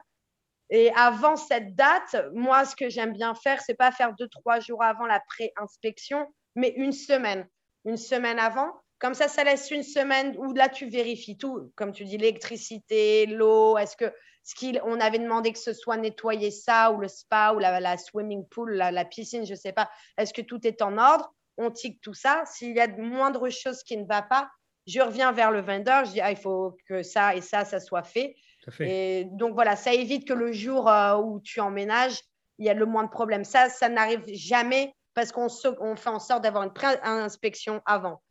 Et 0.70 0.94
avant 0.96 1.36
cette 1.36 1.76
date, 1.76 2.16
moi, 2.34 2.64
ce 2.64 2.78
que 2.78 2.90
j'aime 2.90 3.12
bien 3.12 3.36
faire, 3.36 3.62
c'est 3.62 3.76
pas 3.76 3.92
faire 3.92 4.14
deux, 4.18 4.30
trois 4.30 4.62
jours 4.62 4.82
avant 4.82 5.06
la 5.06 5.20
pré-inspection, 5.20 6.26
mais 6.56 6.70
une 6.78 6.94
semaine. 6.94 7.48
Une 7.84 7.98
semaine 7.98 8.40
avant. 8.40 8.72
Comme 9.02 9.16
ça, 9.16 9.28
ça 9.28 9.44
laisse 9.44 9.72
une 9.72 9.82
semaine 9.82 10.36
où 10.38 10.54
là, 10.54 10.70
tu 10.70 10.88
vérifies 10.88 11.36
tout. 11.36 11.72
Comme 11.76 11.92
tu 11.92 12.06
dis, 12.06 12.20
l'électricité, 12.20 13.26
l'eau, 13.26 13.76
est-ce 13.80 13.98
que 13.98 14.14
ce 14.44 14.54
qu'on 14.54 15.00
avait 15.00 15.18
demandé 15.18 15.52
que 15.52 15.58
ce 15.58 15.74
soit 15.74 15.98
nettoyé 15.98 16.52
ça, 16.52 16.92
ou 16.92 17.00
le 17.00 17.08
spa, 17.08 17.54
ou 17.56 17.60
la, 17.60 17.98
swimming 17.98 18.46
pool, 18.48 18.74
la, 18.74 18.92
la 18.92 19.04
piscine, 19.04 19.44
je 19.44 19.54
ne 19.54 19.58
sais 19.58 19.74
pas. 19.74 19.90
Est-ce 20.18 20.34
que 20.34 20.44
tout 20.44 20.68
est 20.68 20.84
en 20.84 21.00
ordre? 21.00 21.34
On 21.58 21.72
tique 21.72 22.00
tout 22.02 22.14
ça. 22.14 22.44
S'il 22.46 22.76
y 22.76 22.80
a 22.80 22.86
de 22.86 23.02
moindres 23.02 23.52
choses 23.52 23.82
qui 23.82 23.98
ne 23.98 24.06
va 24.06 24.22
pas, 24.22 24.52
je 24.86 25.02
reviens 25.02 25.32
vers 25.32 25.50
le 25.50 25.62
vendeur, 25.62 26.06
je 26.06 26.12
dis, 26.12 26.22
ah, 26.22 26.30
il 26.30 26.38
faut 26.38 26.78
que 26.88 27.02
ça 27.02 27.36
et 27.36 27.42
ça, 27.42 27.66
ça 27.66 27.80
soit 27.80 28.04
fait. 28.04 28.36
Et 28.82 29.26
donc 29.32 29.56
voilà, 29.56 29.76
ça 29.76 29.94
évite 29.94 30.28
que 30.28 30.34
le 30.34 30.52
jour 30.52 30.88
euh, 30.88 31.18
où 31.18 31.40
tu 31.40 31.60
emménages, 31.60 32.20
il 32.60 32.68
y 32.68 32.70
a 32.70 32.76
le 32.76 32.86
moins 32.86 33.04
de 33.04 33.10
problèmes. 33.10 33.46
Ça, 33.46 33.70
ça 33.70 33.90
n'arrive 33.90 34.24
jamais 34.28 34.94
parce 35.16 35.32
qu'on 35.32 35.48
on 35.80 35.96
fait 35.96 36.10
en 36.10 36.20
sorte 36.20 36.44
d'avoir 36.44 36.64
une 36.64 36.72
inspection 37.04 37.82
avant. 37.86 38.22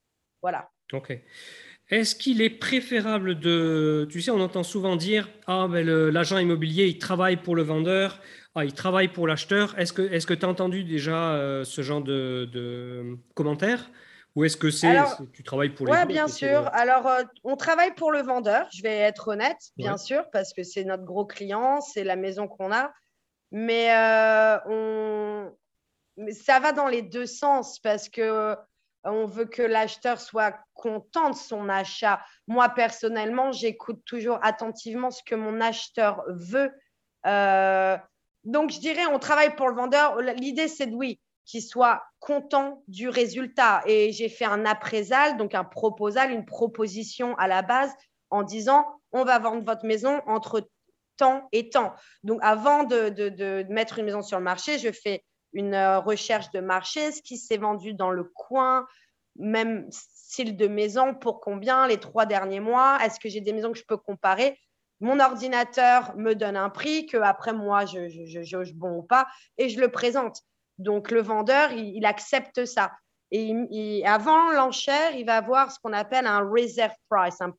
Voilà. 0.42 0.70
OK. 0.92 1.12
Est-ce 1.90 2.14
qu'il 2.14 2.40
est 2.40 2.50
préférable 2.50 3.38
de... 3.40 4.06
Tu 4.10 4.22
sais, 4.22 4.30
on 4.30 4.40
entend 4.40 4.62
souvent 4.62 4.94
dire, 4.94 5.28
ah, 5.48 5.66
ben 5.68 5.84
l'agent 5.84 6.38
immobilier, 6.38 6.86
il 6.86 6.98
travaille 6.98 7.36
pour 7.36 7.56
le 7.56 7.62
vendeur, 7.62 8.20
ah, 8.54 8.64
il 8.64 8.74
travaille 8.74 9.08
pour 9.08 9.26
l'acheteur. 9.26 9.76
Est-ce 9.76 9.92
que 9.92 10.34
tu 10.34 10.46
as 10.46 10.48
entendu 10.48 10.84
déjà 10.84 11.32
euh, 11.32 11.64
ce 11.64 11.82
genre 11.82 12.00
de, 12.00 13.16
commentaires 13.34 13.90
ou 14.36 14.44
est-ce 14.44 14.56
que 14.56 14.70
c'est 14.70 14.96
tu 15.32 15.42
travailles 15.42 15.70
pour 15.70 15.86
les 15.86 15.92
Oui, 15.92 16.06
bien 16.06 16.28
sûr. 16.28 16.68
Alors, 16.72 17.08
euh, 17.08 17.24
on 17.42 17.56
travaille 17.56 17.92
pour 17.94 18.12
le 18.12 18.22
vendeur, 18.22 18.68
je 18.72 18.80
vais 18.80 18.96
être 18.98 19.26
honnête, 19.26 19.58
bien 19.76 19.96
sûr, 19.96 20.30
parce 20.30 20.52
que 20.52 20.62
c'est 20.62 20.84
notre 20.84 21.02
gros 21.02 21.26
client, 21.26 21.80
c'est 21.80 22.04
la 22.04 22.14
maison 22.14 22.46
qu'on 22.46 22.72
a. 22.72 22.92
Mais, 23.50 23.92
euh, 23.92 24.58
on... 24.66 25.52
ça 26.32 26.60
va 26.60 26.70
dans 26.70 26.86
les 26.86 27.02
deux 27.02 27.26
sens 27.26 27.80
parce 27.80 28.08
que 28.08 28.54
on 29.04 29.26
veut 29.26 29.46
que 29.46 29.62
l'acheteur 29.62 30.20
soit 30.20 30.58
content 30.74 31.30
de 31.30 31.36
son 31.36 31.68
achat. 31.68 32.20
Moi, 32.46 32.68
personnellement, 32.70 33.52
j'écoute 33.52 34.02
toujours 34.04 34.38
attentivement 34.42 35.10
ce 35.10 35.22
que 35.24 35.34
mon 35.34 35.60
acheteur 35.60 36.22
veut. 36.28 36.70
Donc, 38.44 38.70
je 38.70 38.80
dirais, 38.80 39.06
on 39.06 39.18
travaille 39.18 39.54
pour 39.56 39.68
le 39.68 39.74
vendeur. 39.74 40.20
L'idée, 40.20 40.68
c'est 40.68 40.86
de 40.86 40.94
oui, 40.94 41.20
qu'il 41.44 41.62
soit 41.62 42.02
content 42.18 42.82
du 42.88 43.08
résultat. 43.08 43.82
Et 43.86 44.12
j'ai 44.12 44.28
fait 44.28 44.44
un 44.44 44.64
appraisal, 44.64 45.36
donc 45.36 45.54
un 45.54 45.64
proposal, 45.64 46.30
une 46.30 46.44
proposition 46.44 47.36
à 47.38 47.48
la 47.48 47.62
base 47.62 47.92
en 48.30 48.42
disant 48.42 48.86
on 49.12 49.24
va 49.24 49.38
vendre 49.38 49.64
votre 49.64 49.84
maison 49.84 50.20
entre 50.26 50.68
temps 51.16 51.48
et 51.52 51.68
temps. 51.68 51.92
Donc, 52.22 52.38
avant 52.42 52.84
de, 52.84 53.66
mettre 53.70 53.98
une 53.98 54.06
maison 54.06 54.22
sur 54.22 54.38
le 54.38 54.44
marché, 54.44 54.78
je 54.78 54.92
fais 54.92 55.24
une 55.52 55.74
euh, 55.74 56.00
recherche 56.00 56.50
de 56.50 56.60
marché, 56.60 57.12
ce 57.12 57.22
qui 57.22 57.36
s'est 57.36 57.56
vendu 57.56 57.94
dans 57.94 58.10
le 58.10 58.24
coin, 58.24 58.86
même 59.36 59.86
style 59.90 60.56
de 60.56 60.68
maison, 60.68 61.14
pour 61.14 61.40
combien 61.40 61.86
les 61.86 61.98
trois 61.98 62.26
derniers 62.26 62.60
mois, 62.60 62.98
est-ce 63.04 63.18
que 63.18 63.28
j'ai 63.28 63.40
des 63.40 63.52
maisons 63.52 63.72
que 63.72 63.78
je 63.78 63.84
peux 63.86 63.96
comparer? 63.96 64.58
Mon 65.00 65.18
ordinateur 65.18 66.14
me 66.16 66.34
donne 66.34 66.56
un 66.56 66.68
prix 66.68 67.06
que 67.06 67.16
après 67.16 67.54
moi 67.54 67.86
je, 67.86 68.08
je, 68.08 68.72
bon 68.74 68.98
ou 68.98 69.02
pas 69.02 69.26
et 69.56 69.70
je 69.70 69.80
le 69.80 69.88
présente. 69.90 70.42
Donc 70.78 71.10
le 71.10 71.22
vendeur 71.22 71.72
il, 71.72 72.04
accepte 72.04 72.66
ça. 72.66 72.92
Et 73.30 74.04
avant 74.04 74.50
l'enchère 74.52 75.16
il 75.16 75.24
va 75.24 75.36
avoir 75.36 75.72
ce 75.72 75.78
qu'on 75.82 75.94
appelle 75.94 76.26
un 76.26 76.40
reserve 76.40 76.92
price, 77.08 77.40
un 77.40 77.54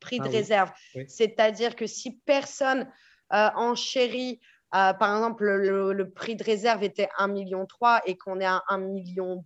prix 0.00 0.18
de 0.18 0.26
ah 0.26 0.30
réserve. 0.30 0.70
C'est-à-dire 1.08 1.76
que 1.76 1.86
si 1.86 2.20
personne 2.26 2.86
euh, 3.32 3.48
enchérit 3.54 4.40
par 4.72 5.14
exemple, 5.16 5.44
le, 5.44 6.10
prix 6.10 6.36
de 6.36 6.44
réserve 6.44 6.82
était 6.82 7.08
1,3 7.18 7.30
million 7.30 7.66
et 8.06 8.16
qu'on 8.16 8.40
est 8.40 8.46
à 8.46 8.62
1,25 8.70 8.78
million, 8.80 9.44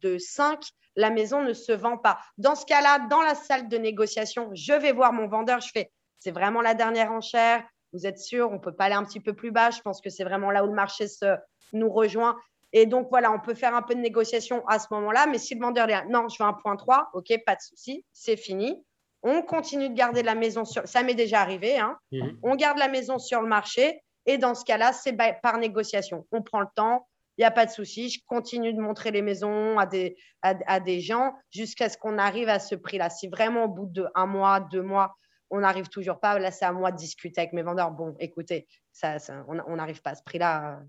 la 0.96 1.10
maison 1.10 1.42
ne 1.42 1.52
se 1.52 1.72
vend 1.72 1.98
pas. 1.98 2.18
Dans 2.38 2.54
ce 2.54 2.64
cas-là, 2.64 3.06
dans 3.10 3.20
la 3.20 3.34
salle 3.34 3.68
de 3.68 3.76
négociation, 3.76 4.50
je 4.54 4.72
vais 4.72 4.92
voir 4.92 5.12
mon 5.12 5.28
vendeur, 5.28 5.60
je 5.60 5.70
fais, 5.72 5.92
c'est 6.18 6.30
vraiment 6.30 6.62
la 6.62 6.74
dernière 6.74 7.12
enchère, 7.12 7.62
vous 7.92 8.06
êtes 8.06 8.18
sûr, 8.18 8.50
on 8.50 8.54
ne 8.54 8.58
peut 8.58 8.74
pas 8.74 8.84
aller 8.84 8.94
un 8.94 9.04
petit 9.04 9.20
peu 9.20 9.34
plus 9.34 9.50
bas, 9.50 9.70
je 9.70 9.80
pense 9.80 10.00
que 10.00 10.10
c'est 10.10 10.24
vraiment 10.24 10.50
là 10.50 10.64
où 10.64 10.68
le 10.68 10.74
marché 10.74 11.06
se, 11.08 11.36
nous 11.72 11.90
rejoint. 11.90 12.36
Et 12.72 12.86
donc, 12.86 13.08
voilà, 13.10 13.32
on 13.32 13.40
peut 13.40 13.54
faire 13.54 13.74
un 13.74 13.82
peu 13.82 13.94
de 13.94 14.00
négociation 14.00 14.66
à 14.66 14.78
ce 14.78 14.86
moment-là, 14.90 15.26
mais 15.26 15.38
si 15.38 15.54
le 15.54 15.60
vendeur 15.60 15.86
dit 15.86 15.94
non, 16.10 16.28
je 16.28 16.42
veux 16.42 16.48
un 16.48 16.52
point 16.52 16.76
3, 16.76 17.10
ok, 17.14 17.32
pas 17.44 17.54
de 17.54 17.60
souci, 17.60 18.04
c'est 18.12 18.36
fini. 18.36 18.84
On 19.22 19.42
continue 19.42 19.88
de 19.88 19.94
garder 19.94 20.22
la 20.22 20.34
maison 20.34 20.64
sur. 20.64 20.86
Ça 20.86 21.02
m'est 21.02 21.14
déjà 21.14 21.40
arrivé. 21.40 21.78
Hein. 21.78 21.96
Mhm. 22.12 22.38
On 22.42 22.54
garde 22.54 22.78
la 22.78 22.88
maison 22.88 23.18
sur 23.18 23.40
le 23.40 23.48
marché. 23.48 24.02
Et 24.26 24.38
dans 24.38 24.54
ce 24.54 24.64
cas-là, 24.64 24.92
c'est 24.92 25.16
par 25.42 25.58
négociation. 25.58 26.26
On 26.32 26.42
prend 26.42 26.60
le 26.60 26.68
temps. 26.74 27.08
Il 27.38 27.42
n'y 27.42 27.46
a 27.46 27.50
pas 27.50 27.66
de 27.66 27.70
souci. 27.70 28.08
Je 28.08 28.20
continue 28.26 28.72
de 28.72 28.80
montrer 28.80 29.10
les 29.10 29.22
maisons 29.22 29.78
à 29.78 29.86
des, 29.86 30.16
à, 30.42 30.80
des 30.80 31.00
gens 31.00 31.34
jusqu'à 31.50 31.88
ce 31.88 31.98
qu'on 31.98 32.18
arrive 32.18 32.48
à 32.48 32.58
ce 32.58 32.74
prix-là. 32.74 33.10
Si 33.10 33.28
vraiment 33.28 33.64
au 33.64 33.68
bout 33.68 33.86
de 33.86 34.06
un 34.14 34.26
mois, 34.26 34.60
deux 34.60 34.82
mois, 34.82 35.16
on 35.50 35.60
n'arrive 35.60 35.88
toujours 35.88 36.18
pas, 36.18 36.38
là, 36.38 36.50
c'est 36.50 36.64
à 36.64 36.72
moi 36.72 36.90
de 36.90 36.96
discuter 36.96 37.42
avec 37.42 37.52
mes 37.52 37.62
vendeurs. 37.62 37.90
Bon, 37.92 38.16
écoutez, 38.18 38.66
ça, 38.92 39.18
on 39.48 39.76
n'arrive 39.76 40.02
pas 40.02 40.10
à 40.10 40.14
ce 40.14 40.22
prix-là. 40.24 40.80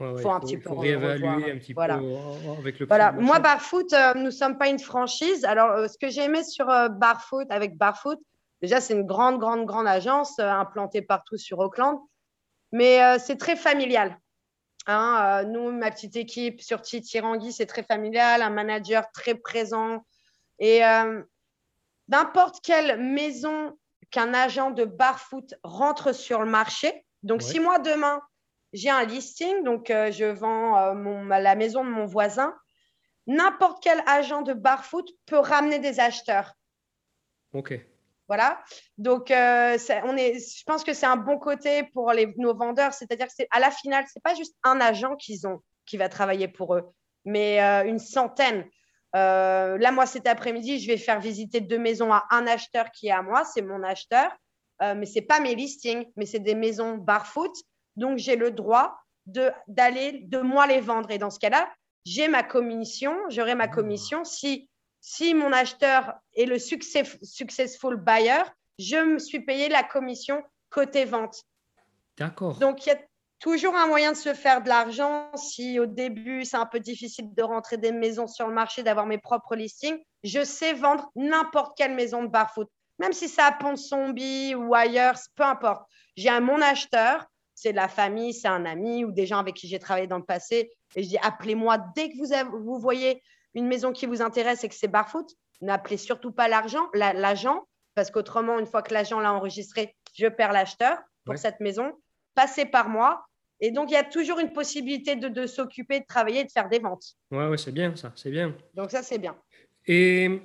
Il 0.00 0.18
faut 0.18 0.30
un 0.30 0.40
petit 0.40 0.58
peu 0.58 0.72
réévaluer 0.72 1.50
un 1.50 1.58
petit 1.58 1.72
voilà. 1.72 1.98
peu 1.98 2.04
avec 2.58 2.78
le 2.78 2.86
Voilà. 2.86 3.10
Moi, 3.12 3.40
Barfoot, 3.40 3.92
euh, 3.92 4.14
nous 4.14 4.26
ne 4.26 4.30
sommes 4.30 4.56
pas 4.56 4.68
une 4.68 4.78
franchise. 4.78 5.44
Alors, 5.44 5.72
euh, 5.72 5.88
ce 5.88 5.98
que 5.98 6.08
j'ai 6.08 6.22
aimé 6.22 6.44
sur 6.44 6.70
euh, 6.70 6.88
Barfoot, 6.88 7.46
avec 7.50 7.76
Barfoot, 7.76 8.18
déjà, 8.62 8.80
c'est 8.80 8.94
une 8.94 9.06
grande, 9.06 9.40
grande, 9.40 9.66
grande 9.66 9.88
agence 9.88 10.38
implantée 10.38 11.02
partout 11.02 11.36
sur 11.36 11.58
Auckland. 11.58 11.98
Mais 12.72 13.18
c'est 13.18 13.36
très 13.36 13.56
familial. 13.56 14.18
Hein, 14.86 15.44
nous, 15.44 15.70
ma 15.70 15.90
petite 15.90 16.16
équipe 16.16 16.60
sur 16.60 16.82
Titirangui, 16.82 17.52
c'est 17.52 17.66
très 17.66 17.82
familial, 17.82 18.42
un 18.42 18.50
manager 18.50 19.10
très 19.12 19.34
présent. 19.34 20.04
Et 20.58 20.80
n'importe 22.08 22.60
quelle 22.62 22.98
maison 23.00 23.76
qu'un 24.10 24.34
agent 24.34 24.70
de 24.70 24.84
Barfoot 24.84 25.54
rentre 25.62 26.14
sur 26.14 26.40
le 26.40 26.50
marché, 26.50 27.04
donc 27.22 27.42
si 27.42 27.60
moi 27.60 27.78
demain, 27.78 28.22
j'ai 28.72 28.90
un 28.90 29.04
listing, 29.04 29.64
donc 29.64 29.90
euh, 29.90 30.10
je 30.10 30.24
vends 30.24 30.78
euh, 30.78 31.24
la 31.40 31.54
maison 31.54 31.84
de 31.84 31.90
mon 31.90 32.06
voisin. 32.06 32.54
N'importe 33.26 33.82
quel 33.82 34.02
agent 34.06 34.42
de 34.42 34.54
barfoot 34.54 35.06
peut 35.26 35.38
ramener 35.38 35.78
des 35.78 36.00
acheteurs. 36.00 36.54
OK. 37.52 37.78
Voilà. 38.28 38.60
Donc, 38.98 39.30
euh, 39.30 39.78
on 40.04 40.16
est, 40.16 40.38
je 40.38 40.62
pense 40.64 40.84
que 40.84 40.92
c'est 40.92 41.06
un 41.06 41.16
bon 41.16 41.38
côté 41.38 41.84
pour 41.94 42.12
les, 42.12 42.32
nos 42.36 42.54
vendeurs. 42.54 42.92
C'est-à-dire 42.92 43.26
qu'à 43.26 43.58
la 43.58 43.70
finale, 43.70 44.04
ce 44.06 44.12
n'est 44.16 44.22
pas 44.22 44.34
juste 44.34 44.54
un 44.62 44.80
agent 44.80 45.16
qu'ils 45.16 45.46
ont 45.46 45.60
qui 45.86 45.96
va 45.96 46.10
travailler 46.10 46.48
pour 46.48 46.74
eux, 46.74 46.84
mais 47.24 47.58
une 47.86 47.98
centaine. 47.98 48.66
là, 49.14 49.90
moi, 49.90 50.04
cet 50.04 50.26
après-midi, 50.26 50.78
je 50.78 50.86
vais 50.86 50.98
faire 50.98 51.18
visiter 51.18 51.62
deux 51.62 51.78
maisons 51.78 52.12
à 52.12 52.26
un 52.30 52.46
acheteur 52.46 52.90
qui 52.90 53.08
est 53.08 53.12
à 53.12 53.22
moi. 53.22 53.44
C'est 53.46 53.62
mon 53.62 53.82
acheteur. 53.82 54.30
mais 54.82 55.06
ce 55.06 55.14
n'est 55.14 55.24
pas 55.24 55.40
mes 55.40 55.54
listings, 55.54 56.04
mais 56.16 56.26
c'est 56.26 56.40
des 56.40 56.54
maisons 56.54 56.96
barfoot 56.98 57.54
donc, 57.98 58.18
j'ai 58.18 58.36
le 58.36 58.52
droit 58.52 58.96
d'aller, 59.26 60.20
de, 60.22 60.38
moi 60.38 60.68
les 60.68 60.80
vendre. 60.80 61.10
Et 61.10 61.18
dans 61.18 61.30
ce 61.30 61.40
cas-là, 61.40 61.68
j'ai 62.06 62.28
ma 62.28 62.44
commission, 62.44 63.14
j'aurai 63.28 63.56
ma 63.56 63.66
commission. 63.66 64.24
Si, 64.24 64.70
si 65.10 65.32
mon 65.32 65.54
acheteur 65.54 66.12
est 66.36 66.44
le 66.44 66.58
successful 66.58 67.96
buyer, 67.96 68.42
je 68.78 68.98
me 68.98 69.18
suis 69.18 69.40
payé 69.40 69.70
la 69.70 69.82
commission 69.82 70.42
côté 70.68 71.06
vente. 71.06 71.44
D'accord. 72.18 72.58
Donc, 72.58 72.84
il 72.84 72.90
y 72.90 72.92
a 72.92 72.98
toujours 73.38 73.74
un 73.74 73.86
moyen 73.86 74.12
de 74.12 74.18
se 74.18 74.34
faire 74.34 74.62
de 74.62 74.68
l'argent. 74.68 75.30
Si 75.34 75.80
au 75.80 75.86
début, 75.86 76.44
c'est 76.44 76.58
un 76.58 76.66
peu 76.66 76.78
difficile 76.78 77.32
de 77.32 77.42
rentrer 77.42 77.78
des 77.78 77.90
maisons 77.90 78.26
sur 78.26 78.48
le 78.48 78.52
marché, 78.52 78.82
d'avoir 78.82 79.06
mes 79.06 79.16
propres 79.16 79.56
listings, 79.56 79.98
je 80.24 80.44
sais 80.44 80.74
vendre 80.74 81.10
n'importe 81.16 81.74
quelle 81.74 81.94
maison 81.94 82.22
de 82.22 82.28
barfoot. 82.28 82.68
Même 82.98 83.14
si 83.14 83.30
c'est 83.30 83.40
à 83.40 83.52
Ponsonby 83.52 84.54
ou 84.54 84.74
ailleurs, 84.74 85.16
peu 85.36 85.44
importe. 85.44 85.88
J'ai 86.18 86.28
un 86.28 86.40
mon 86.40 86.60
acheteur, 86.60 87.24
c'est 87.54 87.70
de 87.70 87.76
la 87.76 87.88
famille, 87.88 88.34
c'est 88.34 88.48
un 88.48 88.66
ami 88.66 89.06
ou 89.06 89.12
des 89.12 89.24
gens 89.24 89.38
avec 89.38 89.54
qui 89.54 89.68
j'ai 89.68 89.78
travaillé 89.78 90.06
dans 90.06 90.18
le 90.18 90.24
passé. 90.24 90.70
Et 90.96 91.02
je 91.02 91.08
dis, 91.08 91.18
appelez-moi 91.22 91.78
dès 91.96 92.10
que 92.10 92.18
vous, 92.18 92.62
vous 92.62 92.78
voyez 92.78 93.22
une 93.54 93.66
maison 93.66 93.92
qui 93.92 94.06
vous 94.06 94.22
intéresse 94.22 94.64
et 94.64 94.68
que 94.68 94.74
c'est 94.74 94.88
barfoot. 94.88 95.26
N'appelez 95.60 95.96
surtout 95.96 96.32
pas 96.32 96.48
l'argent, 96.48 96.88
l'agent, 96.94 97.66
parce 97.94 98.10
qu'autrement, 98.10 98.58
une 98.58 98.66
fois 98.66 98.82
que 98.82 98.94
l'agent 98.94 99.18
l'a 99.18 99.32
enregistré, 99.32 99.96
je 100.14 100.26
perds 100.26 100.52
l'acheteur 100.52 100.98
pour 101.24 101.36
cette 101.36 101.60
maison. 101.60 101.92
Passez 102.34 102.64
par 102.64 102.88
moi. 102.88 103.24
Et 103.60 103.72
donc, 103.72 103.90
il 103.90 103.94
y 103.94 103.96
a 103.96 104.04
toujours 104.04 104.38
une 104.38 104.52
possibilité 104.52 105.16
de, 105.16 105.28
de 105.28 105.46
s'occuper, 105.46 105.98
de 105.98 106.04
travailler, 106.06 106.44
de 106.44 106.50
faire 106.50 106.68
des 106.68 106.78
ventes. 106.78 107.16
Ouais, 107.32 107.48
ouais, 107.48 107.58
c'est 107.58 107.72
bien 107.72 107.96
ça, 107.96 108.12
c'est 108.14 108.30
bien. 108.30 108.54
Donc, 108.74 108.92
ça, 108.92 109.02
c'est 109.02 109.18
bien. 109.18 109.36
Et 109.88 110.40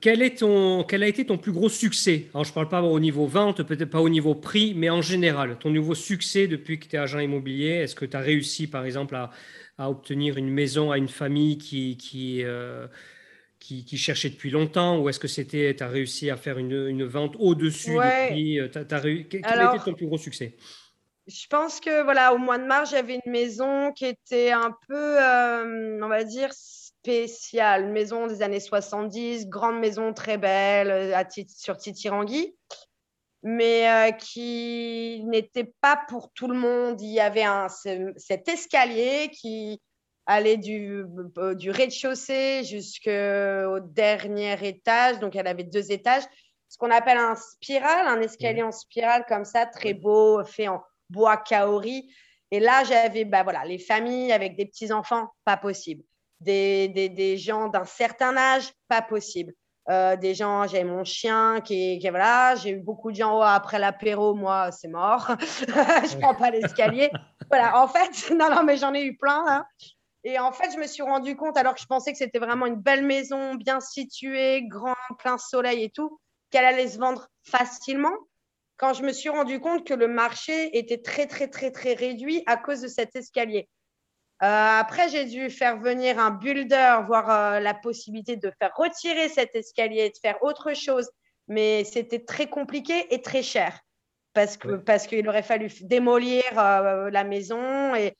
quel, 0.00 0.22
est 0.22 0.38
ton, 0.38 0.84
quel 0.84 1.02
a 1.02 1.08
été 1.08 1.26
ton 1.26 1.36
plus 1.36 1.52
gros 1.52 1.68
succès? 1.68 2.28
Alors, 2.32 2.44
je 2.44 2.50
ne 2.50 2.54
parle 2.54 2.68
pas 2.68 2.80
au 2.80 2.98
niveau 3.00 3.26
vente, 3.26 3.62
peut-être 3.64 3.90
pas 3.90 4.00
au 4.00 4.08
niveau 4.08 4.34
prix, 4.34 4.72
mais 4.74 4.88
en 4.88 5.02
général, 5.02 5.58
ton 5.58 5.68
nouveau 5.68 5.94
succès 5.94 6.46
depuis 6.46 6.78
que 6.78 6.86
tu 6.86 6.96
es 6.96 6.98
agent 6.98 7.18
immobilier, 7.18 7.82
est-ce 7.82 7.94
que 7.94 8.06
tu 8.06 8.16
as 8.16 8.20
réussi, 8.20 8.66
par 8.66 8.86
exemple, 8.86 9.14
à, 9.14 9.30
à, 9.80 9.90
obtenir 9.90 10.36
une 10.36 10.50
maison 10.50 10.90
à 10.90 10.98
une 10.98 11.08
famille 11.08 11.58
qui, 11.58 11.96
qui, 11.96 12.44
euh, 12.44 12.86
qui, 13.58 13.96
cherchait 13.96 14.30
depuis 14.30 14.50
longtemps 14.50 14.98
Ou 15.00 15.08
est-ce 15.08 15.20
que 15.20 15.28
c'était, 15.28 15.74
tu 15.74 15.82
as 15.82 15.88
réussi 15.88 16.30
à 16.30 16.36
faire 16.36 16.58
une, 16.58 16.88
une 16.88 17.04
vente 17.04 17.36
au-dessus 17.38 17.92
du 17.92 17.96
prix 17.96 18.60
euh, 18.60 18.68
Quel 18.68 19.44
a 19.44 19.74
été 19.74 19.84
ton 19.84 19.94
plus 19.94 20.06
gros 20.06 20.18
succès? 20.18 20.56
je 21.30 21.46
pense 21.48 21.80
que 21.80 22.02
voilà, 22.02 22.34
au 22.34 22.38
mois 22.38 22.58
de 22.58 22.64
mars, 22.64 22.90
j'avais 22.90 23.14
une 23.24 23.30
maison 23.30 23.92
qui 23.92 24.06
était 24.06 24.50
un 24.50 24.74
peu, 24.88 25.22
euh, 25.22 26.00
on 26.02 26.08
va 26.08 26.24
dire, 26.24 26.50
spéciale, 26.52 27.90
maison 27.90 28.26
des 28.26 28.42
années 28.42 28.60
70, 28.60 29.48
grande 29.48 29.78
maison 29.78 30.12
très 30.12 30.38
belle 30.38 31.14
à 31.14 31.24
sur 31.48 31.76
Titirangui, 31.76 32.54
mais 33.42 33.88
euh, 33.88 34.12
qui 34.12 35.22
n'était 35.26 35.72
pas 35.80 36.00
pour 36.08 36.32
tout 36.32 36.48
le 36.48 36.58
monde. 36.58 37.00
Il 37.00 37.12
y 37.12 37.20
avait 37.20 37.44
un, 37.44 37.68
cet 37.68 38.48
escalier 38.48 39.30
qui 39.32 39.80
allait 40.26 40.56
du, 40.56 41.04
euh, 41.38 41.54
du 41.54 41.70
rez-de-chaussée 41.70 42.64
jusqu'au 42.64 43.80
dernier 43.80 44.56
étage, 44.66 45.18
donc 45.18 45.34
elle 45.36 45.46
avait 45.46 45.64
deux 45.64 45.90
étages, 45.90 46.24
ce 46.68 46.78
qu'on 46.78 46.90
appelle 46.90 47.18
un 47.18 47.34
spiral, 47.34 48.06
un 48.06 48.20
escalier 48.20 48.62
en 48.62 48.72
spirale 48.72 49.24
comme 49.28 49.44
ça, 49.44 49.66
très 49.66 49.94
beau, 49.94 50.44
fait 50.44 50.68
en 50.68 50.82
bois 51.08 51.36
kaori. 51.36 52.14
Et 52.52 52.60
là, 52.60 52.84
j'avais 52.84 53.24
bah, 53.24 53.42
voilà, 53.42 53.64
les 53.64 53.78
familles 53.78 54.32
avec 54.32 54.56
des 54.56 54.66
petits-enfants, 54.66 55.32
pas 55.44 55.56
possible 55.56 56.04
des, 56.40 56.88
des, 56.88 57.08
des 57.08 57.36
gens 57.36 57.68
d'un 57.68 57.84
certain 57.84 58.36
âge, 58.36 58.72
pas 58.88 59.02
possible. 59.02 59.54
Euh, 59.90 60.14
des 60.14 60.34
gens, 60.34 60.68
j'ai 60.68 60.84
mon 60.84 61.02
chien 61.02 61.60
qui, 61.60 61.98
qui 61.98 62.08
voilà, 62.10 62.54
j'ai 62.54 62.70
eu 62.70 62.78
beaucoup 62.78 63.10
de 63.10 63.16
gens 63.16 63.38
oh, 63.38 63.42
après 63.42 63.80
l'apéro, 63.80 64.34
moi 64.34 64.70
c'est 64.70 64.86
mort, 64.86 65.32
je 65.40 66.16
prends 66.18 66.36
pas 66.36 66.50
l'escalier. 66.50 67.10
voilà, 67.48 67.82
en 67.82 67.88
fait, 67.88 68.30
non, 68.36 68.54
non, 68.54 68.62
mais 68.62 68.76
j'en 68.76 68.94
ai 68.94 69.02
eu 69.02 69.16
plein. 69.16 69.44
Hein. 69.48 69.66
Et 70.22 70.38
en 70.38 70.52
fait, 70.52 70.70
je 70.72 70.78
me 70.78 70.86
suis 70.86 71.02
rendu 71.02 71.34
compte, 71.34 71.56
alors 71.56 71.74
que 71.74 71.80
je 71.80 71.86
pensais 71.86 72.12
que 72.12 72.18
c'était 72.18 72.38
vraiment 72.38 72.66
une 72.66 72.76
belle 72.76 73.04
maison, 73.04 73.56
bien 73.56 73.80
située, 73.80 74.62
grand, 74.68 74.94
plein 75.18 75.38
soleil 75.38 75.82
et 75.82 75.90
tout, 75.90 76.20
qu'elle 76.50 76.66
allait 76.66 76.88
se 76.88 76.98
vendre 76.98 77.28
facilement. 77.42 78.14
Quand 78.76 78.92
je 78.94 79.02
me 79.02 79.12
suis 79.12 79.28
rendu 79.28 79.58
compte 79.58 79.84
que 79.84 79.94
le 79.94 80.06
marché 80.06 80.76
était 80.78 81.02
très, 81.02 81.26
très, 81.26 81.48
très, 81.48 81.72
très 81.72 81.94
réduit 81.94 82.44
à 82.46 82.56
cause 82.56 82.80
de 82.80 82.88
cet 82.88 83.16
escalier. 83.16 83.68
Euh, 84.42 84.46
après, 84.46 85.10
j'ai 85.10 85.26
dû 85.26 85.50
faire 85.50 85.78
venir 85.78 86.18
un 86.18 86.30
builder, 86.30 87.00
voir 87.06 87.30
euh, 87.30 87.60
la 87.60 87.74
possibilité 87.74 88.36
de 88.36 88.50
faire 88.58 88.72
retirer 88.74 89.28
cet 89.28 89.54
escalier 89.54 90.06
et 90.06 90.10
de 90.10 90.16
faire 90.16 90.42
autre 90.42 90.72
chose. 90.72 91.10
Mais 91.46 91.84
c'était 91.84 92.24
très 92.24 92.48
compliqué 92.48 93.12
et 93.12 93.20
très 93.20 93.42
cher. 93.42 93.78
Parce 94.32 94.56
que 94.56 94.76
parce 94.76 95.06
qu'il 95.08 95.28
aurait 95.28 95.42
fallu 95.42 95.68
démolir 95.82 96.44
euh, 96.56 97.10
la 97.10 97.24
maison 97.24 97.96
et 97.96 98.16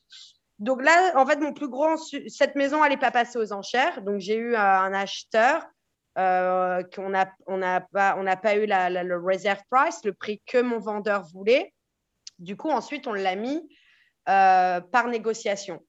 donc 0.58 0.82
là 0.82 1.12
en 1.14 1.24
fait 1.24 1.38
mon 1.38 1.52
plus 1.52 1.68
grand 1.68 1.96
cette 1.96 2.56
maison 2.56 2.84
elle 2.84 2.90
n'est 2.90 2.98
pas 2.98 3.12
passée 3.12 3.38
aux 3.38 3.52
enchères. 3.52 4.02
Donc 4.02 4.18
j'ai 4.18 4.34
eu 4.34 4.56
un 4.56 4.92
acheteur 4.92 5.64
qu'on 6.16 7.14
a 7.14 7.26
on 7.46 7.58
n'a 7.58 7.80
pas 7.80 8.16
on 8.18 8.24
n'a 8.24 8.36
pas 8.36 8.56
eu 8.56 8.66
la, 8.66 8.90
le 8.90 9.18
reserve 9.18 9.60
price 9.70 10.00
le 10.04 10.12
prix 10.12 10.42
que 10.46 10.60
mon 10.60 10.80
vendeur 10.80 11.22
voulait. 11.32 11.72
Du 12.40 12.56
coup 12.56 12.70
ensuite 12.70 13.06
on 13.06 13.12
l'a 13.12 13.36
mis 13.36 13.62
par 14.26 15.06
négociation 15.06 15.80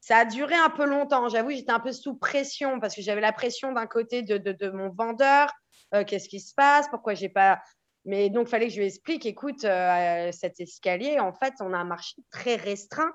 ça 0.00 0.18
a 0.18 0.24
duré 0.24 0.54
un 0.54 0.70
peu 0.70 0.86
longtemps. 0.86 1.28
J'avoue, 1.28 1.50
j'étais 1.50 1.72
un 1.72 1.80
peu 1.80 1.92
sous 1.92 2.14
pression 2.14 2.80
parce 2.80 2.94
que 2.94 3.02
j'avais 3.02 3.20
la 3.20 3.32
pression 3.32 3.72
d'un 3.72 3.86
côté 3.86 4.22
de, 4.22 4.70
mon 4.70 4.90
vendeur. 4.90 5.52
Euh, 5.94 6.04
qu'est-ce 6.04 6.28
qui 6.28 6.40
se 6.40 6.54
passe? 6.54 6.88
Pourquoi 6.88 7.14
j'ai 7.14 7.28
pas. 7.28 7.60
Mais 8.04 8.30
donc, 8.30 8.48
il 8.48 8.50
fallait 8.50 8.68
que 8.68 8.72
je 8.72 8.78
lui 8.78 8.86
explique 8.86 9.26
écoute, 9.26 9.64
euh, 9.64 10.30
cet 10.32 10.60
escalier, 10.60 11.18
en 11.18 11.32
fait, 11.32 11.54
on 11.60 11.72
a 11.72 11.78
un 11.78 11.84
marché 11.84 12.14
très 12.30 12.56
restreint. 12.56 13.12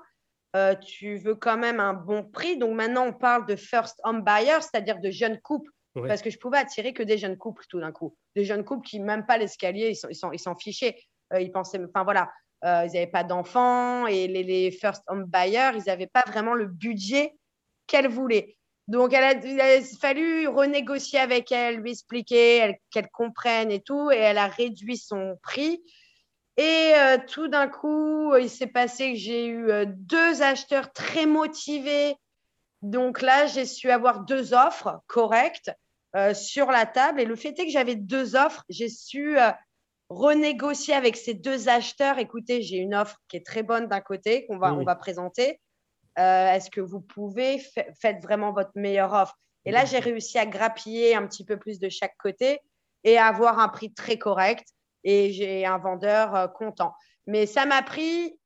Euh, 0.56 0.74
tu 0.76 1.16
veux 1.16 1.34
quand 1.34 1.56
même 1.56 1.80
un 1.80 1.94
bon 1.94 2.24
prix. 2.24 2.58
Donc, 2.58 2.74
maintenant, 2.74 3.06
on 3.06 3.12
parle 3.12 3.46
de 3.46 3.56
first 3.56 4.00
home 4.04 4.22
buyer, 4.22 4.60
c'est-à-dire 4.60 5.00
de 5.00 5.10
jeunes 5.10 5.40
couples. 5.40 5.70
Parce 6.08 6.22
que 6.22 6.30
je 6.30 6.38
pouvais 6.40 6.58
attirer 6.58 6.92
que 6.92 7.04
des 7.04 7.18
jeunes 7.18 7.36
couples 7.36 7.62
tout 7.68 7.78
d'un 7.78 7.92
coup. 7.92 8.16
Des 8.34 8.44
jeunes 8.44 8.64
couples 8.64 8.84
qui, 8.84 8.98
même 8.98 9.26
pas 9.26 9.38
l'escalier, 9.38 9.90
ils 9.90 9.94
s'en 9.94 10.32
ils 10.32 10.40
sont, 10.40 10.52
ils 10.52 10.60
fichaient. 10.60 10.96
ils 11.38 11.52
pensaient, 11.52 11.80
enfin 11.84 12.02
voilà, 12.02 12.32
ils 12.64 12.92
n'avaient 12.92 13.06
pas 13.06 13.24
d'enfants 13.24 14.06
et 14.06 14.26
les, 14.26 14.70
first 14.70 15.02
home 15.08 15.24
buyers, 15.24 15.72
ils 15.76 15.84
n'avaient 15.86 16.06
pas 16.06 16.24
vraiment 16.26 16.54
le 16.54 16.66
budget 16.66 17.34
qu'elle 17.86 18.08
voulait. 18.08 18.56
Donc, 18.88 19.12
il 19.12 19.60
a 19.60 19.80
fallu 20.00 20.46
renégocier 20.48 21.18
avec 21.18 21.52
elle, 21.52 21.76
lui 21.76 21.92
expliquer, 21.92 22.78
qu'elle 22.90 23.08
comprenne 23.10 23.70
et 23.70 23.80
tout, 23.80 24.10
et 24.10 24.16
elle 24.16 24.38
a 24.38 24.46
réduit 24.46 24.98
son 24.98 25.38
prix. 25.42 25.82
Et 26.56 26.92
euh, 26.94 27.18
tout 27.26 27.48
d'un 27.48 27.68
coup, 27.68 28.34
il 28.36 28.48
s'est 28.48 28.68
passé 28.68 29.12
que 29.12 29.18
j'ai 29.18 29.46
eu 29.46 29.70
euh, 29.70 29.86
deux 29.88 30.42
acheteurs 30.42 30.92
très 30.92 31.26
motivés. 31.26 32.14
Donc 32.82 33.22
là, 33.22 33.46
j'ai 33.46 33.64
su 33.64 33.90
avoir 33.90 34.20
deux 34.20 34.54
offres 34.54 35.00
correctes 35.06 35.72
euh, 36.14 36.32
sur 36.32 36.70
la 36.70 36.86
table. 36.86 37.20
Et 37.20 37.24
le 37.24 37.34
fait 37.34 37.58
est 37.58 37.66
que 37.66 37.72
j'avais 37.72 37.96
deux 37.96 38.36
offres, 38.36 38.64
j'ai 38.68 38.88
su 38.88 39.36
renégocier 40.14 40.94
avec 40.94 41.16
ces 41.16 41.34
deux 41.34 41.68
acheteurs. 41.68 42.18
Écoutez, 42.18 42.62
j'ai 42.62 42.76
une 42.76 42.94
offre 42.94 43.18
qui 43.28 43.36
est 43.36 43.46
très 43.46 43.62
bonne 43.62 43.86
d'un 43.86 44.00
côté, 44.00 44.46
qu'on 44.46 44.58
va, 44.58 44.72
on 44.72 44.84
va 44.84 44.94
présenter. 44.94 45.60
Euh, 46.18 46.52
est-ce 46.52 46.70
que 46.70 46.80
vous 46.80 47.00
pouvez 47.00 47.60
faire 48.00 48.18
vraiment 48.20 48.52
votre 48.52 48.72
meilleure 48.74 49.12
offre? 49.12 49.36
Et 49.64 49.72
là, 49.72 49.84
j'ai 49.84 49.98
réussi 49.98 50.38
à 50.38 50.46
grappiller 50.46 51.14
un 51.14 51.26
petit 51.26 51.44
peu 51.44 51.56
plus 51.56 51.78
de 51.78 51.88
chaque 51.88 52.16
côté 52.18 52.60
et 53.02 53.18
avoir 53.18 53.58
un 53.58 53.68
prix 53.68 53.92
très 53.92 54.18
correct. 54.18 54.68
Et 55.02 55.32
j'ai 55.32 55.66
un 55.66 55.78
vendeur 55.78 56.34
euh, 56.34 56.48
content. 56.48 56.94
Mais 57.26 57.46
ça 57.46 57.66
m'a 57.66 57.82
pris 57.82 58.38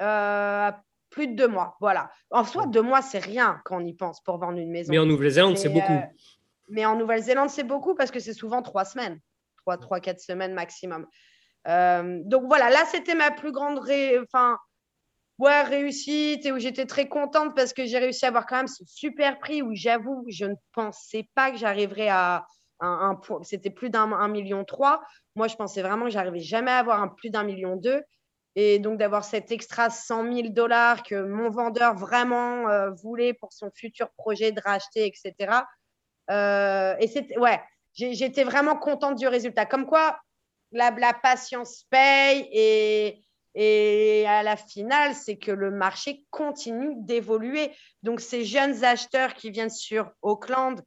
euh, 0.00 0.70
plus 1.10 1.28
de 1.28 1.34
deux 1.34 1.48
mois. 1.48 1.76
Voilà. 1.80 2.10
En 2.30 2.44
soi, 2.44 2.66
deux 2.66 2.82
mois, 2.82 3.02
c'est 3.02 3.18
rien 3.18 3.60
quand 3.64 3.78
on 3.78 3.84
y 3.84 3.94
pense 3.94 4.20
pour 4.20 4.38
vendre 4.38 4.58
une 4.58 4.70
maison. 4.70 4.90
Mais 4.90 4.98
en 4.98 5.06
Nouvelle-Zélande, 5.06 5.56
c'est 5.56 5.68
beaucoup. 5.68 6.00
mais 6.68 6.84
en 6.84 6.96
Nouvelle-Zélande, 6.96 7.50
c'est 7.50 7.64
beaucoup 7.64 7.94
parce 7.94 8.10
que 8.10 8.20
c'est 8.20 8.34
souvent 8.34 8.62
trois 8.62 8.84
semaines, 8.84 9.18
trois, 9.66 9.78
trois, 9.78 10.00
quatre 10.00 10.20
semaines 10.20 10.54
maximum. 10.54 11.06
donc 11.66 12.44
voilà, 12.46 12.70
là, 12.70 12.84
c'était 12.90 13.16
ma 13.16 13.32
plus 13.32 13.50
grande. 13.50 13.80
Enfin, 14.22 14.56
ouais, 15.38 15.62
réussite 15.62 16.46
et 16.46 16.52
où 16.52 16.58
j'étais 16.58 16.86
très 16.86 17.08
contente 17.08 17.54
parce 17.56 17.72
que 17.72 17.84
j'ai 17.84 17.98
réussi 17.98 18.24
à 18.24 18.28
avoir 18.28 18.46
quand 18.46 18.56
même 18.56 18.68
ce 18.68 18.84
super 18.86 19.38
prix 19.40 19.62
où 19.62 19.74
j'avoue, 19.74 20.24
je 20.28 20.44
ne 20.46 20.54
pensais 20.72 21.28
pas 21.34 21.50
que 21.50 21.58
j'arriverais 21.58 22.08
à 22.08 22.46
un, 22.80 23.14
point. 23.16 23.42
C'était 23.42 23.70
plus 23.70 23.90
d'un 23.90 24.28
million 24.28 24.64
trois. 24.64 25.02
Moi, 25.34 25.48
je 25.48 25.56
pensais 25.56 25.82
vraiment 25.82 26.04
que 26.04 26.10
j'arrivais 26.12 26.40
jamais 26.40 26.70
à 26.70 26.78
avoir 26.78 27.02
un 27.02 27.08
plus 27.08 27.30
d'un 27.30 27.42
million 27.42 27.76
deux. 27.76 28.02
Et 28.58 28.78
donc 28.78 28.98
d'avoir 28.98 29.22
cet 29.22 29.52
extra 29.52 29.90
100 29.90 30.32
000 30.32 30.48
dollars 30.48 31.02
que 31.02 31.14
mon 31.14 31.50
vendeur 31.50 31.94
vraiment 31.94 32.66
euh, 32.68 32.90
voulait 32.90 33.34
pour 33.34 33.52
son 33.52 33.70
futur 33.74 34.08
projet 34.16 34.50
de 34.50 34.60
racheter, 34.64 35.06
etc. 35.06 35.60
Euh, 36.30 36.96
et 36.98 37.06
c'était, 37.06 37.38
ouais, 37.38 37.60
j'étais 37.96 38.44
vraiment 38.44 38.76
contente 38.76 39.16
du 39.16 39.26
résultat. 39.26 39.66
Comme 39.66 39.86
quoi, 39.86 40.20
la, 40.72 40.90
la 40.90 41.14
patience 41.14 41.84
paye 41.90 42.48
et, 42.52 43.24
et 43.54 44.26
à 44.26 44.42
la 44.42 44.56
finale, 44.56 45.14
c'est 45.14 45.38
que 45.38 45.50
le 45.50 45.70
marché 45.70 46.24
continue 46.30 46.94
d'évoluer. 46.98 47.72
Donc, 48.02 48.20
ces 48.20 48.44
jeunes 48.44 48.84
acheteurs 48.84 49.34
qui 49.34 49.50
viennent 49.50 49.70
sur 49.70 50.10
Auckland, 50.22 50.80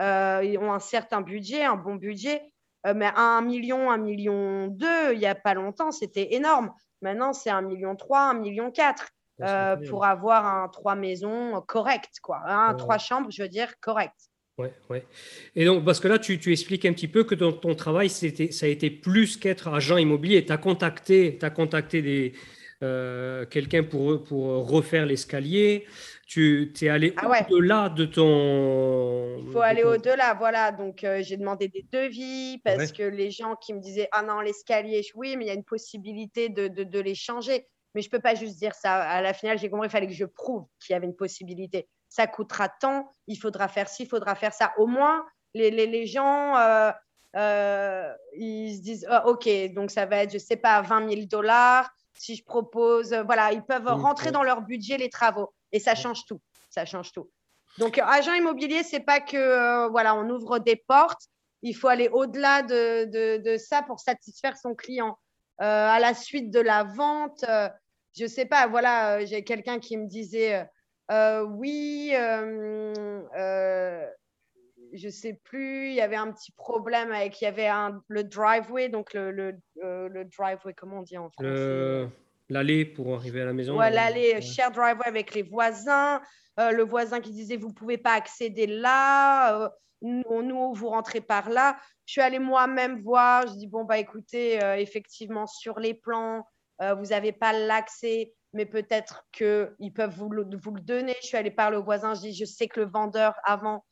euh, 0.00 0.42
ils 0.44 0.58
ont 0.58 0.72
un 0.72 0.80
certain 0.80 1.20
budget, 1.20 1.64
un 1.64 1.76
bon 1.76 1.94
budget. 1.94 2.42
Euh, 2.86 2.94
mais 2.94 3.10
un 3.16 3.40
million, 3.42 3.90
un 3.90 3.98
million 3.98 4.68
deux, 4.68 5.12
il 5.12 5.18
n'y 5.18 5.26
a 5.26 5.34
pas 5.34 5.54
longtemps, 5.54 5.90
c'était 5.90 6.34
énorme. 6.34 6.72
Maintenant, 7.02 7.32
c'est 7.32 7.50
un 7.50 7.62
million 7.62 7.96
trois, 7.96 8.20
un 8.20 8.34
million 8.34 8.70
quatre 8.70 9.08
euh, 9.42 9.76
pour 9.88 10.04
avoir 10.04 10.46
un 10.46 10.68
trois 10.68 10.94
maisons 10.94 11.60
correct, 11.66 12.20
quoi. 12.22 12.42
Un 12.46 12.74
trois 12.74 12.98
chambres, 12.98 13.30
je 13.30 13.42
veux 13.42 13.48
dire, 13.48 13.78
correct. 13.80 14.14
Ouais, 14.58 14.72
ouais. 14.88 15.04
Et 15.54 15.66
donc, 15.66 15.84
parce 15.84 16.00
que 16.00 16.08
là, 16.08 16.18
tu, 16.18 16.38
tu 16.38 16.50
expliques 16.50 16.86
un 16.86 16.94
petit 16.94 17.08
peu 17.08 17.24
que 17.24 17.34
ton, 17.34 17.52
ton 17.52 17.74
travail, 17.74 18.08
ça 18.08 18.26
a 18.26 18.68
été 18.68 18.90
plus 18.90 19.36
qu'être 19.36 19.68
agent 19.68 19.98
immobilier. 19.98 20.46
Tu 20.46 20.52
as 20.52 20.56
contacté, 20.56 21.38
as 21.42 21.50
contacté 21.50 22.00
des, 22.00 22.32
euh, 22.82 23.44
quelqu'un 23.44 23.84
pour, 23.84 24.24
pour 24.24 24.68
refaire 24.68 25.04
l'escalier. 25.04 25.86
Tu 26.26 26.72
es 26.80 26.88
allé 26.88 27.14
ah 27.18 27.46
au-delà 27.50 27.90
de 27.90 28.06
ton. 28.06 29.38
Il 29.46 29.52
faut 29.52 29.60
aller 29.60 29.84
au-delà, 29.84 30.34
voilà. 30.34 30.72
Donc, 30.72 31.04
euh, 31.04 31.22
j'ai 31.22 31.36
demandé 31.36 31.68
des 31.68 31.86
devis 31.92 32.58
parce 32.64 32.92
que 32.92 33.02
les 33.02 33.30
gens 33.30 33.56
qui 33.56 33.74
me 33.74 33.80
disaient 33.80 34.08
Ah 34.10 34.22
non, 34.22 34.40
l'escalier, 34.40 35.02
oui, 35.14 35.36
mais 35.36 35.44
il 35.44 35.48
y 35.48 35.50
a 35.50 35.54
une 35.54 35.64
possibilité 35.64 36.48
de, 36.48 36.68
de, 36.68 36.82
de 36.82 36.98
les 36.98 37.14
changer. 37.14 37.68
Mais 37.94 38.02
je 38.02 38.08
ne 38.08 38.10
peux 38.10 38.20
pas 38.20 38.34
juste 38.34 38.58
dire 38.58 38.74
ça. 38.74 38.94
À 38.94 39.22
la 39.22 39.34
finale, 39.34 39.58
j'ai 39.58 39.70
compris 39.70 39.88
qu'il 39.88 39.92
fallait 39.92 40.06
que 40.08 40.12
je 40.14 40.24
prouve 40.24 40.64
qu'il 40.80 40.94
y 40.94 40.96
avait 40.96 41.06
une 41.06 41.16
possibilité 41.16 41.88
ça 42.08 42.26
coûtera 42.26 42.68
tant, 42.68 43.14
il 43.26 43.36
faudra 43.36 43.68
faire 43.68 43.88
ci, 43.88 44.04
il 44.04 44.08
faudra 44.08 44.34
faire 44.34 44.52
ça. 44.52 44.72
Au 44.78 44.86
moins, 44.86 45.24
les, 45.54 45.70
les, 45.70 45.86
les 45.86 46.06
gens, 46.06 46.56
euh, 46.56 46.92
euh, 47.36 48.12
ils 48.36 48.76
se 48.76 48.82
disent, 48.82 49.08
oh, 49.10 49.30
OK, 49.30 49.48
donc 49.74 49.90
ça 49.90 50.06
va 50.06 50.18
être, 50.18 50.30
je 50.30 50.36
ne 50.36 50.40
sais 50.40 50.56
pas, 50.56 50.80
20 50.82 51.08
000 51.08 51.26
dollars. 51.26 51.90
Si 52.14 52.36
je 52.36 52.44
propose, 52.44 53.12
euh, 53.12 53.22
voilà, 53.22 53.52
ils 53.52 53.62
peuvent 53.62 53.86
rentrer 53.86 54.30
dans 54.30 54.42
leur 54.42 54.62
budget 54.62 54.96
les 54.96 55.10
travaux. 55.10 55.52
Et 55.72 55.80
ça 55.80 55.94
change 55.94 56.24
tout. 56.26 56.40
Ça 56.70 56.84
change 56.84 57.12
tout. 57.12 57.30
Donc, 57.78 57.98
agent 57.98 58.32
immobilier, 58.32 58.82
c'est 58.82 59.00
pas 59.00 59.20
que, 59.20 59.88
voilà, 59.90 60.14
on 60.14 60.28
ouvre 60.30 60.58
des 60.58 60.76
portes. 60.76 61.22
Il 61.62 61.74
faut 61.74 61.88
aller 61.88 62.08
au-delà 62.08 62.62
de, 62.62 63.04
de, 63.04 63.42
de, 63.42 63.56
ça 63.58 63.82
pour 63.82 64.00
satisfaire 64.00 64.56
son 64.56 64.74
client. 64.74 65.18
à 65.58 65.98
la 65.98 66.14
suite 66.14 66.50
de 66.50 66.60
la 66.60 66.84
vente, 66.84 67.44
je 68.16 68.22
ne 68.22 68.28
sais 68.28 68.46
pas, 68.46 68.66
voilà, 68.66 69.24
j'ai 69.26 69.44
quelqu'un 69.44 69.78
qui 69.78 69.98
me 69.98 70.06
disait, 70.06 70.66
euh, 71.10 71.42
oui, 71.42 72.10
euh, 72.14 73.22
euh, 73.36 74.06
je 74.92 75.08
sais 75.08 75.40
plus, 75.44 75.88
il 75.88 75.94
y 75.94 76.00
avait 76.00 76.16
un 76.16 76.32
petit 76.32 76.52
problème 76.52 77.12
avec, 77.12 77.40
il 77.40 77.44
y 77.44 77.48
avait 77.48 77.68
un, 77.68 78.02
le 78.08 78.24
driveway, 78.24 78.88
donc 78.88 79.14
le, 79.14 79.30
le, 79.30 79.58
le, 79.76 80.24
driveway, 80.24 80.74
comment 80.74 80.98
on 80.98 81.02
dit 81.02 81.18
en 81.18 81.30
français? 81.30 82.08
L'allée 82.48 82.84
pour 82.84 83.14
arriver 83.14 83.42
à 83.42 83.44
la 83.44 83.52
maison. 83.52 83.76
Ouais, 83.76 83.90
l'allée, 83.90 84.40
share 84.40 84.70
driveway 84.70 85.06
avec 85.06 85.34
les 85.34 85.42
voisins. 85.42 86.20
le 86.56 86.82
voisin 86.82 87.20
qui 87.20 87.32
disait, 87.32 87.56
vous 87.56 87.68
ne 87.68 87.74
pouvez 87.74 87.98
pas 87.98 88.12
accéder 88.12 88.66
là. 88.66 89.72
nous, 90.00 90.42
nous, 90.42 90.72
vous 90.72 90.88
rentrez 90.88 91.20
par 91.20 91.50
là. 91.50 91.76
Je 92.04 92.12
suis 92.12 92.20
allée 92.20 92.38
moi-même 92.38 93.02
voir. 93.02 93.48
Je 93.48 93.54
dis, 93.54 93.66
bon, 93.66 93.84
bah 93.84 93.98
écoutez, 93.98 94.60
effectivement, 94.78 95.48
sur 95.48 95.80
les 95.80 95.94
plans, 95.94 96.46
vous 96.80 97.06
n'avez 97.06 97.32
pas 97.32 97.52
l'accès 97.52 98.32
mais 98.52 98.66
peut-être 98.66 99.26
qu'ils 99.32 99.92
peuvent 99.94 100.14
vous 100.14 100.28
le, 100.30 100.46
vous 100.56 100.74
le, 100.74 100.80
donner. 100.80 101.14
Je 101.22 101.26
suis 101.26 101.36
allée 101.36 101.50
parler 101.50 101.76
au 101.76 101.82
voisin, 101.82 102.14
je 102.14 102.20
dis, 102.20 102.34
je 102.34 102.44
sais 102.44 102.68
que 102.68 102.80
le 102.80 102.86
vendeur 102.86 103.34
avant 103.44 103.84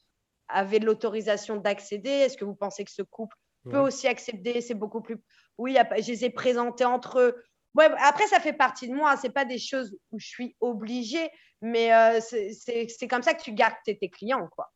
avait 0.48 0.78
l'autorisation 0.78 1.56
d'accéder. 1.56 2.10
Est-ce 2.10 2.36
que 2.36 2.44
vous 2.44 2.54
pensez 2.54 2.84
que 2.84 2.90
ce 2.90 3.02
couple 3.02 3.36
peut 3.64 3.78
aussi 3.78 4.08
accéder? 4.08 4.60
C'est 4.60 4.74
beaucoup 4.74 5.00
plus. 5.00 5.16
Oui, 5.58 5.76
je 5.98 6.10
les 6.10 6.24
ai 6.24 6.30
présentés 6.30 6.84
entre 6.84 7.20
eux. 7.20 7.42
Ouais, 7.74 7.90
après, 7.98 8.26
ça 8.26 8.40
fait 8.40 8.52
partie 8.52 8.88
de 8.88 8.94
moi. 8.94 9.16
Ce 9.16 9.26
pas 9.28 9.44
des 9.44 9.58
choses 9.58 9.96
où 10.12 10.18
je 10.18 10.26
suis 10.26 10.56
obligée, 10.60 11.28
mais 11.60 11.92
euh, 11.92 12.20
c'est 12.20 13.08
comme 13.08 13.22
ça 13.22 13.34
que 13.34 13.42
tu 13.42 13.52
gardes 13.52 13.74
tes, 13.84 13.96
clients, 14.08 14.48
quoi. 14.48 14.70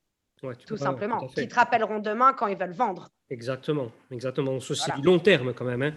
tout 0.66 0.76
simplement. 0.76 1.26
Qui 1.29 1.49
te 1.49 1.55
rappelleront 1.55 2.01
demain 2.01 2.33
quand 2.33 2.49
ils 2.49 2.57
veulent 2.57 2.72
vendre. 2.72 3.09
Exactement, 3.31 3.93
exactement. 4.11 4.59
C'est 4.61 4.95
du 4.97 5.03
long 5.03 5.18
terme 5.18 5.53
quand 5.55 5.64
même. 5.64 5.83
Hein. 5.83 5.95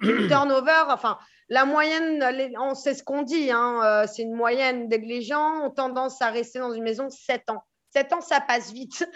turnover, 0.00 0.84
enfin, 0.88 1.18
la 1.48 1.64
moyenne, 1.64 2.22
on 2.60 2.74
sait 2.74 2.94
ce 2.94 3.02
qu'on 3.02 3.22
dit, 3.22 3.50
hein, 3.50 3.80
euh, 3.82 4.06
c'est 4.06 4.22
une 4.22 4.34
moyenne. 4.34 4.88
Les 4.90 5.22
gens 5.22 5.64
ont 5.64 5.70
tendance 5.70 6.20
à 6.20 6.30
rester 6.30 6.58
dans 6.58 6.72
une 6.72 6.82
maison 6.82 7.08
7 7.08 7.50
ans. 7.50 7.62
7 7.94 8.12
ans, 8.12 8.20
ça 8.20 8.40
passe 8.40 8.72
vite. 8.72 9.08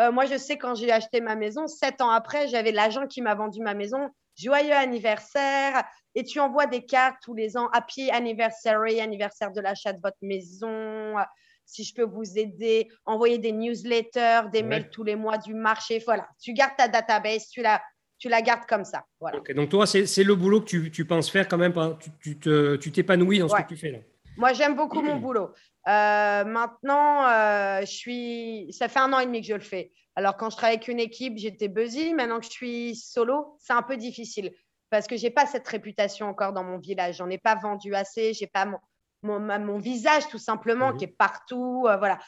Euh, 0.00 0.12
moi, 0.12 0.24
je 0.24 0.38
sais 0.38 0.56
quand 0.56 0.74
j'ai 0.74 0.90
acheté 0.90 1.20
ma 1.20 1.34
maison, 1.34 1.66
7 1.66 2.00
ans 2.00 2.10
après, 2.10 2.48
j'avais 2.48 2.72
l'agent 2.72 3.06
qui 3.06 3.22
m'a 3.22 3.34
vendu 3.34 3.60
ma 3.60 3.74
maison. 3.74 4.08
Joyeux 4.36 4.72
anniversaire. 4.72 5.84
Et 6.14 6.24
tu 6.24 6.40
envoies 6.40 6.66
des 6.66 6.86
cartes 6.86 7.18
tous 7.22 7.34
les 7.34 7.56
ans. 7.56 7.68
Happy 7.72 8.10
anniversary, 8.10 9.00
anniversaire 9.00 9.50
de 9.52 9.60
l'achat 9.60 9.92
de 9.92 10.00
votre 10.02 10.16
maison. 10.22 11.14
Si 11.66 11.84
je 11.84 11.94
peux 11.94 12.04
vous 12.04 12.38
aider, 12.38 12.88
envoyer 13.04 13.38
des 13.38 13.52
newsletters, 13.52 14.48
des 14.50 14.62
mails 14.62 14.90
tous 14.90 15.04
les 15.04 15.16
mois 15.16 15.38
du 15.38 15.54
marché. 15.54 16.02
Voilà, 16.04 16.26
tu 16.40 16.52
gardes 16.52 16.76
ta 16.76 16.88
database, 16.88 17.48
tu 17.48 17.62
la, 17.62 17.82
tu 18.20 18.28
la 18.28 18.42
gardes 18.42 18.66
comme 18.68 18.84
ça. 18.84 19.04
Voilà. 19.18 19.40
donc 19.56 19.70
toi, 19.70 19.86
c'est 19.86 20.22
le 20.22 20.34
boulot 20.36 20.60
que 20.60 20.66
tu, 20.66 20.90
tu, 20.92 21.04
penses 21.04 21.30
faire 21.30 21.48
quand 21.48 21.58
même, 21.58 21.72
tu 22.20 22.38
t'épanouis 22.92 23.38
tu 23.38 23.42
dans 23.42 23.48
ce 23.48 23.56
que 23.56 23.66
tu 23.66 23.76
fais 23.76 23.90
là. 23.90 23.98
Moi, 24.36 24.52
j'aime 24.52 24.76
beaucoup 24.76 25.00
mon 25.00 25.16
boulot. 25.20 25.52
Euh, 25.88 26.44
maintenant, 26.44 27.26
euh, 27.26 27.80
je 27.80 27.86
suis... 27.86 28.72
ça 28.72 28.88
fait 28.88 29.00
un 29.00 29.12
an 29.12 29.18
et 29.18 29.26
demi 29.26 29.40
que 29.40 29.48
je 29.48 29.54
le 29.54 29.60
fais. 29.60 29.90
Alors, 30.14 30.36
quand 30.36 30.50
je 30.50 30.56
travaille 30.56 30.76
avec 30.76 30.88
une 30.88 31.00
équipe, 31.00 31.36
j'étais 31.38 31.68
busy. 31.68 32.14
Maintenant 32.14 32.38
que 32.38 32.44
je 32.44 32.50
suis 32.50 32.94
solo, 32.94 33.56
c'est 33.58 33.72
un 33.72 33.82
peu 33.82 33.96
difficile 33.96 34.52
parce 34.90 35.06
que 35.06 35.16
je 35.16 35.22
n'ai 35.24 35.30
pas 35.30 35.46
cette 35.46 35.66
réputation 35.66 36.28
encore 36.28 36.52
dans 36.52 36.64
mon 36.64 36.78
village. 36.78 37.16
J'en 37.16 37.30
ai 37.30 37.38
pas 37.38 37.54
vendu 37.54 37.94
assez. 37.94 38.34
J'ai 38.34 38.46
pas 38.46 38.66
mon, 39.22 39.40
mon, 39.40 39.78
visage 39.78 40.28
tout 40.28 40.38
simplement 40.38 40.92
mhm. 40.92 40.96
qui 40.98 41.04
est 41.04 41.16
partout. 41.16 41.86
Euh, 41.88 41.96
voilà. 41.96 42.18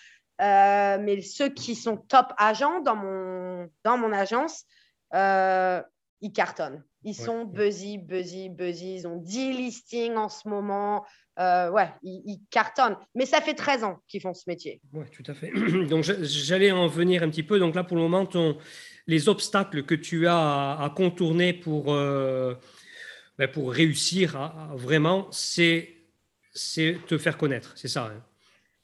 mais 0.98 1.20
ceux 1.20 1.50
qui 1.50 1.74
sont 1.74 1.98
top 1.98 2.32
agents 2.38 2.80
dans 2.80 2.96
mon, 2.96 3.68
dans 3.84 3.98
mon 3.98 4.12
agence, 4.12 4.64
euh, 5.14 5.82
ils 6.20 6.32
cartonnent. 6.32 6.82
Ils 7.04 7.14
sont 7.14 7.44
buzzy, 7.44 7.98
buzzy, 7.98 8.48
buzzy. 8.48 8.94
Ils 8.94 9.06
ont 9.08 9.16
10 9.16 9.52
listings 9.54 10.14
en 10.14 10.28
ce 10.28 10.48
moment. 10.48 11.04
Euh, 11.40 11.70
ouais, 11.70 11.88
ils, 12.02 12.40
cartonnent. 12.50 12.96
Mais 13.14 13.26
ça 13.26 13.40
fait 13.40 13.54
13 13.54 13.84
ans 13.84 13.98
qu'ils 14.06 14.20
font 14.20 14.34
ce 14.34 14.44
métier. 14.46 14.80
Oui, 14.92 15.06
tout 15.10 15.24
à 15.26 15.34
fait. 15.34 15.50
Donc, 15.88 16.04
j'allais 16.04 16.70
en 16.70 16.86
venir 16.86 17.22
un 17.22 17.28
petit 17.28 17.42
peu. 17.42 17.58
Donc 17.58 17.74
là, 17.74 17.82
pour 17.82 17.96
le 17.96 18.02
moment, 18.02 18.24
ton, 18.26 18.56
les 19.06 19.28
obstacles 19.28 19.82
que 19.82 19.94
tu 19.94 20.28
as 20.28 20.78
à, 20.78 20.92
contourner 20.94 21.52
pour, 21.52 21.92
euh, 21.92 22.54
ben, 23.38 23.48
pour 23.48 23.72
réussir 23.72 24.36
à, 24.36 24.70
vraiment, 24.74 25.28
c'est 25.32 25.96
te 26.54 27.18
faire 27.18 27.36
connaître. 27.36 27.72
C'est 27.76 27.88
ça. 27.88 28.12
Hein. 28.14 28.22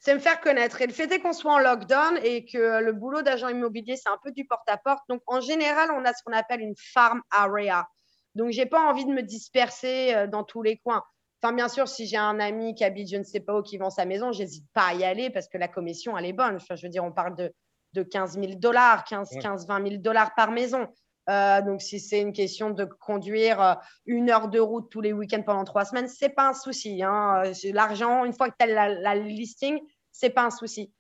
C'est 0.09 0.15
me 0.15 0.21
faire 0.21 0.41
connaître. 0.41 0.81
Et 0.81 0.87
le 0.87 0.93
fait 0.95 1.13
est 1.13 1.21
qu'on 1.21 1.35
soit 1.35 1.53
en 1.53 1.59
lockdown 1.59 2.19
et 2.23 2.47
que 2.47 2.83
le 2.83 2.93
boulot 2.95 3.21
d'agent 3.21 3.49
immobilier, 3.49 3.95
c'est 3.95 4.09
un 4.09 4.17
peu 4.25 4.33
du 4.33 4.47
porte-à-porte. 4.47 5.03
Donc, 5.11 5.21
en 5.27 5.43
général, 5.43 5.91
on 5.91 6.03
a 6.07 6.15
ce 6.15 6.23
qu'on 6.25 6.33
appelle 6.33 6.63
une 6.63 6.77
farm 6.79 7.21
area. 7.31 7.87
Donc, 8.35 8.49
j'ai 8.49 8.65
pas 8.65 8.81
envie 8.81 9.05
de 9.05 9.11
me 9.11 9.21
disperser 9.21 10.15
euh, 10.15 10.27
dans 10.27 10.45
tous 10.45 10.63
les 10.63 10.79
coins. 10.79 11.03
Enfin, 11.43 11.55
bien 11.55 11.69
sûr, 11.69 11.89
si 11.89 12.07
j'ai 12.07 12.17
un 12.17 12.41
ami 12.41 12.75
qui 12.75 12.85
habite 12.85 13.11
je 13.11 13.19
ne 13.19 13.23
sais 13.23 13.41
pas 13.41 13.59
où, 13.59 13.63
qui 13.63 13.77
vend 13.77 13.91
sa 13.91 14.07
maison, 14.07 14.33
j'hésite 14.33 14.65
pas 14.73 14.87
à 14.87 14.95
y 14.95 15.05
aller 15.05 15.29
parce 15.29 15.47
que 15.47 15.59
la 15.59 15.69
commission, 15.69 16.17
elle 16.17 16.25
est 16.25 16.33
bonne. 16.33 16.57
Enfin, 16.57 16.75
je 16.75 16.87
veux 16.87 16.91
dire, 16.91 17.05
on 17.05 17.13
parle 17.13 17.37
de, 17.37 17.53
de 17.93 18.03
15 18.03 18.41
000 18.41 18.55
dollars, 18.55 19.05
15, 19.05 19.29
15, 19.43 19.67
20 19.67 19.89
000 19.89 20.01
dollars 20.01 20.35
par 20.35 20.53
maison. 20.53 20.89
Euh, 21.29 21.61
donc, 21.61 21.83
si 21.83 22.01
c'est 22.01 22.23
une 22.23 22.33
question 22.33 22.71
de 22.71 22.87
conduire 22.87 23.61
euh, 23.61 23.75
une 24.07 24.31
heure 24.31 24.49
de 24.49 24.59
route 24.59 24.91
tous 24.91 25.03
les 25.03 25.13
week-ends 25.13 25.43
pendant 25.43 25.65
trois 25.65 25.85
semaines, 25.85 26.09
c'est 26.09 26.31
pas 26.31 26.49
un 26.49 26.55
souci. 26.55 27.03
Hein. 27.03 27.43
L'argent, 27.75 28.25
une 28.25 28.33
fois 28.33 28.49
que 28.49 28.55
tu 28.59 28.65
as 28.65 28.73
la, 28.73 28.89
la 28.89 29.15
listing, 29.15 29.79
c'est 30.19 30.31
pas 30.31 30.43
un 30.43 30.51
souci. 30.51 30.93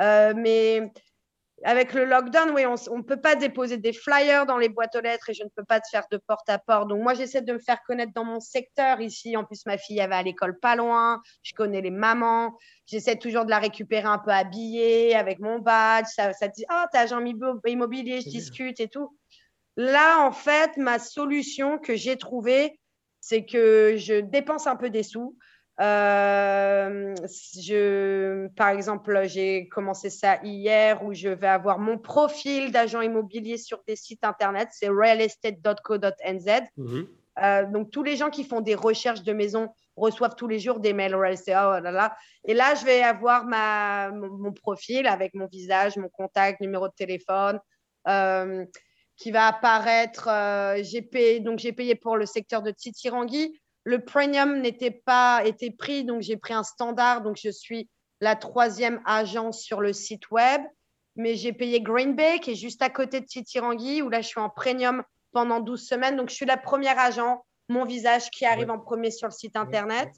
Euh, 0.00 0.32
mais 0.36 0.92
avec 1.64 1.92
le 1.92 2.04
lockdown, 2.04 2.50
oui, 2.50 2.64
on 2.66 2.98
ne 2.98 3.02
peut 3.02 3.20
pas 3.20 3.34
déposer 3.34 3.78
des 3.78 3.92
flyers 3.92 4.46
dans 4.46 4.58
les 4.58 4.68
boîtes 4.68 4.94
aux 4.94 5.00
lettres 5.00 5.30
et 5.30 5.34
je 5.34 5.42
ne 5.42 5.48
peux 5.48 5.64
pas 5.64 5.80
te 5.80 5.88
faire 5.90 6.04
de 6.10 6.18
porte-à-porte. 6.18 6.88
Donc, 6.88 7.02
moi, 7.02 7.14
j'essaie 7.14 7.42
de 7.42 7.52
me 7.52 7.58
faire 7.58 7.82
connaître 7.82 8.12
dans 8.12 8.24
mon 8.24 8.38
secteur 8.38 9.00
ici. 9.00 9.36
En 9.36 9.44
plus, 9.44 9.66
ma 9.66 9.76
fille, 9.76 9.98
elle 9.98 10.10
va 10.10 10.18
à 10.18 10.22
l'école 10.22 10.58
pas 10.60 10.76
loin. 10.76 11.20
Je 11.42 11.54
connais 11.54 11.80
les 11.80 11.90
mamans. 11.90 12.56
J'essaie 12.86 13.16
toujours 13.16 13.44
de 13.44 13.50
la 13.50 13.58
récupérer 13.58 14.06
un 14.06 14.18
peu 14.18 14.30
habillée 14.30 15.16
avec 15.16 15.40
mon 15.40 15.58
badge. 15.58 16.06
Ça, 16.14 16.32
ça 16.32 16.46
dit, 16.46 16.64
oh, 16.70 16.84
t'as 16.92 17.00
agent 17.00 17.24
immobilier, 17.66 18.20
je 18.20 18.28
discute 18.28 18.78
et 18.78 18.88
tout. 18.88 19.16
Là, 19.76 20.24
en 20.24 20.32
fait, 20.32 20.76
ma 20.76 20.98
solution 20.98 21.78
que 21.78 21.96
j'ai 21.96 22.16
trouvée, 22.16 22.78
c'est 23.20 23.44
que 23.44 23.94
je 23.96 24.20
dépense 24.20 24.66
un 24.66 24.76
peu 24.76 24.90
des 24.90 25.02
sous. 25.02 25.36
Euh, 25.80 27.14
je, 27.24 28.48
par 28.48 28.70
exemple, 28.70 29.22
j'ai 29.26 29.68
commencé 29.68 30.10
ça 30.10 30.40
hier 30.42 31.04
où 31.04 31.14
je 31.14 31.28
vais 31.28 31.46
avoir 31.46 31.78
mon 31.78 31.98
profil 31.98 32.72
d'agent 32.72 33.00
immobilier 33.00 33.56
sur 33.58 33.82
des 33.86 33.94
sites 33.94 34.24
internet. 34.24 34.68
C'est 34.72 34.88
realestate.co.nz. 34.88 36.62
Mhm. 36.76 37.08
Euh, 37.40 37.66
donc, 37.66 37.90
tous 37.92 38.02
les 38.02 38.16
gens 38.16 38.30
qui 38.30 38.42
font 38.42 38.60
des 38.60 38.74
recherches 38.74 39.22
de 39.22 39.32
maisons 39.32 39.68
reçoivent 39.94 40.34
tous 40.34 40.48
les 40.48 40.58
jours 40.58 40.80
des 40.80 40.92
mails 40.92 41.14
real 41.14 41.34
estate. 41.34 41.54
Oh 41.56 41.80
là 41.82 41.92
là. 41.92 42.16
Et 42.44 42.54
là, 42.54 42.74
je 42.74 42.84
vais 42.84 43.02
avoir 43.02 43.44
ma, 43.44 44.10
mon, 44.10 44.52
profil 44.52 45.06
avec 45.06 45.34
mon 45.34 45.46
visage, 45.46 45.96
mon 45.96 46.08
contact, 46.08 46.60
numéro 46.60 46.88
de 46.88 46.94
téléphone. 46.94 47.60
Euh, 48.08 48.64
qui 49.16 49.32
va 49.32 49.48
apparaître. 49.48 50.28
j'ai 50.82 51.02
payé, 51.02 51.40
donc 51.40 51.58
j'ai 51.58 51.72
payé 51.72 51.96
pour 51.96 52.16
le 52.16 52.24
secteur 52.24 52.62
de 52.62 52.70
Titirangui. 52.70 53.52
Le 53.84 54.04
premium 54.04 54.60
n'était 54.60 54.90
pas 54.90 55.42
été 55.44 55.70
pris, 55.70 56.04
donc 56.04 56.22
j'ai 56.22 56.36
pris 56.36 56.54
un 56.54 56.62
standard. 56.62 57.22
Donc 57.22 57.38
je 57.42 57.50
suis 57.50 57.88
la 58.20 58.36
troisième 58.36 59.00
agence 59.04 59.62
sur 59.62 59.80
le 59.80 59.92
site 59.92 60.30
web. 60.30 60.62
Mais 61.16 61.34
j'ai 61.34 61.52
payé 61.52 61.80
Green 61.80 62.14
Bay, 62.14 62.38
qui 62.38 62.52
est 62.52 62.54
juste 62.54 62.80
à 62.80 62.90
côté 62.90 63.20
de 63.20 63.26
Titirangui, 63.26 64.02
où 64.02 64.08
là 64.08 64.20
je 64.20 64.28
suis 64.28 64.40
en 64.40 64.48
premium 64.48 65.02
pendant 65.32 65.60
12 65.60 65.84
semaines. 65.84 66.16
Donc 66.16 66.30
je 66.30 66.34
suis 66.34 66.46
la 66.46 66.56
première 66.56 66.98
agent, 66.98 67.44
mon 67.68 67.84
visage 67.84 68.30
qui 68.30 68.46
arrive 68.46 68.70
en 68.70 68.78
premier 68.78 69.10
sur 69.10 69.26
le 69.26 69.32
site 69.32 69.56
internet. 69.56 70.10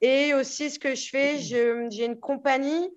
Et 0.00 0.34
aussi, 0.34 0.70
ce 0.70 0.80
que 0.80 0.96
je 0.96 1.08
fais, 1.08 1.38
j'ai 1.38 2.04
une 2.04 2.18
compagnie 2.18 2.90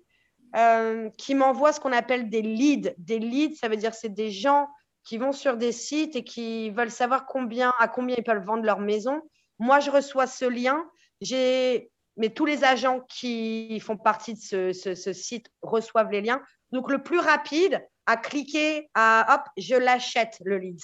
euh, 0.56 1.08
qui 1.16 1.34
m'envoie 1.34 1.72
ce 1.72 1.78
qu'on 1.78 1.92
appelle 1.92 2.28
des 2.28 2.42
leads. 2.42 2.92
Des 2.98 3.20
leads, 3.20 3.56
ça 3.56 3.68
veut 3.68 3.76
dire 3.76 3.94
c'est 3.94 4.12
des 4.12 4.32
gens 4.32 4.68
qui 5.04 5.18
vont 5.18 5.32
sur 5.32 5.56
des 5.56 5.70
sites 5.70 6.16
et 6.16 6.24
qui 6.24 6.70
veulent 6.70 6.90
savoir 6.90 7.26
combien, 7.26 7.72
à 7.78 7.86
combien 7.86 8.16
ils 8.18 8.24
peuvent 8.24 8.44
vendre 8.44 8.64
leur 8.64 8.80
maison. 8.80 9.22
Moi, 9.58 9.80
je 9.80 9.90
reçois 9.90 10.26
ce 10.26 10.44
lien. 10.44 10.84
J'ai, 11.20 11.90
mais 12.16 12.30
tous 12.30 12.44
les 12.44 12.64
agents 12.64 13.00
qui 13.08 13.80
font 13.80 13.96
partie 13.96 14.34
de 14.34 14.72
ce, 14.72 15.12
site 15.12 15.50
reçoivent 15.62 16.10
les 16.10 16.20
liens. 16.20 16.42
Donc, 16.72 16.90
le 16.90 17.02
plus 17.02 17.18
rapide 17.18 17.84
à 18.06 18.16
cliquer, 18.16 18.88
à 18.94 19.34
hop, 19.34 19.42
je 19.56 19.74
l'achète 19.74 20.38
le 20.44 20.58
lead. 20.58 20.78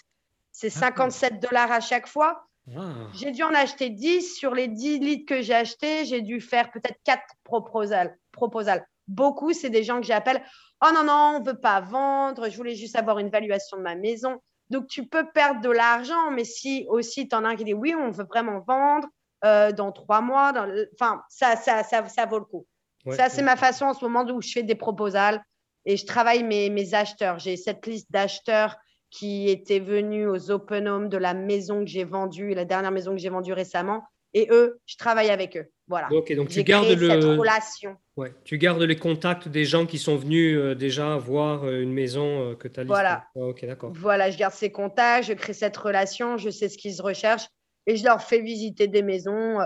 C'est 0.52 0.70
57 0.70 1.40
dollars 1.40 1.72
à 1.72 1.80
chaque 1.80 2.06
fois. 2.06 2.44
Ah. 2.76 3.08
J'ai 3.14 3.32
dû 3.32 3.42
en 3.42 3.54
acheter 3.54 3.90
10. 3.90 4.34
Sur 4.34 4.54
les 4.54 4.68
10 4.68 4.98
leads 4.98 5.24
que 5.24 5.42
j'ai 5.42 5.54
achetés, 5.54 6.04
j'ai 6.04 6.20
dû 6.20 6.40
faire 6.40 6.70
peut-être 6.70 6.98
4 7.04 7.22
proposals. 7.44 8.16
proposals. 8.32 8.86
Beaucoup, 9.08 9.52
c'est 9.52 9.70
des 9.70 9.82
gens 9.82 10.00
que 10.00 10.06
j'appelle 10.06 10.42
Oh 10.84 10.90
non, 10.92 11.04
non, 11.04 11.34
on 11.36 11.40
ne 11.40 11.44
veut 11.44 11.58
pas 11.58 11.80
vendre, 11.80 12.48
je 12.48 12.56
voulais 12.56 12.74
juste 12.74 12.96
avoir 12.96 13.18
une 13.18 13.30
valuation 13.30 13.76
de 13.76 13.82
ma 13.82 13.94
maison. 13.94 14.40
Donc, 14.72 14.86
tu 14.88 15.06
peux 15.06 15.30
perdre 15.32 15.60
de 15.60 15.70
l'argent, 15.70 16.30
mais 16.30 16.44
si 16.44 16.86
aussi 16.88 17.28
tu 17.28 17.36
en 17.36 17.44
as 17.44 17.50
un 17.50 17.56
qui 17.56 17.64
dit 17.64 17.74
oui, 17.74 17.94
on 17.94 18.10
veut 18.10 18.24
vraiment 18.24 18.60
vendre 18.60 19.06
euh, 19.44 19.70
dans 19.70 19.92
trois 19.92 20.22
mois, 20.22 20.52
enfin, 20.94 21.22
ça, 21.28 21.56
ça, 21.56 21.84
ça, 21.84 22.08
ça, 22.08 22.26
vaut 22.26 22.38
le 22.38 22.46
coup. 22.46 22.66
ça, 23.10 23.28
c'est 23.28 23.42
ma 23.42 23.56
façon 23.56 23.84
en 23.84 23.94
ce 23.94 24.02
moment 24.02 24.24
où 24.24 24.40
je 24.40 24.50
fais 24.50 24.62
des 24.62 24.74
proposals 24.74 25.42
et 25.84 25.98
je 25.98 26.06
travaille 26.06 26.42
mes, 26.42 26.70
mes 26.70 26.94
acheteurs. 26.94 27.38
J'ai 27.38 27.58
cette 27.58 27.86
liste 27.86 28.10
d'acheteurs 28.10 28.76
qui 29.10 29.50
étaient 29.50 29.78
venus 29.78 30.26
aux 30.26 30.50
open 30.50 30.88
home 30.88 31.08
de 31.10 31.18
la 31.18 31.34
maison 31.34 31.80
que 31.80 31.90
j'ai 31.90 32.04
vendue, 32.04 32.54
la 32.54 32.64
dernière 32.64 32.92
maison 32.92 33.12
que 33.12 33.18
j'ai 33.18 33.28
vendue 33.28 33.52
récemment. 33.52 34.02
Et 34.34 34.48
eux, 34.50 34.80
je 34.86 34.96
travaille 34.96 35.30
avec 35.30 35.56
eux. 35.56 35.66
Voilà. 35.88 36.08
Ok, 36.10 36.32
donc 36.34 36.48
tu 36.48 36.64
gardes 36.64 36.88
le... 36.88 37.08
cette 37.08 37.38
relation. 37.38 37.96
Ouais, 38.16 38.32
tu 38.44 38.56
gardes 38.56 38.80
les 38.80 38.96
contacts 38.96 39.48
des 39.48 39.64
gens 39.64 39.84
qui 39.84 39.98
sont 39.98 40.16
venus 40.16 40.56
euh, 40.56 40.74
déjà 40.74 41.16
voir 41.16 41.64
euh, 41.64 41.82
une 41.82 41.92
maison 41.92 42.52
euh, 42.52 42.54
que 42.54 42.66
tu 42.66 42.80
as 42.80 42.84
listée. 42.84 42.94
Voilà. 42.94 43.26
ok, 43.34 43.66
d'accord. 43.66 43.92
Voilà, 43.94 44.30
je 44.30 44.38
garde 44.38 44.54
ces 44.54 44.72
contacts, 44.72 45.28
je 45.28 45.34
crée 45.34 45.52
cette 45.52 45.76
relation, 45.76 46.38
je 46.38 46.48
sais 46.48 46.70
ce 46.70 46.78
qu'ils 46.78 47.00
recherchent 47.02 47.48
et 47.86 47.96
je 47.96 48.04
leur 48.04 48.22
fais 48.22 48.40
visiter 48.40 48.88
des 48.88 49.02
maisons. 49.02 49.58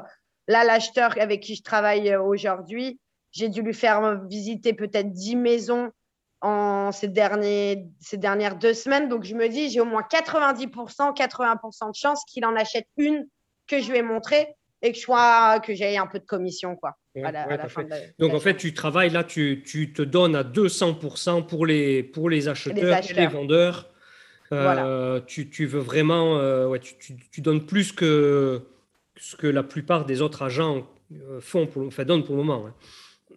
Là, 0.48 0.64
l'acheteur 0.64 1.14
avec 1.20 1.42
qui 1.42 1.54
je 1.54 1.62
travaille 1.62 2.16
aujourd'hui, 2.16 2.98
j'ai 3.30 3.48
dû 3.48 3.62
lui 3.62 3.74
faire 3.74 4.24
visiter 4.26 4.72
peut-être 4.72 5.12
10 5.12 5.36
maisons 5.36 5.90
en 6.40 6.90
ces, 6.92 7.08
derniers, 7.08 7.86
ces 8.00 8.16
dernières 8.16 8.56
deux 8.56 8.74
semaines. 8.74 9.08
Donc, 9.08 9.24
je 9.24 9.34
me 9.34 9.48
dis, 9.48 9.70
j'ai 9.70 9.80
au 9.80 9.84
moins 9.84 10.02
90%, 10.02 11.14
80% 11.14 11.90
de 11.90 11.94
chance 11.94 12.24
qu'il 12.24 12.44
en 12.44 12.56
achète 12.56 12.86
une 12.96 13.26
que 13.66 13.80
je 13.80 13.90
lui 13.90 13.98
ai 13.98 14.02
montrée 14.02 14.48
et 14.82 14.92
que, 14.92 14.98
je 14.98 15.60
que 15.60 15.74
j'ai 15.74 15.96
un 15.96 16.06
peu 16.06 16.18
de 16.18 16.24
commission. 16.24 16.76
Quoi, 16.76 16.96
Donc, 18.18 18.34
en 18.34 18.40
fait, 18.40 18.56
tu 18.56 18.74
travailles 18.74 19.10
là, 19.10 19.24
tu, 19.24 19.62
tu, 19.66 19.92
te 19.92 20.02
donnes 20.02 20.36
à 20.36 20.42
200% 20.42 21.46
pour 21.46 21.66
les, 21.66 22.02
pour 22.02 22.30
les 22.30 22.48
acheteurs, 22.48 23.00
et 23.10 23.14
les 23.14 23.26
vendeurs. 23.26 23.90
Euh, 24.52 25.20
tu, 25.26 25.50
tu, 25.50 25.66
veux 25.66 25.80
vraiment, 25.80 26.38
euh, 26.38 26.68
ouais, 26.68 26.78
tu, 26.78 26.94
tu, 27.16 27.40
donnes 27.40 27.66
plus 27.66 27.90
que 27.92 28.62
ce 29.16 29.34
que 29.34 29.46
la 29.46 29.64
plupart 29.64 30.04
des 30.04 30.22
autres 30.22 30.42
agents 30.42 30.86
euh, 31.12 31.40
font, 31.40 31.66
pour, 31.66 31.84
enfin, 31.84 32.04
donnent 32.04 32.24
pour 32.24 32.36
le 32.36 32.44
moment. 32.44 32.66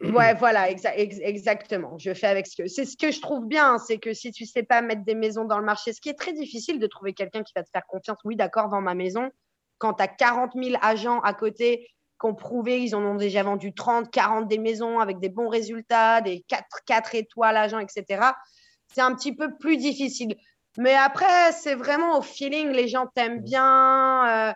Ouais, 0.01 0.34
voilà, 0.39 0.69
exactement. 0.69 1.97
Je 1.97 2.13
fais 2.13 2.27
avec 2.27 2.45
ce 2.45 2.55
que. 2.55 2.67
C'est 2.67 2.86
ce 2.86 2.95
que 2.95 3.11
je 3.11 3.21
trouve 3.21 3.47
bien, 3.47 3.80
c'est 3.80 3.97
que 3.97 4.13
si 4.13 4.32
tu 4.32 4.45
sais 4.45 4.61
pas 4.61 4.84
mettre 4.84 5.03
des 5.03 5.15
maisons 5.15 5.45
dans 5.45 5.57
le 5.57 5.65
marché, 5.65 5.93
ce 5.93 6.01
qui 6.01 6.09
est 6.09 6.19
très 6.19 6.34
difficile 6.34 6.80
de 6.80 6.86
trouver 6.86 7.13
quelqu'un 7.13 7.41
qui 7.41 7.53
va 7.55 7.63
te 7.63 7.69
faire 7.71 7.88
confiance. 7.88 8.19
Oui, 8.23 8.36
d'accord, 8.36 8.69
vends 8.69 8.82
ma 8.82 8.93
maison 8.93 9.32
quand 9.80 9.95
tu 9.95 10.03
as 10.03 10.07
40 10.07 10.51
000 10.55 10.77
agents 10.82 11.19
à 11.21 11.34
côté 11.34 11.89
qui 12.19 12.27
ont 12.27 12.36
prouvé, 12.36 12.82
ils 12.82 12.95
en 12.95 13.03
ont 13.03 13.15
déjà 13.15 13.43
vendu 13.43 13.73
30, 13.73 14.11
40 14.11 14.47
des 14.47 14.57
maisons 14.57 14.99
avec 14.99 15.19
des 15.19 15.30
bons 15.30 15.47
résultats, 15.47 16.21
des 16.21 16.43
4, 16.47 16.63
4 16.86 17.15
étoiles 17.15 17.57
agents, 17.57 17.80
etc. 17.80 18.34
C'est 18.93 19.01
un 19.01 19.15
petit 19.15 19.34
peu 19.36 19.55
plus 19.57 19.77
difficile. 19.77 20.36
Mais 20.77 20.95
après, 20.95 21.51
c'est 21.53 21.75
vraiment 21.75 22.17
au 22.17 22.21
feeling, 22.21 22.69
les 22.69 22.88
gens 22.88 23.07
t'aiment 23.15 23.41
bien. 23.41 24.49
Euh, 24.49 24.53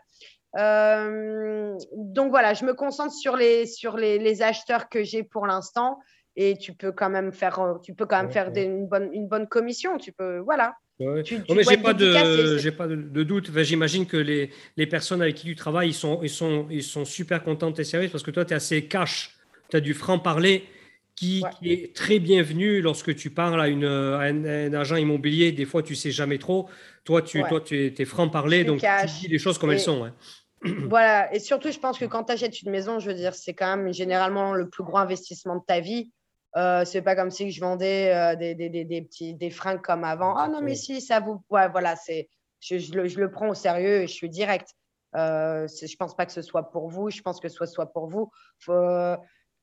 euh, 0.57 1.77
donc 1.95 2.29
voilà, 2.29 2.53
je 2.53 2.65
me 2.65 2.73
concentre 2.73 3.13
sur 3.13 3.35
les, 3.35 3.65
sur 3.65 3.97
les, 3.97 4.41
acheteurs 4.41 4.89
que 4.89 5.03
j'ai 5.03 5.23
pour 5.23 5.47
l'instant 5.47 5.99
et 6.35 6.57
tu 6.57 6.73
peux 6.73 6.91
quand 6.91 7.09
même 7.09 7.31
faire, 7.31 7.79
tu 7.83 7.95
peux 7.95 8.05
quand 8.05 8.17
même 8.17 8.31
faire 8.31 8.51
une, 8.55 8.87
bonne, 8.87 9.09
une 9.13 9.27
bonne 9.27 9.47
commission. 9.47 9.97
Tu 9.97 10.11
peux, 10.11 10.39
voilà. 10.39 10.75
Ouais. 10.99 11.23
mais 11.49 11.63
j'ai 11.63 11.77
pas 11.77 11.93
de, 11.93 12.57
j'ai 12.57 12.71
pas 12.71 12.87
de, 12.87 13.23
doute. 13.23 13.49
J'imagine 13.63 14.05
que 14.05 14.17
les, 14.17 14.51
les, 14.77 14.87
personnes 14.87 15.21
avec 15.21 15.35
qui 15.35 15.45
tu 15.45 15.55
travailles, 15.55 15.89
ils 15.89 15.93
sont, 15.93 16.19
ils 16.21 16.29
sont, 16.29 16.67
ils 16.69 16.83
sont 16.83 17.03
super 17.03 17.43
contents 17.43 17.71
de 17.71 17.75
tes 17.75 17.83
services 17.83 18.11
parce 18.11 18.23
que 18.23 18.31
toi, 18.31 18.45
tu 18.45 18.53
es 18.53 18.55
assez 18.55 18.85
cash. 18.85 19.35
Tu 19.69 19.77
as 19.77 19.79
du 19.79 19.93
franc-parler 19.93 20.65
qui, 21.15 21.43
est 21.63 21.95
très 21.95 22.19
bienvenu 22.19 22.81
lorsque 22.81 23.15
tu 23.15 23.29
parles 23.29 23.61
à, 23.61 23.67
une, 23.67 23.85
un, 23.85 24.73
agent 24.73 24.95
immobilier. 24.95 25.51
Des 25.51 25.65
fois, 25.65 25.83
tu 25.83 25.95
sais 25.95 26.11
jamais 26.11 26.37
trop. 26.37 26.69
Toi, 27.03 27.21
tu, 27.21 27.43
toi, 27.49 27.59
tu 27.61 27.93
es, 27.97 28.05
franc-parler, 28.05 28.63
donc 28.63 28.79
tu 28.81 29.07
dis 29.21 29.27
les 29.27 29.39
choses 29.39 29.57
comme 29.57 29.71
elles 29.71 29.79
sont. 29.79 30.05
Hein. 30.05 30.13
Voilà. 30.89 31.33
Et 31.35 31.39
surtout, 31.39 31.71
je 31.71 31.79
pense 31.79 31.99
que 31.99 32.05
quand 32.05 32.23
tu 32.23 32.31
achètes 32.31 32.61
une 32.61 32.71
maison, 32.71 32.99
je 32.99 33.09
veux 33.09 33.15
dire, 33.15 33.35
c'est 33.35 33.53
quand 33.53 33.75
même 33.75 33.93
généralement 33.93 34.53
le 34.53 34.69
plus 34.69 34.83
gros 34.83 34.97
investissement 34.97 35.57
de 35.57 35.63
ta 35.67 35.81
vie. 35.81 36.11
Euh, 36.55 36.85
c'est 36.85 37.01
pas 37.01 37.15
comme 37.15 37.31
si 37.31 37.51
je 37.51 37.59
vendais 37.59 38.13
euh, 38.13 38.35
des, 38.35 38.53
des, 38.53 38.69
des, 38.69 39.01
petits 39.01 39.33
des 39.33 39.49
fringues 39.49 39.81
comme 39.81 40.03
avant. 40.03 40.35
Ah 40.35 40.47
non, 40.47 40.61
mais 40.61 40.75
si, 40.75 41.01
ça 41.01 41.19
vous. 41.19 41.43
Ouais, 41.49 41.67
voilà, 41.69 41.95
c'est, 41.95 42.29
je, 42.59 42.77
je, 42.77 42.93
le, 42.93 43.07
je, 43.07 43.19
le, 43.19 43.31
prends 43.31 43.49
au 43.49 43.53
sérieux 43.55 44.01
et 44.03 44.07
je 44.07 44.13
suis 44.13 44.29
direct. 44.29 44.69
Euh, 45.15 45.67
je 45.67 45.95
pense 45.95 46.15
pas 46.15 46.25
que 46.25 46.31
ce 46.31 46.41
soit 46.41 46.71
pour 46.71 46.89
vous, 46.89 47.09
je 47.09 47.21
pense 47.21 47.39
que 47.39 47.49
ce 47.49 47.65
soit 47.65 47.91
pour 47.91 48.07
vous. 48.07 48.31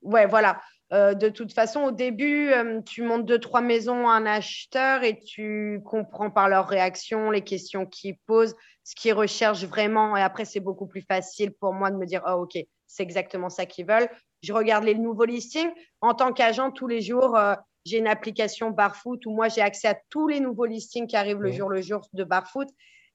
Ouais, 0.02 0.26
voilà. 0.26 0.60
euh, 0.92 1.14
de 1.14 1.28
toute 1.28 1.52
façon, 1.52 1.80
au 1.82 1.90
début, 1.90 2.50
euh, 2.52 2.80
tu 2.80 3.02
montes 3.02 3.26
deux, 3.26 3.38
trois 3.38 3.60
maisons 3.60 4.08
à 4.08 4.14
un 4.14 4.26
acheteur 4.26 5.04
et 5.04 5.18
tu 5.18 5.82
comprends 5.84 6.30
par 6.30 6.48
leur 6.48 6.66
réaction, 6.68 7.30
les 7.30 7.42
questions 7.42 7.86
qu'ils 7.86 8.16
posent, 8.26 8.56
ce 8.84 8.94
qu'ils 8.94 9.12
recherchent 9.12 9.64
vraiment. 9.64 10.16
Et 10.16 10.22
après, 10.22 10.44
c'est 10.44 10.60
beaucoup 10.60 10.86
plus 10.86 11.02
facile 11.02 11.52
pour 11.52 11.74
moi 11.74 11.90
de 11.90 11.96
me 11.96 12.06
dire, 12.06 12.22
oh, 12.26 12.42
OK, 12.42 12.58
c'est 12.86 13.02
exactement 13.02 13.50
ça 13.50 13.66
qu'ils 13.66 13.86
veulent. 13.86 14.08
Je 14.42 14.52
regarde 14.52 14.84
les 14.84 14.94
nouveaux 14.94 15.24
listings. 15.24 15.70
En 16.00 16.14
tant 16.14 16.32
qu'agent, 16.32 16.70
tous 16.70 16.86
les 16.86 17.02
jours, 17.02 17.36
euh, 17.36 17.54
j'ai 17.84 17.98
une 17.98 18.06
application 18.06 18.70
Barfoot 18.70 19.24
où 19.26 19.32
moi, 19.32 19.48
j'ai 19.48 19.60
accès 19.60 19.88
à 19.88 19.98
tous 20.08 20.28
les 20.28 20.40
nouveaux 20.40 20.64
listings 20.64 21.06
qui 21.06 21.16
arrivent 21.16 21.42
le 21.42 21.52
jour 21.52 21.68
le 21.68 21.82
jour 21.82 22.06
de 22.12 22.24
Barfoot. 22.24 22.68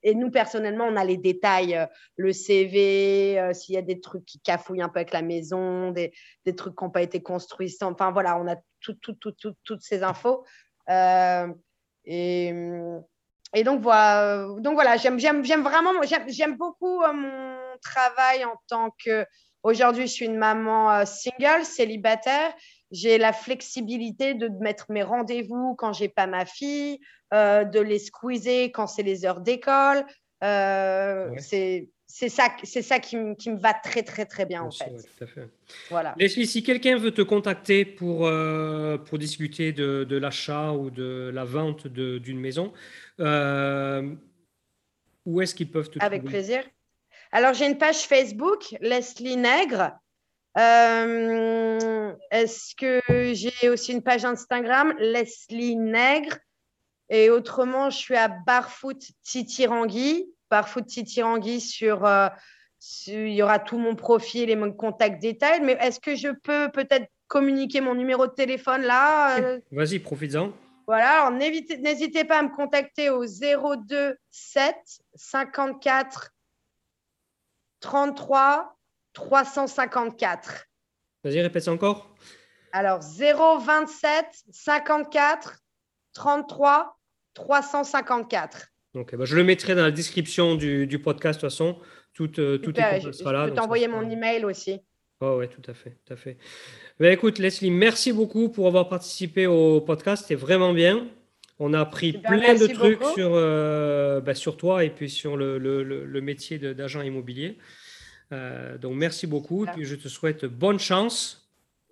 Et 0.03 0.13
nous, 0.13 0.29
personnellement, 0.29 0.85
on 0.85 0.95
a 0.97 1.03
les 1.03 1.17
détails, 1.17 1.75
euh, 1.75 1.87
le 2.15 2.31
CV, 2.31 3.39
euh, 3.39 3.53
s'il 3.53 3.73
y 3.73 3.77
a 3.77 3.81
des 3.81 3.99
trucs 3.99 4.23
qui 4.25 4.39
cafouillent 4.39 4.83
un 4.83 4.89
peu 4.89 4.99
avec 4.99 5.13
la 5.13 5.23
maison, 5.23 5.91
des, 5.91 6.13
des 6.45 6.55
trucs 6.55 6.77
qui 6.77 6.83
n'ont 6.83 6.91
pas 6.91 7.01
été 7.01 7.23
construits. 7.23 7.75
Enfin, 7.81 8.11
voilà, 8.11 8.39
on 8.39 8.47
a 8.47 8.55
toutes 8.81 9.81
ces 9.81 10.03
infos. 10.03 10.45
Et, 12.07 12.53
et, 13.55 13.63
donc, 13.63 13.81
voilà, 13.81 14.45
donc 14.59 14.75
voilà 14.75 14.95
j'aime 14.97 15.17
vraiment, 15.17 15.91
j'aime 16.27 16.55
beaucoup 16.55 16.99
mon 16.99 17.57
travail 17.81 18.45
en 18.45 18.55
tant 18.67 18.91
que. 19.03 19.25
Aujourd'hui, 19.65 20.07
je 20.07 20.11
suis 20.11 20.25
une 20.25 20.37
maman 20.37 21.05
single, 21.05 21.65
célibataire 21.65 22.53
j'ai 22.91 23.17
la 23.17 23.33
flexibilité 23.33 24.33
de 24.33 24.47
mettre 24.61 24.85
mes 24.89 25.03
rendez-vous 25.03 25.75
quand 25.75 25.93
j'ai 25.93 26.09
pas 26.09 26.27
ma 26.27 26.45
fille, 26.45 26.99
euh, 27.33 27.63
de 27.63 27.79
les 27.79 27.99
squeezer 27.99 28.65
quand 28.71 28.87
c'est 28.87 29.03
les 29.03 29.25
heures 29.25 29.41
d'école. 29.41 30.05
Euh, 30.43 31.31
c'est 31.37 31.89
c'est 32.07 32.29
ça, 32.29 32.49
c'est 32.63 32.83
ça 32.83 32.99
qui, 32.99 33.17
qui, 33.37 33.49
me 33.49 33.57
va 33.57 33.73
très 33.73 34.03
très 34.03 34.25
très 34.25 34.45
bien, 34.45 34.61
en 34.61 34.71
fait. 34.71 34.85
tout 34.85 35.23
à 35.23 35.27
fait. 35.27 35.49
Voilà. 35.89 36.13
Leslie, 36.17 36.45
si 36.45 36.63
quelqu'un 36.63 36.97
veut 36.97 37.11
te 37.11 37.23
contacter 37.23 37.83
pour, 37.83 38.25
euh, 38.25 38.97
pour 38.97 39.17
discuter 39.17 39.73
de, 39.73 40.05
de 40.05 40.15
l'achat 40.15 40.71
ou 40.71 40.91
de 40.91 41.29
la 41.33 41.43
vente 41.43 41.87
d'une 41.87 42.39
maison, 42.39 42.71
où 45.25 45.41
est-ce 45.41 45.55
qu'ils 45.55 45.71
peuvent 45.71 45.89
te 45.89 45.99
Avec 45.99 46.23
plaisir. 46.23 46.63
Alors 47.35 47.53
j'ai 47.53 47.67
une 47.67 47.77
page 47.77 48.07
Facebook, 48.07 48.77
Leslie 48.79 49.35
Nègre. 49.35 49.91
Est-ce 52.31 52.73
que 52.77 53.01
j'ai 53.33 53.67
aussi 53.67 53.91
une 53.91 54.01
page 54.01 54.23
Instagram, 54.23 54.93
Leslie 54.99 55.75
Nègre? 55.75 56.37
Et 57.09 57.29
autrement, 57.29 57.89
je 57.89 57.97
suis 57.97 58.15
à 58.15 58.29
Barfoot 58.29 59.03
Titirangui. 59.21 60.31
Barfoot 60.49 60.85
Titirangui 60.85 61.59
sur, 61.59 62.05
euh, 62.05 62.29
sur, 62.79 63.19
il 63.19 63.33
y 63.33 63.43
aura 63.43 63.59
tout 63.59 63.79
mon 63.79 63.95
profil 63.95 64.49
et 64.49 64.55
mon 64.55 64.71
contact 64.71 65.21
détail. 65.21 65.59
Mais 65.59 65.73
est-ce 65.81 65.99
que 65.99 66.15
je 66.15 66.29
peux 66.29 66.71
peut-être 66.71 67.11
communiquer 67.27 67.81
mon 67.81 67.95
numéro 67.95 68.27
de 68.27 68.31
téléphone 68.31 68.83
là? 68.83 69.41
Euh? 69.41 69.59
Vas-y, 69.73 69.99
profites-en. 69.99 70.53
Voilà, 70.87 71.29
n'hésitez 71.31 72.23
pas 72.23 72.39
à 72.39 72.43
me 72.43 72.55
contacter 72.55 73.09
au 73.09 73.25
02 73.25 74.15
7 74.31 74.73
54 75.15 76.31
33 77.79 78.75
354. 79.13 80.67
Vas-y, 81.23 81.41
répète 81.41 81.67
encore. 81.67 82.15
Alors, 82.71 82.99
027 83.01 84.25
54 84.51 85.59
33 86.13 86.99
354. 87.33 88.67
Ok, 88.95 89.15
bah, 89.15 89.25
je 89.25 89.35
le 89.35 89.43
mettrai 89.43 89.75
dans 89.75 89.83
la 89.83 89.91
description 89.91 90.55
du, 90.55 90.87
du 90.87 90.99
podcast, 90.99 91.39
de 91.39 91.47
toute 91.47 91.51
façon. 91.51 91.79
Tout, 92.13 92.39
euh, 92.39 92.57
tout 92.57 92.79
est 92.79 93.01
je, 93.01 93.11
sera 93.11 93.33
là. 93.33 93.45
Je 93.45 93.49
peux 93.49 93.55
t'envoyer 93.55 93.87
mon 93.87 94.09
email 94.09 94.45
aussi. 94.45 94.79
Oh, 95.21 95.37
oui, 95.39 95.47
tout 95.49 95.61
à 95.69 95.73
fait. 95.73 95.97
Tout 96.05 96.13
à 96.13 96.15
fait. 96.15 96.37
Ben, 96.99 97.11
écoute, 97.11 97.39
Leslie, 97.39 97.71
merci 97.71 98.13
beaucoup 98.13 98.49
pour 98.49 98.67
avoir 98.67 98.87
participé 98.87 99.47
au 99.47 99.81
podcast. 99.81 100.23
C'était 100.23 100.35
vraiment 100.35 100.73
bien. 100.73 101.07
On 101.59 101.73
a 101.73 101.79
appris 101.79 102.13
plein 102.13 102.55
de 102.55 102.67
trucs 102.67 103.03
sur, 103.15 103.31
euh, 103.33 104.19
ben, 104.19 104.33
sur 104.33 104.57
toi 104.57 104.83
et 104.83 104.89
puis 104.89 105.09
sur 105.09 105.37
le, 105.37 105.57
le, 105.57 105.83
le 105.83 106.21
métier 106.21 106.59
d'agent 106.59 107.01
immobilier. 107.01 107.57
Euh, 108.31 108.77
donc, 108.77 108.95
merci 108.95 109.25
beaucoup. 109.27 109.65
Et 109.65 109.69
puis, 109.69 109.85
je 109.85 109.95
te 109.95 110.07
souhaite 110.07 110.45
bonne 110.45 110.79
chance 110.79 111.41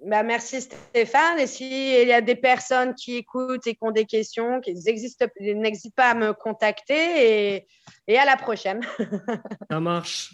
bah, 0.06 0.22
merci 0.22 0.60
Stéphane. 0.60 1.40
Et 1.40 1.48
s'il 1.48 2.08
y 2.08 2.12
a 2.12 2.20
des 2.20 2.36
personnes 2.36 2.94
qui 2.94 3.16
écoutent 3.16 3.66
et 3.68 3.74
qui 3.74 3.80
ont 3.82 3.92
des 3.92 4.06
questions, 4.06 4.60
qui 4.60 4.74
n'hésite 4.74 5.96
pas 5.96 6.10
à 6.10 6.14
me 6.14 6.34
contacter 6.34 7.56
et, 7.56 7.68
et 8.08 8.18
à 8.18 8.26
la 8.26 8.36
prochaine. 8.36 8.82
Ça 9.72 9.80
marche. 9.80 10.34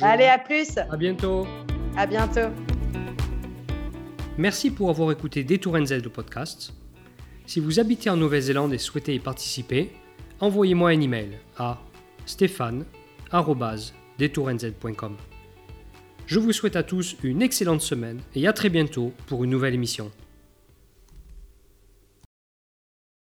Allez, 0.00 0.26
à 0.26 0.38
plus. 0.38 0.78
À 0.78 0.96
bientôt. 0.96 1.46
À 1.96 2.06
bientôt. 2.06 2.54
Merci 4.38 4.70
pour 4.70 4.90
avoir 4.90 5.10
écouté 5.10 5.42
Détour 5.42 5.76
NZ 5.76 6.02
le 6.04 6.08
podcast. 6.08 6.72
Si 7.50 7.58
vous 7.58 7.80
habitez 7.80 8.08
en 8.10 8.16
Nouvelle-Zélande 8.16 8.74
et 8.74 8.78
souhaitez 8.78 9.12
y 9.12 9.18
participer, 9.18 9.90
envoyez-moi 10.38 10.90
un 10.90 11.00
email 11.00 11.30
à 11.56 11.80
stéphane.détournz.com. 12.24 15.16
Je 16.26 16.38
vous 16.38 16.52
souhaite 16.52 16.76
à 16.76 16.84
tous 16.84 17.16
une 17.24 17.42
excellente 17.42 17.80
semaine 17.80 18.20
et 18.36 18.46
à 18.46 18.52
très 18.52 18.68
bientôt 18.68 19.12
pour 19.26 19.42
une 19.42 19.50
nouvelle 19.50 19.74
émission. 19.74 20.12